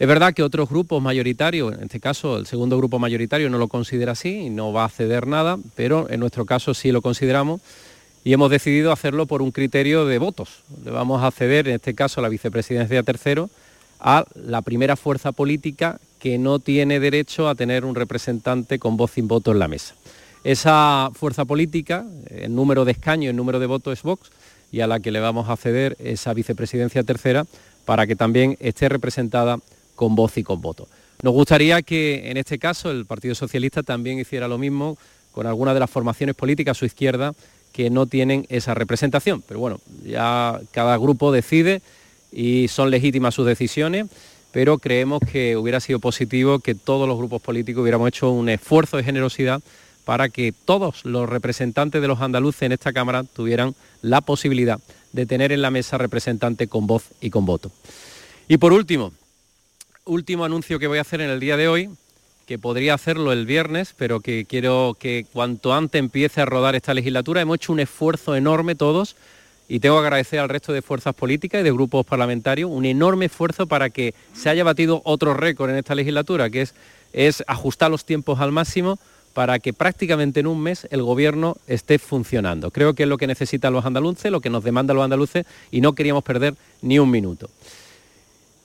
Es 0.00 0.08
verdad 0.08 0.32
que 0.32 0.42
otros 0.42 0.70
grupos 0.70 1.02
mayoritarios, 1.02 1.74
en 1.74 1.82
este 1.82 2.00
caso 2.00 2.38
el 2.38 2.46
segundo 2.46 2.78
grupo 2.78 2.98
mayoritario 2.98 3.50
no 3.50 3.58
lo 3.58 3.68
considera 3.68 4.12
así 4.12 4.30
y 4.30 4.48
no 4.48 4.72
va 4.72 4.86
a 4.86 4.88
ceder 4.88 5.26
nada, 5.26 5.58
pero 5.76 6.08
en 6.08 6.20
nuestro 6.20 6.46
caso 6.46 6.72
sí 6.72 6.90
lo 6.90 7.02
consideramos 7.02 7.60
y 8.24 8.32
hemos 8.32 8.50
decidido 8.50 8.92
hacerlo 8.92 9.26
por 9.26 9.42
un 9.42 9.50
criterio 9.50 10.06
de 10.06 10.16
votos. 10.16 10.62
Le 10.86 10.90
vamos 10.90 11.22
a 11.22 11.30
ceder, 11.30 11.68
en 11.68 11.74
este 11.74 11.92
caso, 11.92 12.22
la 12.22 12.30
vicepresidencia 12.30 13.02
tercero 13.02 13.50
a 14.00 14.24
la 14.34 14.62
primera 14.62 14.96
fuerza 14.96 15.32
política 15.32 16.00
que 16.18 16.38
no 16.38 16.60
tiene 16.60 16.98
derecho 16.98 17.46
a 17.46 17.54
tener 17.54 17.84
un 17.84 17.94
representante 17.94 18.78
con 18.78 18.96
voz 18.96 19.10
sin 19.10 19.28
voto 19.28 19.52
en 19.52 19.58
la 19.58 19.68
mesa. 19.68 19.96
Esa 20.44 21.10
fuerza 21.12 21.44
política, 21.44 22.06
el 22.30 22.54
número 22.54 22.86
de 22.86 22.92
escaños, 22.92 23.28
el 23.32 23.36
número 23.36 23.60
de 23.60 23.66
votos 23.66 23.98
es 23.98 24.02
Vox, 24.02 24.30
y 24.72 24.80
a 24.80 24.86
la 24.86 25.00
que 25.00 25.10
le 25.10 25.20
vamos 25.20 25.50
a 25.50 25.58
ceder 25.58 25.98
esa 25.98 26.32
vicepresidencia 26.32 27.02
tercera 27.02 27.44
para 27.84 28.06
que 28.06 28.16
también 28.16 28.56
esté 28.60 28.88
representada 28.88 29.58
con 30.00 30.14
voz 30.14 30.38
y 30.38 30.42
con 30.42 30.62
voto. 30.62 30.88
Nos 31.22 31.34
gustaría 31.34 31.82
que 31.82 32.30
en 32.30 32.38
este 32.38 32.58
caso 32.58 32.90
el 32.90 33.04
Partido 33.04 33.34
Socialista 33.34 33.82
también 33.82 34.18
hiciera 34.18 34.48
lo 34.48 34.56
mismo 34.56 34.96
con 35.30 35.46
algunas 35.46 35.74
de 35.74 35.80
las 35.80 35.90
formaciones 35.90 36.34
políticas 36.34 36.74
a 36.74 36.78
su 36.78 36.86
izquierda 36.86 37.34
que 37.74 37.90
no 37.90 38.06
tienen 38.06 38.46
esa 38.48 38.72
representación. 38.72 39.42
Pero 39.46 39.60
bueno, 39.60 39.78
ya 40.02 40.58
cada 40.72 40.96
grupo 40.96 41.32
decide 41.32 41.82
y 42.32 42.68
son 42.68 42.90
legítimas 42.90 43.34
sus 43.34 43.44
decisiones, 43.44 44.06
pero 44.52 44.78
creemos 44.78 45.20
que 45.30 45.58
hubiera 45.58 45.80
sido 45.80 45.98
positivo 45.98 46.60
que 46.60 46.74
todos 46.74 47.06
los 47.06 47.18
grupos 47.18 47.42
políticos 47.42 47.82
hubiéramos 47.82 48.08
hecho 48.08 48.30
un 48.30 48.48
esfuerzo 48.48 48.96
de 48.96 49.04
generosidad 49.04 49.60
para 50.06 50.30
que 50.30 50.54
todos 50.64 51.04
los 51.04 51.28
representantes 51.28 52.00
de 52.00 52.08
los 52.08 52.22
andaluces 52.22 52.62
en 52.62 52.72
esta 52.72 52.94
Cámara 52.94 53.22
tuvieran 53.24 53.74
la 54.00 54.22
posibilidad 54.22 54.80
de 55.12 55.26
tener 55.26 55.52
en 55.52 55.60
la 55.60 55.70
mesa 55.70 55.98
representante 55.98 56.68
con 56.68 56.86
voz 56.86 57.04
y 57.20 57.28
con 57.28 57.44
voto. 57.44 57.70
Y 58.48 58.56
por 58.56 58.72
último, 58.72 59.12
último 60.04 60.44
anuncio 60.44 60.78
que 60.78 60.86
voy 60.86 60.98
a 60.98 61.02
hacer 61.02 61.20
en 61.20 61.30
el 61.30 61.40
día 61.40 61.56
de 61.56 61.68
hoy, 61.68 61.90
que 62.46 62.58
podría 62.58 62.94
hacerlo 62.94 63.32
el 63.32 63.46
viernes, 63.46 63.94
pero 63.96 64.20
que 64.20 64.44
quiero 64.44 64.96
que 64.98 65.26
cuanto 65.32 65.72
antes 65.72 65.98
empiece 65.98 66.40
a 66.40 66.46
rodar 66.46 66.74
esta 66.74 66.94
legislatura. 66.94 67.40
Hemos 67.40 67.56
hecho 67.56 67.72
un 67.72 67.80
esfuerzo 67.80 68.34
enorme 68.34 68.74
todos 68.74 69.16
y 69.68 69.78
tengo 69.78 70.00
que 70.00 70.06
agradecer 70.06 70.40
al 70.40 70.48
resto 70.48 70.72
de 70.72 70.82
fuerzas 70.82 71.14
políticas 71.14 71.60
y 71.60 71.64
de 71.64 71.70
grupos 71.70 72.04
parlamentarios 72.04 72.68
un 72.68 72.86
enorme 72.86 73.26
esfuerzo 73.26 73.68
para 73.68 73.90
que 73.90 74.14
se 74.34 74.48
haya 74.48 74.64
batido 74.64 75.00
otro 75.04 75.32
récord 75.32 75.70
en 75.70 75.76
esta 75.76 75.94
legislatura, 75.94 76.50
que 76.50 76.66
es, 77.12 77.44
ajustar 77.46 77.90
los 77.90 78.04
tiempos 78.04 78.40
al 78.40 78.50
máximo 78.50 78.98
para 79.32 79.60
que 79.60 79.72
prácticamente 79.72 80.40
en 80.40 80.48
un 80.48 80.60
mes 80.60 80.88
el 80.90 81.04
gobierno 81.04 81.56
esté 81.68 82.00
funcionando. 82.00 82.72
Creo 82.72 82.94
que 82.94 83.04
es 83.04 83.08
lo 83.08 83.16
que 83.16 83.28
necesitan 83.28 83.72
los 83.72 83.86
andaluces, 83.86 84.32
lo 84.32 84.40
que 84.40 84.50
nos 84.50 84.64
demandan 84.64 84.96
los 84.96 85.04
andaluces 85.04 85.46
y 85.70 85.80
no 85.80 85.92
queríamos 85.92 86.24
perder 86.24 86.56
ni 86.82 86.98
un 86.98 87.12
minuto. 87.12 87.48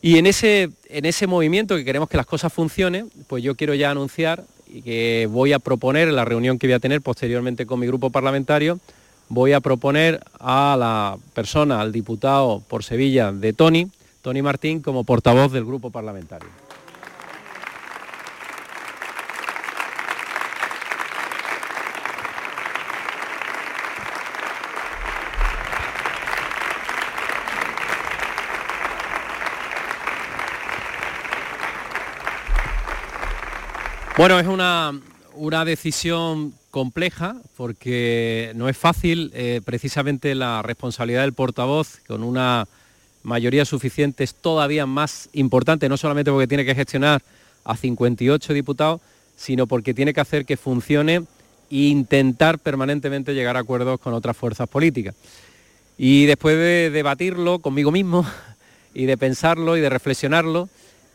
Y 0.01 0.17
en 0.17 0.27
ese, 0.27 0.69
en 0.89 1.05
ese 1.05 1.27
movimiento 1.27 1.75
que 1.75 1.85
queremos 1.85 2.09
que 2.09 2.17
las 2.17 2.25
cosas 2.25 2.53
funcionen, 2.53 3.09
pues 3.27 3.43
yo 3.43 3.55
quiero 3.55 3.73
ya 3.73 3.91
anunciar 3.91 4.43
y 4.67 4.81
que 4.81 5.27
voy 5.31 5.53
a 5.53 5.59
proponer 5.59 6.07
en 6.07 6.15
la 6.15 6.25
reunión 6.25 6.59
que 6.59 6.67
voy 6.67 6.73
a 6.73 6.79
tener 6.79 7.01
posteriormente 7.01 7.65
con 7.65 7.79
mi 7.79 7.87
grupo 7.87 8.09
parlamentario, 8.09 8.79
voy 9.29 9.53
a 9.53 9.61
proponer 9.61 10.21
a 10.39 10.75
la 10.77 11.17
persona, 11.33 11.81
al 11.81 11.91
diputado 11.91 12.61
por 12.67 12.83
Sevilla 12.83 13.31
de 13.31 13.53
Tony, 13.53 13.89
Tony 14.21 14.41
Martín, 14.41 14.81
como 14.81 15.03
portavoz 15.03 15.51
del 15.51 15.65
grupo 15.65 15.91
parlamentario. 15.91 16.64
Bueno, 34.17 34.39
es 34.39 34.47
una, 34.47 34.97
una 35.33 35.65
decisión 35.65 36.53
compleja 36.71 37.35
porque 37.57 38.53
no 38.55 38.69
es 38.69 38.77
fácil, 38.77 39.29
eh, 39.33 39.59
precisamente 39.65 40.35
la 40.35 40.61
responsabilidad 40.61 41.23
del 41.23 41.33
portavoz 41.33 41.97
con 42.07 42.23
una 42.23 42.65
mayoría 43.23 43.65
suficiente 43.65 44.23
es 44.23 44.33
todavía 44.33 44.85
más 44.85 45.27
importante, 45.33 45.89
no 45.89 45.97
solamente 45.97 46.31
porque 46.31 46.47
tiene 46.47 46.63
que 46.63 46.75
gestionar 46.75 47.21
a 47.65 47.75
58 47.75 48.53
diputados, 48.53 49.01
sino 49.35 49.67
porque 49.67 49.93
tiene 49.93 50.13
que 50.13 50.21
hacer 50.21 50.45
que 50.45 50.55
funcione 50.55 51.15
e 51.69 51.75
intentar 51.75 52.57
permanentemente 52.57 53.33
llegar 53.33 53.57
a 53.57 53.61
acuerdos 53.61 53.99
con 53.99 54.13
otras 54.13 54.37
fuerzas 54.37 54.69
políticas. 54.69 55.13
Y 55.97 56.25
después 56.25 56.55
de 56.55 56.89
debatirlo 56.89 57.59
conmigo 57.59 57.91
mismo 57.91 58.25
y 58.93 59.07
de 59.07 59.17
pensarlo 59.17 59.75
y 59.75 59.81
de 59.81 59.89
reflexionarlo, 59.89 60.69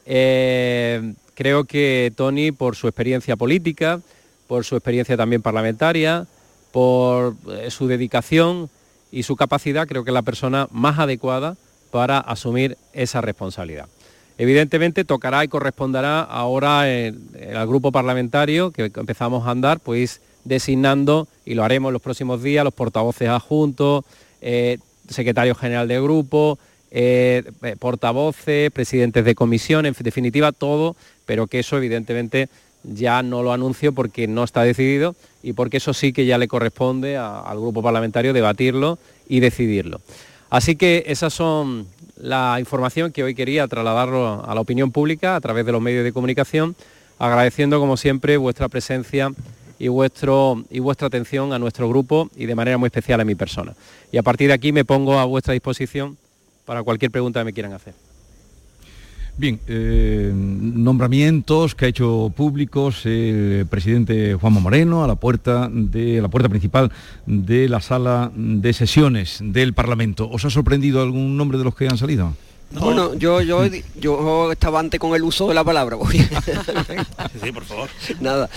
eh, 0.06 1.14
creo 1.34 1.64
que 1.64 2.12
Tony, 2.16 2.52
por 2.52 2.76
su 2.76 2.88
experiencia 2.88 3.36
política, 3.36 4.00
por 4.46 4.64
su 4.64 4.76
experiencia 4.76 5.16
también 5.16 5.42
parlamentaria, 5.42 6.26
por 6.72 7.36
eh, 7.50 7.70
su 7.70 7.86
dedicación 7.86 8.70
y 9.12 9.22
su 9.24 9.36
capacidad, 9.36 9.86
creo 9.86 10.04
que 10.04 10.10
es 10.10 10.14
la 10.14 10.22
persona 10.22 10.68
más 10.70 10.98
adecuada 10.98 11.56
para 11.90 12.18
asumir 12.18 12.76
esa 12.92 13.20
responsabilidad. 13.20 13.88
Evidentemente 14.38 15.04
tocará 15.04 15.44
y 15.44 15.48
corresponderá 15.48 16.22
ahora 16.22 16.82
al 16.82 17.66
grupo 17.66 17.92
parlamentario 17.92 18.70
que 18.70 18.90
empezamos 18.94 19.46
a 19.46 19.50
andar, 19.50 19.80
pues 19.80 20.22
designando, 20.44 21.28
y 21.44 21.54
lo 21.54 21.64
haremos 21.64 21.92
los 21.92 22.02
próximos 22.02 22.42
días, 22.42 22.64
los 22.64 22.74
portavoces 22.74 23.28
adjuntos, 23.28 24.04
eh, 24.40 24.78
secretario 25.08 25.54
general 25.54 25.88
de 25.88 26.00
grupo, 26.00 26.58
eh, 26.90 27.44
portavoces, 27.78 28.70
presidentes 28.70 29.24
de 29.24 29.34
comisión, 29.34 29.86
en 29.86 29.94
definitiva 29.98 30.52
todo, 30.52 30.96
pero 31.26 31.46
que 31.46 31.60
eso 31.60 31.76
evidentemente 31.76 32.48
ya 32.82 33.22
no 33.22 33.42
lo 33.42 33.52
anuncio 33.52 33.92
porque 33.92 34.26
no 34.26 34.44
está 34.44 34.62
decidido 34.62 35.14
y 35.42 35.52
porque 35.52 35.76
eso 35.78 35.94
sí 35.94 36.12
que 36.12 36.26
ya 36.26 36.38
le 36.38 36.48
corresponde 36.48 37.16
al 37.16 37.58
grupo 37.60 37.82
parlamentario 37.82 38.32
debatirlo 38.32 38.98
y 39.28 39.40
decidirlo. 39.40 40.00
Así 40.48 40.76
que 40.76 41.04
esas 41.06 41.32
son 41.32 41.86
la 42.16 42.56
información 42.58 43.12
que 43.12 43.22
hoy 43.22 43.34
quería 43.34 43.68
trasladarlo 43.68 44.44
a 44.44 44.54
la 44.54 44.60
opinión 44.60 44.90
pública 44.90 45.36
a 45.36 45.40
través 45.40 45.64
de 45.64 45.72
los 45.72 45.80
medios 45.80 46.04
de 46.04 46.12
comunicación, 46.12 46.74
agradeciendo 47.18 47.78
como 47.78 47.96
siempre 47.96 48.36
vuestra 48.36 48.68
presencia 48.68 49.30
y, 49.78 49.88
vuestro, 49.88 50.64
y 50.70 50.80
vuestra 50.80 51.06
atención 51.06 51.52
a 51.52 51.58
nuestro 51.58 51.88
grupo 51.88 52.28
y 52.36 52.46
de 52.46 52.54
manera 52.54 52.78
muy 52.78 52.88
especial 52.88 53.20
a 53.20 53.24
mi 53.24 53.34
persona. 53.34 53.74
Y 54.10 54.18
a 54.18 54.22
partir 54.22 54.48
de 54.48 54.54
aquí 54.54 54.72
me 54.72 54.84
pongo 54.84 55.18
a 55.18 55.24
vuestra 55.24 55.54
disposición 55.54 56.18
para 56.70 56.84
cualquier 56.84 57.10
pregunta 57.10 57.40
que 57.40 57.46
me 57.46 57.52
quieran 57.52 57.72
hacer. 57.72 57.94
Bien, 59.36 59.58
eh, 59.66 60.30
nombramientos 60.32 61.74
que 61.74 61.86
ha 61.86 61.88
hecho 61.88 62.32
públicos 62.36 63.04
el 63.06 63.66
presidente 63.68 64.34
Juanma 64.34 64.60
Moreno 64.60 65.02
a 65.02 65.08
la 65.08 65.16
puerta 65.16 65.68
de 65.68 66.22
la 66.22 66.28
puerta 66.28 66.48
principal 66.48 66.92
de 67.26 67.68
la 67.68 67.80
sala 67.80 68.30
de 68.36 68.72
sesiones 68.72 69.40
del 69.42 69.74
Parlamento. 69.74 70.30
¿Os 70.30 70.44
ha 70.44 70.50
sorprendido 70.50 71.02
algún 71.02 71.36
nombre 71.36 71.58
de 71.58 71.64
los 71.64 71.74
que 71.74 71.88
han 71.88 71.98
salido? 71.98 72.34
Bueno, 72.70 73.14
yo, 73.14 73.40
yo, 73.40 73.64
yo 73.98 74.52
estaba 74.52 74.78
antes 74.78 75.00
con 75.00 75.16
el 75.16 75.24
uso 75.24 75.48
de 75.48 75.54
la 75.54 75.64
palabra. 75.64 75.96
sí, 77.42 77.50
por 77.50 77.64
favor. 77.64 77.88
Nada, 78.20 78.48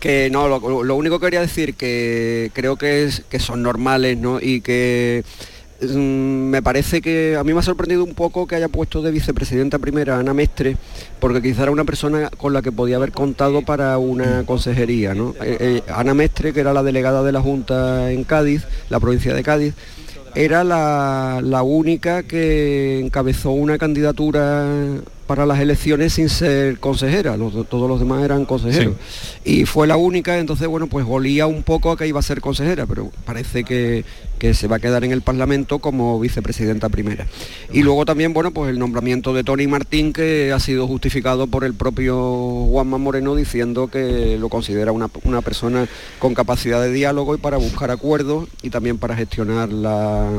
que 0.00 0.30
no, 0.30 0.48
lo, 0.48 0.82
lo, 0.82 0.96
único 0.96 1.20
que 1.20 1.26
quería 1.26 1.42
decir 1.42 1.74
que 1.74 2.50
creo 2.54 2.76
que, 2.76 3.04
es, 3.04 3.20
que 3.28 3.38
son 3.38 3.62
normales, 3.62 4.16
¿no? 4.16 4.40
Y 4.40 4.62
que 4.62 5.24
Mm, 5.26 5.53
me 5.92 6.62
parece 6.62 7.00
que 7.00 7.36
a 7.36 7.44
mí 7.44 7.52
me 7.52 7.60
ha 7.60 7.62
sorprendido 7.62 8.04
un 8.04 8.14
poco 8.14 8.46
que 8.46 8.56
haya 8.56 8.68
puesto 8.68 9.02
de 9.02 9.10
vicepresidenta 9.10 9.78
primera 9.78 10.18
Ana 10.18 10.34
Mestre, 10.34 10.76
porque 11.20 11.42
quizá 11.42 11.64
era 11.64 11.72
una 11.72 11.84
persona 11.84 12.30
con 12.30 12.52
la 12.52 12.62
que 12.62 12.72
podía 12.72 12.96
haber 12.96 13.12
contado 13.12 13.62
para 13.62 13.98
una 13.98 14.44
consejería. 14.44 15.14
¿no? 15.14 15.34
Eh, 15.42 15.56
eh, 15.60 15.82
Ana 15.88 16.14
Mestre, 16.14 16.52
que 16.52 16.60
era 16.60 16.72
la 16.72 16.82
delegada 16.82 17.22
de 17.22 17.32
la 17.32 17.40
Junta 17.40 18.10
en 18.10 18.24
Cádiz, 18.24 18.64
la 18.88 19.00
provincia 19.00 19.34
de 19.34 19.42
Cádiz, 19.42 19.74
era 20.34 20.64
la, 20.64 21.40
la 21.42 21.62
única 21.62 22.24
que 22.24 23.00
encabezó 23.00 23.50
una 23.52 23.78
candidatura 23.78 24.66
para 25.26 25.46
las 25.46 25.60
elecciones 25.60 26.14
sin 26.14 26.28
ser 26.28 26.78
consejera, 26.78 27.36
todos 27.68 27.88
los 27.88 27.98
demás 27.98 28.22
eran 28.22 28.44
consejeros. 28.44 28.94
Y 29.44 29.64
fue 29.64 29.86
la 29.86 29.96
única, 29.96 30.38
entonces 30.38 30.68
bueno, 30.68 30.86
pues 30.86 31.06
olía 31.08 31.46
un 31.46 31.62
poco 31.62 31.90
a 31.90 31.96
que 31.96 32.06
iba 32.06 32.20
a 32.20 32.22
ser 32.22 32.40
consejera, 32.40 32.86
pero 32.86 33.10
parece 33.24 33.64
que, 33.64 34.04
se 34.52 34.68
va 34.68 34.76
a 34.76 34.78
quedar 34.78 35.04
en 35.04 35.12
el 35.12 35.22
Parlamento 35.22 35.78
como 35.78 36.20
vicepresidenta 36.20 36.88
primera. 36.88 37.26
Y 37.72 37.82
luego 37.82 38.04
también, 38.04 38.34
bueno, 38.34 38.50
pues 38.50 38.70
el 38.70 38.78
nombramiento 38.78 39.32
de 39.32 39.44
Tony 39.44 39.66
Martín, 39.66 40.12
que 40.12 40.52
ha 40.52 40.60
sido 40.60 40.86
justificado 40.86 41.46
por 41.46 41.64
el 41.64 41.74
propio 41.74 42.66
Juanma 42.66 42.98
Moreno 42.98 43.34
diciendo 43.34 43.88
que 43.88 44.36
lo 44.38 44.48
considera 44.48 44.92
una, 44.92 45.08
una 45.24 45.40
persona 45.40 45.86
con 46.18 46.34
capacidad 46.34 46.82
de 46.82 46.92
diálogo 46.92 47.34
y 47.34 47.38
para 47.38 47.56
buscar 47.56 47.90
acuerdos 47.90 48.48
y 48.62 48.70
también 48.70 48.98
para 48.98 49.16
gestionar 49.16 49.72
la 49.72 50.30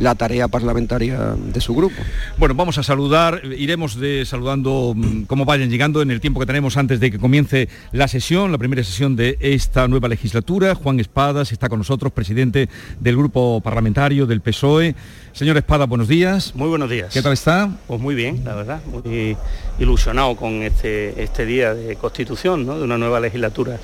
la 0.00 0.14
tarea 0.14 0.48
parlamentaria 0.48 1.36
de 1.36 1.60
su 1.60 1.74
grupo. 1.74 1.96
Bueno, 2.38 2.54
vamos 2.54 2.78
a 2.78 2.82
saludar, 2.82 3.42
iremos 3.56 4.00
de 4.00 4.24
saludando 4.24 4.94
mm, 4.96 5.22
cómo 5.24 5.44
vayan 5.44 5.70
llegando 5.70 6.00
en 6.00 6.10
el 6.10 6.20
tiempo 6.20 6.40
que 6.40 6.46
tenemos 6.46 6.76
antes 6.78 7.00
de 7.00 7.10
que 7.10 7.18
comience 7.18 7.68
la 7.92 8.08
sesión, 8.08 8.50
la 8.50 8.58
primera 8.58 8.82
sesión 8.82 9.14
de 9.14 9.36
esta 9.40 9.86
nueva 9.88 10.08
legislatura. 10.08 10.74
Juan 10.74 11.00
Espadas 11.00 11.52
está 11.52 11.68
con 11.68 11.78
nosotros, 11.78 12.12
presidente 12.12 12.70
del 12.98 13.16
grupo 13.40 13.60
parlamentario 13.62 14.26
del 14.26 14.40
PSOE. 14.40 14.94
Señor 15.32 15.56
Espada, 15.56 15.86
buenos 15.86 16.08
días. 16.08 16.54
Muy 16.54 16.68
buenos 16.68 16.90
días. 16.90 17.12
¿Qué 17.12 17.22
tal 17.22 17.32
está? 17.32 17.70
Pues 17.86 18.00
muy 18.00 18.14
bien, 18.14 18.42
la 18.44 18.54
verdad, 18.54 18.80
muy 18.84 19.36
ilusionado 19.78 20.36
con 20.36 20.62
este, 20.62 21.22
este 21.22 21.46
día 21.46 21.72
de 21.72 21.96
constitución, 21.96 22.66
¿no? 22.66 22.78
de 22.78 22.84
una 22.84 22.98
nueva 22.98 23.20
legislatura 23.20 23.78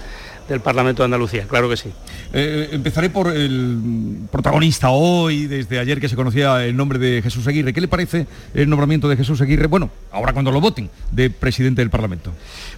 del 0.48 0.60
Parlamento 0.60 1.02
de 1.02 1.06
Andalucía, 1.06 1.44
claro 1.48 1.68
que 1.68 1.76
sí. 1.76 1.90
Eh, 2.32 2.68
empezaré 2.72 3.10
por 3.10 3.34
el 3.34 4.18
protagonista 4.30 4.90
hoy, 4.90 5.46
desde 5.46 5.78
ayer 5.78 6.00
que 6.00 6.08
se 6.08 6.16
conocía 6.16 6.64
el 6.64 6.76
nombre 6.76 6.98
de 6.98 7.20
Jesús 7.22 7.46
Aguirre. 7.46 7.72
¿Qué 7.72 7.80
le 7.80 7.88
parece 7.88 8.26
el 8.54 8.68
nombramiento 8.68 9.08
de 9.08 9.16
Jesús 9.16 9.40
Aguirre? 9.40 9.66
Bueno, 9.66 9.90
ahora 10.12 10.32
cuando 10.32 10.52
lo 10.52 10.60
voten, 10.60 10.88
de 11.10 11.30
presidente 11.30 11.80
del 11.82 11.90
Parlamento. 11.90 12.32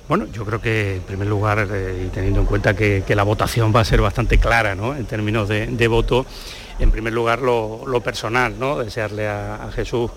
Bueno, 0.08 0.26
yo 0.32 0.44
creo 0.44 0.60
que 0.60 0.96
en 0.96 1.02
primer 1.02 1.28
lugar, 1.28 1.68
eh, 1.70 2.04
y 2.06 2.08
teniendo 2.08 2.40
en 2.40 2.46
cuenta 2.46 2.74
que, 2.74 3.04
la 3.18 3.22
votación 3.24 3.74
va 3.74 3.80
a 3.80 3.84
ser 3.84 4.00
bastante 4.00 4.38
clara 4.38 4.74
¿no? 4.74 4.94
en 4.94 5.04
términos 5.04 5.48
de, 5.48 5.88
voto, 5.88 6.24
en 6.78 6.90
primer 6.90 7.12
lugar 7.12 7.40
lo, 7.40 8.00
personal, 8.02 8.58
¿no? 8.58 8.78
desearle 8.78 9.28
a 9.28 9.70
Jesús 9.74 10.10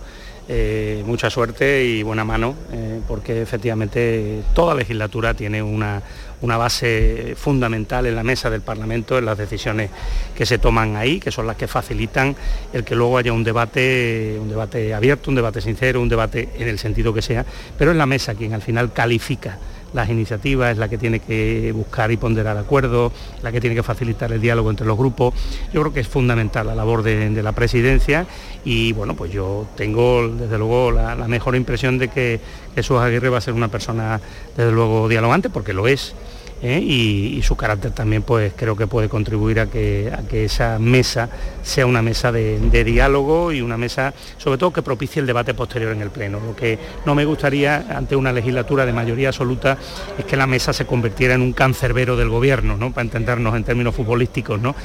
eh, 0.54 1.04
mucha 1.06 1.30
suerte 1.30 1.86
y 1.86 2.04
buena 2.04 2.26
mano, 2.26 2.56
eh, 2.74 3.00
porque 3.08 3.42
efectivamente 3.42 4.42
toda 4.54 4.76
legislatura 4.76 5.34
tiene 5.34 5.62
una, 5.62 6.02
base 6.42 7.36
fundamental 7.38 8.08
en 8.08 8.16
la 8.16 8.24
mesa 8.24 8.50
del 8.50 8.60
Parlamento, 8.62 9.18
en 9.18 9.26
las 9.26 9.38
decisiones 9.38 9.92
que 10.36 10.46
se 10.46 10.58
toman 10.58 10.98
ahí, 10.98 11.22
que 11.22 11.32
son 11.32 11.48
las 11.48 11.56
que 11.56 11.68
facilitan 11.68 12.36
el 12.74 12.84
que 12.84 12.96
luego 12.96 13.18
haya 13.18 13.32
un 13.32 13.46
debate, 13.46 14.38
un 14.42 14.50
debate 14.50 14.94
abierto, 14.94 15.30
un 15.30 15.36
debate 15.36 15.62
sincero, 15.62 16.02
un 16.02 16.10
debate 16.10 16.50
en 16.58 16.68
el 16.68 16.80
sentido 16.80 17.14
que 17.14 17.22
sea, 17.22 17.46
pero 17.78 17.92
es 17.92 17.98
la 17.98 18.06
mesa 18.06 18.34
quien 18.34 18.54
al 18.54 18.62
final 18.62 18.92
califica 18.92 19.58
las 19.94 20.10
iniciativas, 20.10 20.72
es 20.72 20.78
la 20.78 20.88
que 20.90 20.98
tiene 20.98 21.20
que 21.20 21.72
buscar 21.74 22.12
y 22.12 22.18
ponderar 22.18 22.58
acuerdos, 22.58 23.12
la 23.42 23.52
que 23.52 23.60
tiene 23.60 23.76
que 23.76 23.84
facilitar 23.84 24.32
el 24.32 24.42
diálogo 24.42 24.70
entre 24.70 24.86
los 24.86 24.98
grupos. 24.98 25.34
Yo 25.74 25.82
creo 25.82 25.94
que 25.94 26.00
es 26.02 26.08
fundamental 26.08 26.68
la 26.68 26.76
labor 26.76 27.04
de, 27.04 27.42
la 27.42 27.52
presidencia 27.54 28.26
y 28.64 28.94
bueno, 28.94 29.16
pues 29.16 29.32
yo 29.32 29.68
tengo 29.76 30.28
desde 30.28 30.58
luego 30.58 30.92
la, 30.92 31.16
la 31.16 31.28
mejor 31.28 31.56
impresión 31.56 31.98
de 31.98 32.08
que 32.10 32.40
Jesús 32.76 33.00
Aguirre 33.00 33.30
va 33.30 33.40
a 33.40 33.42
ser 33.42 33.54
una 33.54 33.68
persona 33.68 34.22
desde 34.56 34.72
luego 34.72 35.10
dialogante, 35.10 35.50
porque 35.50 35.74
lo 35.74 35.88
es 35.88 36.14
¿eh? 36.62 36.80
y, 36.80 37.42
su 37.42 37.56
carácter 37.56 37.92
también 37.92 38.22
pues 38.22 38.54
creo 38.56 38.76
que 38.76 38.88
puede 38.88 39.10
contribuir 39.10 39.60
a 39.60 39.66
que, 39.66 40.12
que 40.30 40.46
esa 40.46 40.78
mesa 40.78 41.28
sea 41.64 41.86
una 41.86 42.02
mesa 42.02 42.32
de, 42.32 42.84
diálogo 42.84 43.52
y 43.52 43.62
una 43.62 43.78
mesa 43.78 44.14
sobre 44.38 44.58
todo 44.58 44.72
que 44.72 44.82
propicie 44.82 45.20
el 45.20 45.26
debate 45.26 45.54
posterior 45.54 45.92
en 45.92 46.02
el 46.02 46.12
Pleno. 46.12 46.40
Lo 46.40 46.56
que 46.56 46.78
no 47.06 47.16
me 47.16 47.26
gustaría 47.26 47.86
ante 47.90 48.16
una 48.16 48.32
legislatura 48.32 48.86
de 48.86 48.94
mayoría 48.94 49.30
absoluta 49.30 49.78
es 50.18 50.26
que 50.26 50.38
la 50.38 50.48
mesa 50.48 50.74
se 50.74 50.86
convirtiera 50.86 51.34
en 51.34 51.42
un 51.42 51.54
cancerbero 51.54 52.16
del 52.16 52.30
gobierno, 52.30 52.78
¿no? 52.78 52.92
para 52.92 53.04
entendernos 53.04 53.56
en 53.56 53.64
términos 53.64 53.96
futbolísticos. 53.96 54.60
¿no? 54.62 54.76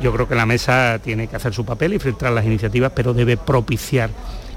Yo 0.00 0.12
creo 0.12 0.28
que 0.28 0.34
la 0.34 0.46
mesa 0.46 0.98
tiene 1.02 1.28
que 1.28 1.36
hacer 1.36 1.52
su 1.52 1.64
papel 1.64 1.94
y 1.94 1.98
filtrar 1.98 2.32
las 2.32 2.44
iniciativas, 2.44 2.92
pero 2.94 3.12
debe 3.12 3.36
propiciar 3.36 4.10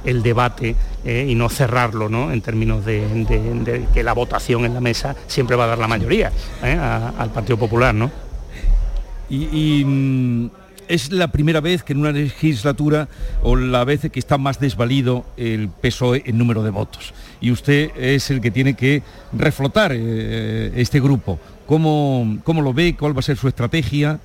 el 0.05 0.23
debate 0.23 0.75
eh, 1.05 1.27
y 1.29 1.35
no 1.35 1.49
cerrarlo 1.49 2.09
¿no? 2.09 2.31
en 2.31 2.41
términos 2.41 2.85
de, 2.85 3.85
que 3.93 4.03
la 4.03 4.13
votación 4.13 4.65
en 4.65 4.73
la 4.73 4.81
mesa 4.81 5.15
siempre 5.27 5.55
va 5.55 5.65
a 5.65 5.67
dar 5.67 5.77
la 5.77 5.87
mayoría 5.87 6.31
¿eh? 6.63 6.77
al 6.77 7.31
Partido 7.31 7.57
Popular. 7.57 7.93
¿no? 7.93 8.11
Y, 9.29 9.83
mm, 9.85 10.49
es 10.87 11.11
la 11.11 11.27
primera 11.27 11.61
vez 11.61 11.83
que 11.83 11.93
en 11.93 11.99
una 11.99 12.11
legislatura 12.11 13.07
o 13.43 13.55
la 13.55 13.83
vez 13.83 14.09
que 14.11 14.19
está 14.19 14.39
más 14.39 14.59
desvalido 14.59 15.23
el 15.37 15.69
PSOE 15.69 16.23
en 16.25 16.37
número 16.39 16.63
de 16.63 16.71
votos. 16.71 17.13
Y 17.39 17.51
usted 17.51 17.91
es 17.95 18.31
el 18.31 18.41
que 18.41 18.49
tiene 18.49 18.73
que 18.73 19.03
reflotar 19.31 19.91
eh, 19.93 20.71
este 20.75 20.99
grupo. 20.99 21.39
¿Cómo, 21.67 22.39
¿Cómo 22.43 22.63
lo 22.63 22.73
ve? 22.73 22.95
¿Cuál 22.97 23.15
va 23.15 23.19
a 23.19 23.23
ser 23.23 23.37
su 23.37 23.47
estrategia? 23.47 24.19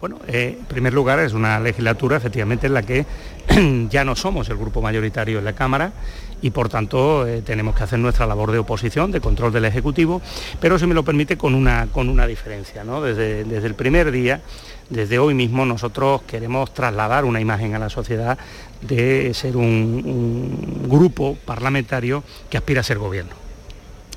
Bueno, 0.00 0.18
eh, 0.26 0.56
en 0.58 0.64
primer 0.64 0.94
lugar 0.94 1.18
es 1.18 1.34
una 1.34 1.60
legislatura 1.60 2.16
efectivamente 2.16 2.66
en 2.66 2.72
la 2.72 2.82
que 2.82 3.04
ya 3.90 4.02
no 4.02 4.16
somos 4.16 4.48
el 4.48 4.56
grupo 4.56 4.80
mayoritario 4.80 5.38
en 5.38 5.44
la 5.44 5.52
Cámara 5.52 5.92
y 6.40 6.48
por 6.50 6.70
tanto 6.70 7.26
eh, 7.26 7.42
tenemos 7.42 7.76
que 7.76 7.82
hacer 7.82 7.98
nuestra 7.98 8.26
labor 8.26 8.50
de 8.50 8.60
oposición, 8.60 9.12
de 9.12 9.20
control 9.20 9.52
del 9.52 9.66
Ejecutivo, 9.66 10.22
pero 10.58 10.78
si 10.78 10.86
me 10.86 10.94
lo 10.94 11.04
permite 11.04 11.36
con 11.36 11.54
una, 11.54 11.88
con 11.92 12.08
una 12.08 12.26
diferencia. 12.26 12.82
Desde, 12.82 13.44
desde 13.44 13.66
el 13.66 13.74
primer 13.74 14.10
día, 14.10 14.40
desde 14.88 15.18
hoy 15.18 15.34
mismo, 15.34 15.66
nosotros 15.66 16.22
queremos 16.22 16.72
trasladar 16.72 17.26
una 17.26 17.42
imagen 17.42 17.74
a 17.74 17.78
la 17.78 17.90
sociedad 17.90 18.38
de 18.80 19.34
ser 19.34 19.58
un 19.58 20.86
grupo 20.88 21.36
parlamentario 21.44 22.24
que 22.48 22.56
aspira 22.56 22.80
a 22.80 22.84
ser 22.84 22.96
gobierno. 22.96 23.34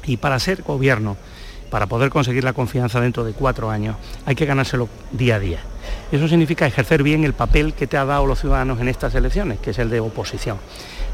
Y 0.05 0.15
para 0.15 0.39
ser 0.39 0.63
gobierno, 0.63 1.17
para 1.73 1.87
poder 1.87 2.11
conseguir 2.11 2.43
la 2.43 2.53
confianza 2.53 3.01
dentro 3.01 3.23
de 3.23 3.33
cuatro 3.33 3.71
años, 3.71 3.95
hay 4.27 4.35
que 4.35 4.45
ganárselo 4.45 4.87
día 5.09 5.37
a 5.37 5.39
día. 5.39 5.57
Eso 6.11 6.27
significa 6.27 6.67
ejercer 6.67 7.01
bien 7.01 7.23
el 7.23 7.33
papel 7.33 7.73
que 7.73 7.87
te 7.87 7.97
ha 7.97 8.05
dado 8.05 8.27
los 8.27 8.41
ciudadanos 8.41 8.79
en 8.79 8.89
estas 8.89 9.15
elecciones, 9.15 9.57
que 9.57 9.71
es 9.71 9.79
el 9.79 9.89
de 9.89 9.99
oposición. 9.99 10.57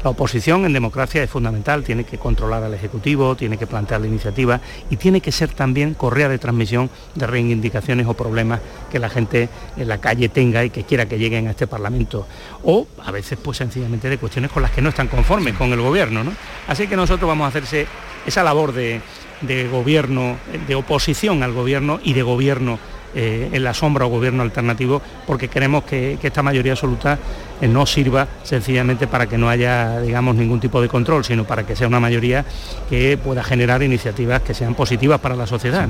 La 0.04 0.10
oposición 0.10 0.66
en 0.66 0.74
democracia 0.74 1.22
es 1.22 1.30
fundamental, 1.30 1.82
tiene 1.82 2.04
que 2.04 2.18
controlar 2.18 2.62
al 2.62 2.74
Ejecutivo, 2.74 3.36
tiene 3.36 3.56
que 3.56 3.66
plantear 3.66 4.02
la 4.02 4.08
iniciativa 4.08 4.60
y 4.90 4.98
tiene 4.98 5.22
que 5.22 5.32
ser 5.32 5.48
también 5.48 5.94
correa 5.94 6.28
de 6.28 6.36
transmisión 6.36 6.90
de 7.14 7.26
reivindicaciones 7.26 8.06
o 8.06 8.12
problemas 8.12 8.60
que 8.92 8.98
la 8.98 9.08
gente 9.08 9.48
en 9.78 9.88
la 9.88 9.96
calle 9.96 10.28
tenga 10.28 10.62
y 10.62 10.68
que 10.68 10.84
quiera 10.84 11.06
que 11.06 11.18
lleguen 11.18 11.46
a 11.46 11.52
este 11.52 11.68
Parlamento. 11.68 12.26
O 12.64 12.86
a 13.02 13.10
veces 13.10 13.38
pues 13.42 13.56
sencillamente 13.56 14.10
de 14.10 14.18
cuestiones 14.18 14.50
con 14.50 14.62
las 14.62 14.72
que 14.72 14.82
no 14.82 14.90
están 14.90 15.08
conformes 15.08 15.54
con 15.54 15.72
el 15.72 15.80
Gobierno. 15.80 16.20
Así 16.68 16.86
que 16.86 16.96
nosotros 16.96 17.26
vamos 17.26 17.46
a 17.46 17.48
hacerse 17.48 17.86
esa 18.26 18.42
labor 18.42 18.74
de, 18.74 19.00
de 19.40 19.68
gobierno, 19.68 20.36
de 20.66 20.74
oposición 20.74 21.42
al 21.42 21.52
gobierno 21.52 22.00
y 22.02 22.12
de 22.12 22.22
gobierno 22.22 22.78
eh, 23.12 23.50
en 23.52 23.64
la 23.64 23.74
sombra 23.74 24.06
o 24.06 24.08
gobierno 24.08 24.42
alternativo, 24.42 25.02
porque 25.26 25.48
queremos 25.48 25.82
que, 25.82 26.16
esta 26.22 26.44
mayoría 26.44 26.72
absoluta 26.72 27.18
eh, 27.60 27.66
no 27.66 27.84
sirva 27.84 28.28
sencillamente 28.44 29.08
para 29.08 29.26
que 29.26 29.36
no 29.36 29.48
haya, 29.48 30.00
digamos, 30.00 30.36
ningún 30.36 30.60
tipo 30.60 30.80
de 30.80 30.86
control, 30.86 31.24
sino 31.24 31.44
para 31.44 31.66
que 31.66 31.74
sea 31.74 31.88
una 31.88 31.98
mayoría 31.98 32.44
que 32.88 33.18
pueda 33.18 33.42
generar 33.42 33.82
iniciativas 33.82 34.42
que 34.42 34.54
sean 34.54 34.76
positivas 34.76 35.18
para 35.18 35.34
la 35.34 35.48
sociedad. 35.48 35.88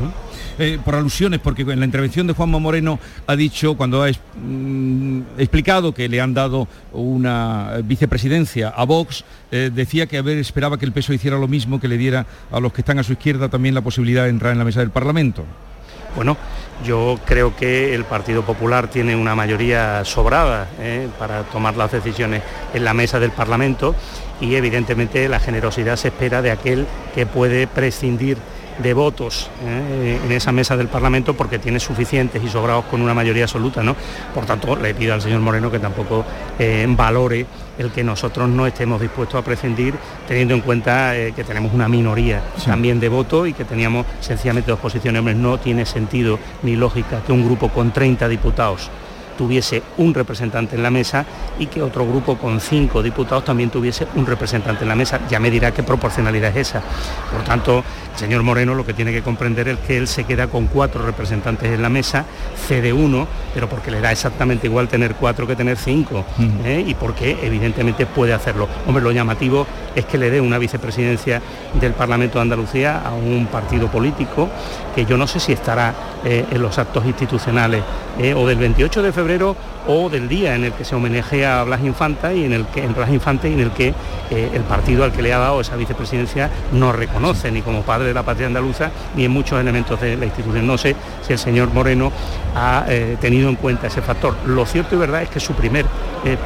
Eh, 0.58 0.78
por 0.82 0.94
alusiones, 0.94 1.40
porque 1.40 1.60
en 1.60 1.80
la 1.80 1.84
intervención 1.84 2.26
de 2.26 2.32
Juanma 2.32 2.58
Moreno 2.58 2.98
ha 3.26 3.36
dicho, 3.36 3.76
cuando 3.76 4.02
ha 4.02 4.08
mm, 4.08 5.22
explicado 5.36 5.92
que 5.92 6.08
le 6.08 6.22
han 6.22 6.32
dado 6.32 6.68
una 6.92 7.80
vicepresidencia 7.84 8.70
a 8.70 8.84
Vox, 8.84 9.24
decía 9.50 10.06
que 10.06 10.16
a 10.16 10.22
esperaba 10.22 10.78
que 10.78 10.86
el 10.86 10.92
peso 10.92 11.12
hiciera 11.12 11.36
lo 11.36 11.48
mismo, 11.48 11.80
que 11.80 11.88
le 11.88 11.98
diera 11.98 12.24
a 12.50 12.60
los 12.60 12.72
que 12.72 12.80
están 12.80 12.98
a 12.98 13.02
su 13.02 13.12
izquierda 13.12 13.48
también 13.48 13.74
la 13.74 13.82
posibilidad 13.82 14.24
de 14.24 14.30
entrar 14.30 14.52
en 14.52 14.58
la 14.58 14.64
mesa 14.64 14.80
del 14.80 14.90
Parlamento. 14.90 15.44
Bueno, 16.16 16.36
yo 16.84 17.18
creo 17.24 17.54
que 17.54 17.94
el 17.94 18.04
Partido 18.04 18.42
Popular 18.42 18.88
tiene 18.88 19.14
una 19.14 19.34
mayoría 19.34 20.04
sobrada 20.04 20.68
¿eh? 20.78 21.08
para 21.18 21.42
tomar 21.44 21.76
las 21.76 21.92
decisiones 21.92 22.42
en 22.74 22.84
la 22.84 22.94
mesa 22.94 23.20
del 23.20 23.30
Parlamento 23.30 23.94
y 24.40 24.54
evidentemente 24.54 25.28
la 25.28 25.40
generosidad 25.40 25.96
se 25.96 26.08
espera 26.08 26.42
de 26.42 26.50
aquel 26.50 26.86
que 27.14 27.26
puede 27.26 27.66
prescindir 27.66 28.38
de 28.82 28.94
votos 28.94 29.50
¿eh? 29.64 30.18
en 30.24 30.32
esa 30.32 30.52
mesa 30.52 30.76
del 30.76 30.88
Parlamento 30.88 31.34
porque 31.34 31.58
tiene 31.58 31.80
suficientes 31.80 32.42
y 32.42 32.48
sobrados 32.48 32.86
con 32.86 33.00
una 33.00 33.14
mayoría 33.14 33.44
absoluta. 33.44 33.82
¿no? 33.82 33.94
Por 34.34 34.46
tanto, 34.46 34.76
le 34.76 34.94
pido 34.94 35.14
al 35.14 35.22
señor 35.22 35.40
Moreno 35.40 35.70
que 35.70 35.78
tampoco 35.78 36.24
eh, 36.58 36.86
valore 36.88 37.46
el 37.78 37.90
que 37.90 38.04
nosotros 38.04 38.48
no 38.48 38.66
estemos 38.66 39.00
dispuestos 39.00 39.40
a 39.40 39.44
prescindir, 39.44 39.94
teniendo 40.28 40.54
en 40.54 40.60
cuenta 40.60 41.16
eh, 41.16 41.32
que 41.34 41.44
tenemos 41.44 41.72
una 41.72 41.88
minoría 41.88 42.42
también 42.64 43.00
de 43.00 43.08
voto 43.08 43.46
y 43.46 43.54
que 43.54 43.64
teníamos 43.64 44.06
sencillamente 44.20 44.70
dos 44.70 44.80
posiciones. 44.80 45.36
no 45.36 45.58
tiene 45.58 45.86
sentido 45.86 46.38
ni 46.62 46.76
lógica 46.76 47.22
que 47.26 47.32
un 47.32 47.44
grupo 47.44 47.70
con 47.70 47.92
30 47.92 48.28
diputados 48.28 48.90
tuviese 49.40 49.82
un 49.96 50.12
representante 50.12 50.76
en 50.76 50.82
la 50.82 50.90
mesa 50.90 51.24
y 51.58 51.68
que 51.68 51.80
otro 51.80 52.06
grupo 52.06 52.36
con 52.36 52.60
cinco 52.60 53.02
diputados 53.02 53.42
también 53.42 53.70
tuviese 53.70 54.06
un 54.16 54.26
representante 54.26 54.82
en 54.82 54.88
la 54.90 54.94
mesa. 54.94 55.18
Ya 55.30 55.40
me 55.40 55.50
dirá 55.50 55.72
qué 55.72 55.82
proporcionalidad 55.82 56.54
es 56.58 56.68
esa. 56.68 56.82
Por 57.32 57.42
tanto, 57.42 57.82
el 58.12 58.18
señor 58.18 58.42
Moreno 58.42 58.74
lo 58.74 58.84
que 58.84 58.92
tiene 58.92 59.12
que 59.12 59.22
comprender 59.22 59.68
es 59.68 59.78
que 59.78 59.96
él 59.96 60.08
se 60.08 60.24
queda 60.24 60.48
con 60.48 60.66
cuatro 60.66 61.06
representantes 61.06 61.72
en 61.72 61.80
la 61.80 61.88
mesa, 61.88 62.26
cede 62.68 62.92
uno, 62.92 63.26
pero 63.54 63.66
porque 63.66 63.90
le 63.90 64.02
da 64.02 64.12
exactamente 64.12 64.66
igual 64.66 64.88
tener 64.88 65.14
cuatro 65.14 65.46
que 65.46 65.56
tener 65.56 65.78
cinco, 65.78 66.22
¿eh? 66.62 66.84
y 66.86 66.92
porque 66.92 67.38
evidentemente 67.42 68.04
puede 68.04 68.34
hacerlo. 68.34 68.68
Hombre, 68.86 69.02
lo 69.02 69.10
llamativo 69.10 69.66
es 69.94 70.04
que 70.04 70.18
le 70.18 70.30
dé 70.30 70.42
una 70.42 70.58
vicepresidencia 70.58 71.40
del 71.80 71.94
Parlamento 71.94 72.36
de 72.36 72.42
Andalucía 72.42 73.00
a 73.00 73.14
un 73.14 73.46
partido 73.46 73.90
político 73.90 74.50
que 74.94 75.06
yo 75.06 75.16
no 75.16 75.26
sé 75.26 75.40
si 75.40 75.52
estará 75.52 75.94
eh, 76.24 76.44
en 76.50 76.60
los 76.60 76.78
actos 76.78 77.06
institucionales 77.06 77.82
eh, 78.18 78.34
o 78.34 78.46
del 78.46 78.58
28 78.58 79.02
de 79.02 79.12
febrero 79.12 79.29
o 79.86 80.08
del 80.10 80.28
día 80.28 80.56
en 80.56 80.64
el 80.64 80.72
que 80.72 80.84
se 80.84 80.94
homenajea 80.94 81.60
a 81.60 81.64
Blas 81.64 81.82
Infanta 81.82 82.32
y 82.32 82.44
en 82.44 82.52
el 82.52 82.66
que 82.66 82.82
en 82.82 82.94
Blas 82.94 83.10
Infante 83.10 83.48
y 83.48 83.54
en 83.54 83.60
el 83.60 83.70
que 83.70 83.94
eh, 84.30 84.50
el 84.52 84.62
partido 84.62 85.04
al 85.04 85.12
que 85.12 85.22
le 85.22 85.32
ha 85.32 85.38
dado 85.38 85.60
esa 85.60 85.76
vicepresidencia 85.76 86.50
no 86.72 86.92
reconoce 86.92 87.50
ni 87.50 87.62
como 87.62 87.82
padre 87.82 88.08
de 88.08 88.14
la 88.14 88.22
patria 88.22 88.48
andaluza 88.48 88.90
ni 89.14 89.24
en 89.24 89.30
muchos 89.30 89.60
elementos 89.60 90.00
de 90.00 90.16
la 90.16 90.26
institución. 90.26 90.66
No 90.66 90.76
sé 90.76 90.96
si 91.26 91.32
el 91.32 91.38
señor 91.38 91.72
Moreno 91.72 92.12
ha 92.56 92.84
tenido 93.20 93.48
en 93.48 93.56
cuenta 93.56 93.86
ese 93.86 94.02
factor. 94.02 94.34
Lo 94.46 94.66
cierto 94.66 94.96
y 94.96 94.98
verdad 94.98 95.22
es 95.22 95.28
que 95.28 95.40
su 95.40 95.54
primer 95.54 95.86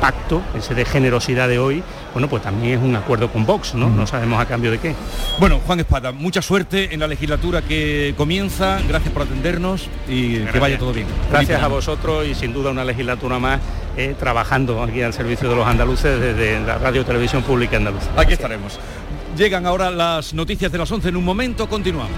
pacto, 0.01 0.43
ese 0.55 0.75
de 0.75 0.85
generosidad 0.85 1.49
de 1.49 1.59
hoy, 1.59 1.83
bueno, 2.15 2.29
pues 2.29 2.43
también 2.43 2.79
es 2.79 2.85
un 2.85 2.95
acuerdo 2.95 3.31
con 3.31 3.45
Vox, 3.45 3.75
¿no? 3.75 3.91
No 3.91 4.07
sabemos 4.07 4.41
a 4.41 4.47
cambio 4.47 4.71
de 4.71 4.79
qué. 4.79 4.95
Bueno, 5.41 5.61
Juan 5.67 5.81
Espada, 5.81 6.13
mucha 6.13 6.41
suerte 6.41 6.95
en 6.95 7.01
la 7.01 7.09
legislatura 7.09 7.61
que 7.61 8.15
comienza, 8.17 8.79
gracias 8.89 9.13
por 9.13 9.23
atendernos 9.23 9.89
y 10.09 10.39
que 10.39 10.61
vaya 10.61 10.79
todo 10.79 10.93
bien. 10.93 11.09
Gracias 11.31 11.61
a 11.61 11.67
vosotros 11.67 12.25
y 12.27 12.37
sin 12.37 12.53
duda 12.53 12.71
una 12.71 12.85
legislatura 12.85 13.41
más 13.41 13.61
eh, 13.97 14.15
trabajando 14.19 14.81
aquí 14.83 15.03
al 15.03 15.13
servicio 15.13 15.49
de 15.49 15.57
los 15.57 15.67
andaluces 15.67 16.21
desde 16.21 16.61
la 16.61 16.79
Radio 16.79 17.05
Televisión 17.05 17.43
Pública 17.43 17.77
Andaluza. 17.77 18.09
Aquí 18.17 18.35
estaremos. 18.35 18.79
Llegan 19.37 19.67
ahora 19.67 19.91
las 19.91 20.35
noticias 20.35 20.71
de 20.71 20.79
las 20.79 20.91
11 20.93 21.09
en 21.09 21.17
un 21.17 21.25
momento, 21.25 21.69
continuamos. 21.69 22.17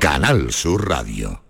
Canal 0.00 0.50
Sur 0.50 0.88
Radio. 0.88 1.49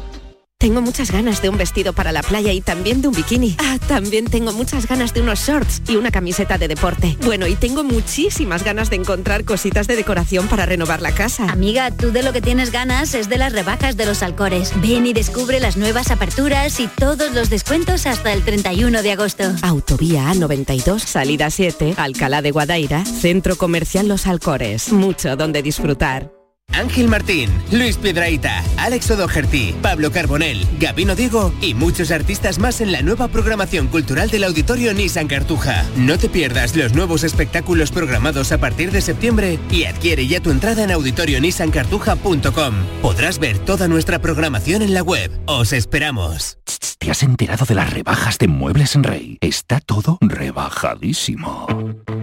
Tengo 0.61 0.79
muchas 0.79 1.09
ganas 1.09 1.41
de 1.41 1.49
un 1.49 1.57
vestido 1.57 1.91
para 1.91 2.11
la 2.11 2.21
playa 2.21 2.53
y 2.53 2.61
también 2.61 3.01
de 3.01 3.07
un 3.07 3.15
bikini. 3.15 3.55
Ah, 3.57 3.79
también 3.87 4.25
tengo 4.25 4.53
muchas 4.53 4.87
ganas 4.87 5.11
de 5.11 5.21
unos 5.21 5.39
shorts 5.39 5.81
y 5.87 5.95
una 5.95 6.11
camiseta 6.11 6.59
de 6.59 6.67
deporte. 6.67 7.17
Bueno, 7.25 7.47
y 7.47 7.55
tengo 7.55 7.83
muchísimas 7.83 8.63
ganas 8.63 8.91
de 8.91 8.97
encontrar 8.97 9.43
cositas 9.43 9.87
de 9.87 9.95
decoración 9.95 10.47
para 10.47 10.67
renovar 10.67 11.01
la 11.01 11.13
casa. 11.13 11.47
Amiga, 11.51 11.89
tú 11.89 12.11
de 12.11 12.21
lo 12.21 12.31
que 12.31 12.41
tienes 12.43 12.71
ganas 12.71 13.15
es 13.15 13.27
de 13.27 13.39
las 13.39 13.53
rebajas 13.53 13.97
de 13.97 14.05
los 14.05 14.21
Alcores. 14.21 14.71
Ven 14.83 15.07
y 15.07 15.13
descubre 15.13 15.59
las 15.59 15.77
nuevas 15.77 16.11
aperturas 16.11 16.79
y 16.79 16.85
todos 16.85 17.33
los 17.33 17.49
descuentos 17.49 18.05
hasta 18.05 18.31
el 18.31 18.43
31 18.43 19.01
de 19.01 19.13
agosto. 19.13 19.45
Autovía 19.63 20.31
A92, 20.31 20.99
salida 20.99 21.49
7, 21.49 21.95
Alcalá 21.97 22.43
de 22.43 22.51
Guadaira, 22.51 23.03
Centro 23.03 23.55
Comercial 23.55 24.07
Los 24.07 24.27
Alcores. 24.27 24.93
Mucho 24.93 25.35
donde 25.35 25.63
disfrutar. 25.63 26.40
Ángel 26.73 27.07
Martín, 27.07 27.49
Luis 27.71 27.97
Piedraíta, 27.97 28.63
Alex 28.77 29.11
O'Doherty, 29.11 29.75
Pablo 29.81 30.11
Carbonell, 30.11 30.65
Gabino 30.79 31.15
Diego 31.15 31.53
y 31.61 31.73
muchos 31.73 32.11
artistas 32.11 32.59
más 32.59 32.81
en 32.81 32.91
la 32.91 33.01
nueva 33.01 33.27
programación 33.27 33.87
cultural 33.87 34.29
del 34.29 34.43
Auditorio 34.43 34.93
Nissan 34.93 35.27
Cartuja. 35.27 35.85
No 35.95 36.17
te 36.17 36.29
pierdas 36.29 36.75
los 36.75 36.93
nuevos 36.93 37.23
espectáculos 37.23 37.91
programados 37.91 38.51
a 38.51 38.59
partir 38.59 38.91
de 38.91 39.01
septiembre 39.01 39.59
y 39.69 39.85
adquiere 39.85 40.27
ya 40.27 40.39
tu 40.39 40.51
entrada 40.51 40.83
en 40.83 40.91
auditorionissancartuja.com. 40.91 42.75
Podrás 43.01 43.39
ver 43.39 43.59
toda 43.59 43.87
nuestra 43.87 44.19
programación 44.19 44.81
en 44.81 44.93
la 44.93 45.03
web. 45.03 45.31
Os 45.45 45.73
esperamos. 45.73 46.57
¿Te 46.99 47.09
has 47.09 47.23
enterado 47.23 47.65
de 47.65 47.73
las 47.73 47.91
rebajas 47.91 48.37
de 48.37 48.47
Muebles 48.47 48.95
en 48.95 49.03
Rey? 49.03 49.37
Está 49.41 49.79
todo 49.79 50.19
rebajadísimo. 50.21 51.65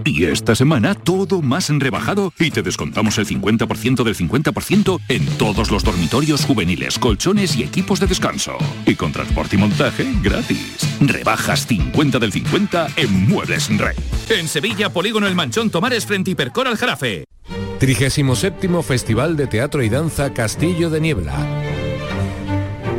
Y 0.05 0.27
esta 0.27 0.55
semana 0.55 0.95
todo 0.95 1.43
más 1.43 1.69
en 1.69 1.81
rebajado 1.81 2.33
y 2.39 2.53
te 2.53 2.63
descontamos 2.63 3.19
el 3.19 3.27
50% 3.27 4.05
del 4.05 4.15
50% 4.15 4.38
en 5.09 5.27
todos 5.39 5.71
los 5.71 5.85
dormitorios 5.85 6.45
juveniles, 6.45 6.99
colchones 6.99 7.57
y 7.57 7.63
equipos 7.63 8.01
de 8.01 8.07
descanso. 8.07 8.57
Y 8.87 8.95
con 8.95 9.13
transporte 9.13 9.57
y 9.57 9.59
montaje 9.59 10.07
gratis. 10.23 10.79
Rebajas 11.01 11.67
50 11.67 12.19
del 12.19 12.33
50 12.33 12.89
en 12.97 13.29
Muebles 13.29 13.69
en 13.71 13.79
Rey. 13.79 13.97
En 14.31 14.49
Sevilla, 14.49 14.91
Polígono 14.91 15.27
El 15.27 15.35
Manchón 15.35 15.71
Tomares 15.71 16.07
frente 16.07 16.31
Hipercor 16.31 16.69
al 16.69 16.77
Jarafe. 16.77 17.25
37 17.79 18.83
Festival 18.83 19.37
de 19.37 19.47
Teatro 19.47 19.83
y 19.83 19.89
Danza 19.89 20.33
Castillo 20.33 20.91
de 20.91 21.01
Niebla. 21.01 21.35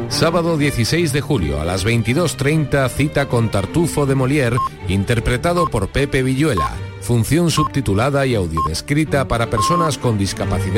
Sábado 0.10 0.58
16 0.58 1.14
de 1.14 1.22
julio 1.22 1.62
a 1.62 1.66
las 1.66 1.86
22.30 1.86 2.90
cita 2.90 3.28
con 3.28 3.52
Tartufo 3.52 4.06
de 4.06 4.16
Molière, 4.16 4.58
interpretado 4.88 5.68
por 5.68 5.90
Pepe 5.90 6.24
Villuela. 6.24 6.74
Función 7.02 7.52
subtitulada 7.52 8.26
y 8.26 8.36
audiodescrita 8.36 9.28
para 9.28 9.50
personas 9.50 9.98
con 9.98 10.18
discapacidad 10.18 10.78